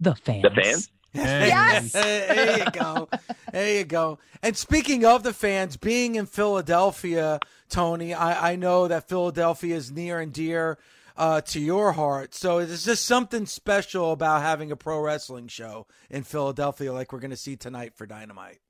The 0.00 0.14
fans. 0.14 0.42
The 0.42 0.50
fans? 0.50 0.90
Yes. 1.12 1.92
there 1.92 2.58
you 2.58 2.70
go. 2.72 3.08
There 3.52 3.78
you 3.78 3.84
go. 3.84 4.18
And 4.42 4.56
speaking 4.56 5.04
of 5.04 5.22
the 5.22 5.32
fans, 5.32 5.76
being 5.76 6.14
in 6.14 6.26
Philadelphia, 6.26 7.40
Tony, 7.68 8.14
I, 8.14 8.52
I 8.52 8.56
know 8.56 8.88
that 8.88 9.08
Philadelphia 9.08 9.76
is 9.76 9.90
near 9.90 10.20
and 10.20 10.32
dear 10.32 10.78
uh, 11.16 11.40
to 11.40 11.60
your 11.60 11.92
heart. 11.92 12.34
So 12.34 12.64
there's 12.64 12.84
just 12.84 13.04
something 13.04 13.46
special 13.46 14.12
about 14.12 14.42
having 14.42 14.70
a 14.70 14.76
pro 14.76 15.00
wrestling 15.00 15.48
show 15.48 15.86
in 16.08 16.22
Philadelphia, 16.22 16.92
like 16.92 17.12
we're 17.12 17.18
going 17.18 17.30
to 17.32 17.36
see 17.36 17.56
tonight 17.56 17.94
for 17.94 18.06
Dynamite. 18.06 18.60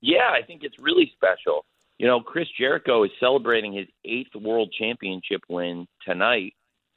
Yeah, 0.00 0.30
I 0.30 0.42
think 0.44 0.64
it's 0.64 0.78
really 0.80 1.12
special. 1.14 1.64
You 1.98 2.06
know, 2.06 2.20
Chris 2.20 2.48
Jericho 2.58 3.04
is 3.04 3.10
celebrating 3.20 3.72
his 3.72 3.86
eighth 4.04 4.34
world 4.34 4.74
championship 4.76 5.42
win 5.48 5.86
tonight, 6.04 6.54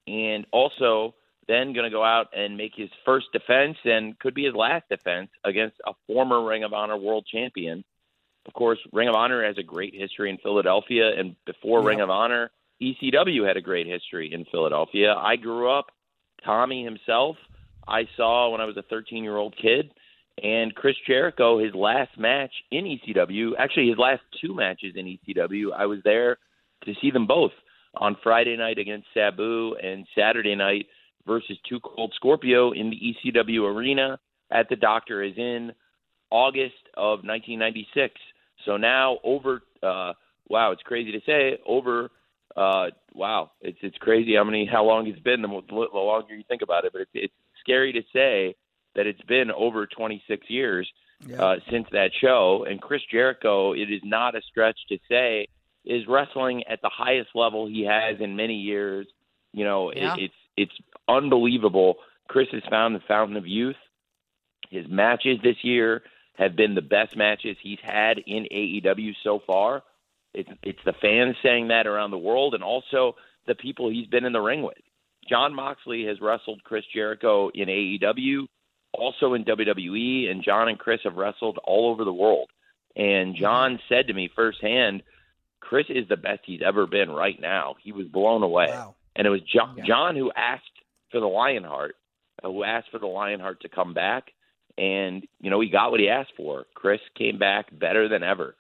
and 0.08 0.45
also 0.51 1.14
then 1.48 1.74
going 1.74 1.86
to 1.86 1.89
go 1.89 2.04
out 2.04 2.28
and 2.36 2.58
make 2.58 2.74
his 2.76 2.89
first 3.06 3.28
defense 3.34 3.78
and 3.84 4.18
could 4.20 4.34
be 4.34 4.46
his 4.46 4.56
last 4.56 4.88
defense 4.89 5.30
against 5.44 5.76
a 5.86 5.94
former 6.08 6.44
Ring 6.44 6.64
of 6.64 6.74
Honor 6.74 6.98
world 6.98 7.26
champion. 7.32 7.84
Of 8.46 8.54
course, 8.54 8.80
Ring 8.91 9.08
of 9.08 9.16
Honor 9.16 9.46
has 9.46 9.58
a 9.58 9.64
great 9.64 9.94
history 9.96 10.30
in 10.30 10.38
Philadelphia, 10.38 11.12
and 11.18 11.36
before. 11.46 11.82
Ring 11.82 12.02
of 12.02 12.10
Honor, 12.10 12.52
ECW 12.82 13.48
had 13.48 13.58
a 13.58 13.62
great 13.62 13.88
history 13.88 14.34
in 14.34 14.46
Philadelphia. 14.46 15.14
I 15.14 15.38
grew 15.38 15.70
up, 15.70 15.88
Tommy 16.44 16.84
himself, 16.84 17.38
I 17.88 18.08
saw 18.16 18.50
when 18.50 18.62
I 18.62 18.66
was 18.66 18.78
a 18.78 18.84
13 18.84 19.24
year 19.24 19.38
old 19.38 19.56
kid. 19.56 19.91
And 20.41 20.74
Chris 20.74 20.96
Jericho, 21.06 21.60
his 21.60 21.76
last 21.76 22.18
match 22.18 22.52
in 22.72 22.86
ECW, 22.86 23.52
actually 23.58 23.89
his 23.89 24.00
last 24.00 24.22
two 24.41 24.56
matches 24.56 24.96
in 24.96 25.06
ECW, 25.06 25.68
I 25.78 25.86
was 25.86 26.00
there 26.04 26.38
to 26.86 26.94
see 27.02 27.12
them 27.12 27.28
both 27.28 27.52
on 27.96 28.18
Friday 28.24 28.58
night 28.58 28.80
against 28.80 29.08
Sabu 29.14 29.76
and 29.76 30.08
Saturday 30.18 30.56
night 30.56 30.88
versus 31.26 31.58
Too 31.68 31.80
Cold 31.80 32.14
Scorpio 32.16 32.72
in 32.72 32.90
the 32.90 32.98
ECW 33.34 33.74
arena 33.74 34.20
at 34.52 34.70
the 34.70 34.76
Doctor 34.76 35.24
is 35.24 35.34
in 35.38 35.72
August 36.30 36.76
of 36.96 37.20
1996. 37.24 38.14
So 38.66 38.78
now 38.78 39.18
over, 39.24 39.62
uh, 39.82 40.14
wow, 40.48 40.72
it's 40.72 40.82
crazy 40.84 41.12
to 41.12 41.22
say, 41.26 41.60
over, 41.66 42.10
uh, 42.56 42.88
wow, 43.14 43.52
it's 43.62 43.78
it's 43.82 43.98
crazy 43.98 44.36
how 44.36 44.44
many 44.44 44.66
how 44.66 44.84
long 44.86 45.08
it's 45.08 45.20
been. 45.20 45.42
The, 45.42 45.48
more, 45.48 45.64
the 45.68 45.76
longer 45.98 46.36
you 46.36 46.44
think 46.48 46.62
about 46.62 46.86
it, 46.86 46.94
but 46.94 47.02
it's, 47.02 47.12
it's 47.14 47.34
scary 47.62 47.94
to 47.94 48.02
say 48.14 48.56
that 48.96 49.08
it's 49.08 49.22
been 49.24 49.50
over 49.52 49.88
26 49.88 50.50
years 50.50 50.88
Yeah. 51.28 51.42
uh, 51.42 51.56
since 51.72 51.88
that 51.92 52.12
show. 52.22 52.66
And 52.70 52.80
Chris 52.82 53.02
Jericho, 53.12 53.74
it 53.74 53.90
is 53.92 54.02
not 54.04 54.36
a 54.36 54.42
stretch 54.42 54.78
to 54.90 54.98
say, 55.10 55.48
is 55.86 56.04
wrestling 56.08 56.64
at 56.70 56.80
the 56.82 56.90
highest 56.94 57.30
level 57.34 57.68
he 57.68 57.86
has 57.86 58.22
in 58.22 58.36
many 58.36 58.56
years. 58.56 59.08
You 59.52 59.66
know, 59.66 59.90
it, 59.90 60.04
it's 60.18 60.34
it's 60.58 60.74
unbelievable. 61.08 61.95
Chris 62.28 62.47
has 62.51 62.64
found 62.70 62.95
the 62.95 63.01
fountain 63.08 63.38
of 63.38 63.47
youth. 63.47 63.76
His 64.70 64.88
matches 64.88 65.39
this 65.43 65.58
year 65.64 66.04
have 66.36 66.56
been 66.56 66.76
the 66.76 66.82
best 66.82 67.16
matches 67.16 67.58
he's 67.62 67.80
had 67.82 68.18
in 68.26 68.47
AEW 68.51 69.14
so 69.24 69.39
far. 69.45 69.84
It's 70.34 70.49
it's 70.64 70.84
the 70.84 70.93
fans 70.93 71.36
saying 71.43 71.68
that 71.68 71.86
around 71.86 72.12
the 72.12 72.18
world, 72.18 72.56
and 72.56 72.64
also 72.64 73.16
the 73.45 73.56
people 73.56 73.89
he's 73.89 74.08
been 74.08 74.26
in 74.26 74.34
the 74.34 74.41
ring 74.41 74.64
with. 74.64 74.78
Jon 75.30 75.54
Moxley 75.54 76.06
has 76.06 76.20
wrestled 76.20 76.64
Chris 76.64 76.84
Jericho 76.93 77.49
in 77.54 77.70
AEW, 77.70 78.47
also 78.93 79.36
in 79.36 79.45
WWE, 79.45 80.30
and 80.30 80.43
Jon 80.43 80.70
and 80.70 80.80
Chris 80.80 81.01
have 81.04 81.16
wrestled 81.16 81.60
all 81.64 81.91
over 81.91 82.04
the 82.04 82.14
world. 82.14 82.49
And 82.95 83.36
Jon 83.36 83.74
mm-hmm. 83.74 83.84
said 83.89 84.08
to 84.08 84.14
me 84.14 84.30
firsthand, 84.36 85.04
Chris 85.60 85.86
is 85.89 86.08
the 86.10 86.18
best 86.18 86.41
he's 86.45 86.62
ever 86.66 86.86
been 86.88 87.10
right 87.10 87.39
now. 87.39 87.76
He 87.82 87.91
was 87.91 88.08
blown 88.08 88.43
away. 88.43 88.68
Wow. 88.70 88.95
And 89.16 89.28
it 89.28 89.30
was 89.30 89.41
Jon, 89.41 89.78
Jon 89.86 90.16
who 90.16 90.32
asked 90.36 90.64
for 91.11 91.20
the 91.20 91.28
Lionheart, 91.28 91.95
uh, 92.43 92.47
who 92.47 92.64
asked 92.64 92.89
for 92.91 92.99
the 92.99 93.07
Lionheart 93.07 93.61
to 93.61 93.70
come 93.70 93.93
back. 93.93 94.32
And, 94.78 95.26
you 95.39 95.51
know, 95.51 95.59
he 95.59 95.70
got 95.70 95.91
what 95.91 95.99
he 95.99 96.09
asked 96.09 96.34
for. 96.36 96.66
Chris 96.74 96.99
came 97.18 97.38
back 97.38 97.68
better 97.78 98.09
than 98.09 98.24
ever. 98.24 98.55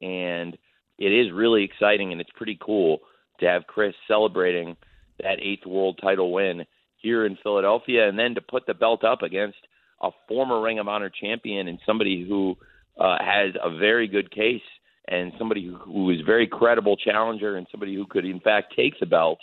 And 0.00 0.56
it 0.98 1.12
is 1.12 1.32
really 1.32 1.64
exciting 1.64 2.12
and 2.12 2.20
it's 2.20 2.30
pretty 2.36 2.58
cool 2.60 3.00
to 3.40 3.46
have 3.46 3.66
Chris 3.66 3.94
celebrating 4.08 4.76
that 5.22 5.40
eighth 5.40 5.66
world 5.66 5.98
title 6.00 6.32
win 6.32 6.64
here 6.96 7.26
in 7.26 7.36
Philadelphia 7.42 8.08
and 8.08 8.18
then 8.18 8.34
to 8.34 8.40
put 8.40 8.66
the 8.66 8.74
belt 8.74 9.04
up 9.04 9.22
against 9.22 9.58
a 10.02 10.10
former 10.28 10.60
Ring 10.60 10.78
of 10.78 10.88
Honor 10.88 11.10
champion 11.10 11.68
and 11.68 11.78
somebody 11.86 12.26
who 12.26 12.56
uh, 12.98 13.16
has 13.20 13.54
a 13.62 13.76
very 13.76 14.08
good 14.08 14.30
case 14.30 14.62
and 15.08 15.32
somebody 15.38 15.66
who, 15.66 15.76
who 15.76 16.10
is 16.10 16.20
very 16.24 16.46
credible 16.46 16.96
challenger 16.96 17.56
and 17.56 17.66
somebody 17.70 17.94
who 17.94 18.06
could 18.06 18.24
in 18.24 18.40
fact 18.40 18.74
take 18.76 18.98
the 19.00 19.06
belt 19.06 19.38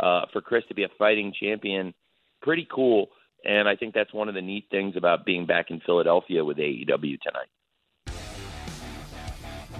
uh, 0.00 0.22
for 0.32 0.40
Chris 0.40 0.64
to 0.68 0.74
be 0.74 0.84
a 0.84 0.88
fighting 0.98 1.32
champion 1.38 1.94
pretty 2.42 2.66
cool 2.72 3.08
and 3.46 3.68
I 3.68 3.76
think 3.76 3.94
that's 3.94 4.12
one 4.12 4.28
of 4.28 4.34
the 4.34 4.42
neat 4.42 4.66
things 4.70 4.96
about 4.96 5.24
being 5.24 5.46
back 5.46 5.70
in 5.70 5.80
Philadelphia 5.80 6.44
with 6.44 6.56
AEW 6.56 7.18
tonight. 7.20 7.48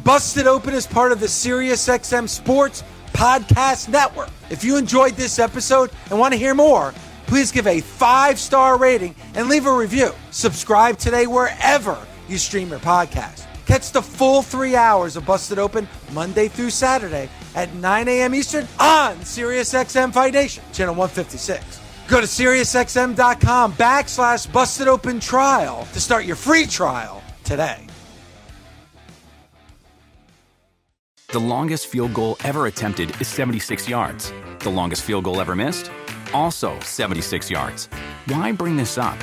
Busted 0.05 0.47
Open 0.47 0.73
is 0.73 0.87
part 0.87 1.11
of 1.11 1.19
the 1.19 1.27
SiriusXM 1.27 2.29
Sports 2.29 2.85
Podcast 3.13 3.89
Network. 3.89 4.31
If 4.51 4.63
you 4.63 4.77
enjoyed 4.77 5.15
this 5.15 5.39
episode 5.39 5.91
and 6.11 6.19
want 6.19 6.33
to 6.33 6.39
hear 6.39 6.55
more, 6.55 6.95
please 7.27 7.51
give 7.51 7.67
a 7.67 7.81
five 7.81 8.39
star 8.39 8.79
rating 8.79 9.17
and 9.35 9.49
leave 9.49 9.67
a 9.67 9.73
review. 9.73 10.13
Subscribe 10.31 10.97
today 10.99 11.27
wherever 11.27 11.99
you 12.29 12.39
stream 12.39 12.69
your 12.69 12.79
podcast. 12.79 13.47
Catch 13.67 13.91
the 13.91 14.03
full 14.03 14.43
three 14.43 14.77
hours 14.77 15.17
of 15.17 15.27
Busted 15.27 15.59
Open 15.59 15.89
Monday 16.13 16.47
through 16.47 16.71
Saturday 16.71 17.29
at 17.57 17.75
9 17.75 18.09
a.m. 18.09 18.35
Eastern 18.35 18.69
on 18.79 19.17
SiriusXM 19.17 20.13
Fight 20.13 20.35
Nation, 20.35 20.63
channel 20.73 20.95
156. 20.95 21.81
Go 22.07 22.21
to 22.21 22.27
SiriusXM.com 22.27 23.73
backslash 23.73 24.53
Busted 24.53 24.87
Open 24.87 25.19
Trial 25.19 25.89
to 25.93 26.01
start 26.01 26.25
your 26.25 26.37
free 26.37 26.67
trial 26.67 27.23
today. 27.43 27.87
The 31.29 31.41
longest 31.41 31.89
field 31.89 32.15
goal 32.15 32.37
ever 32.45 32.67
attempted 32.67 33.21
is 33.21 33.27
76 33.27 33.89
yards. 33.89 34.33
The 34.61 34.71
longest 34.71 35.03
field 35.03 35.25
goal 35.25 35.41
ever 35.41 35.57
missed? 35.57 35.91
Also 36.33 36.79
76 36.81 37.51
yards. 37.51 37.87
Why 38.27 38.53
bring 38.53 38.77
this 38.77 38.97
up? 38.97 39.19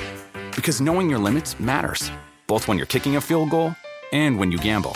Because 0.54 0.82
knowing 0.82 1.10
your 1.10 1.20
limits 1.20 1.60
matters, 1.60 2.12
both 2.46 2.68
when 2.68 2.78
you're 2.78 2.86
kicking 2.86 3.16
a 3.16 3.22
field 3.22 3.50
goal 3.50 3.74
and 4.12 4.38
when 4.38 4.52
you 4.52 4.58
gamble. 4.58 4.96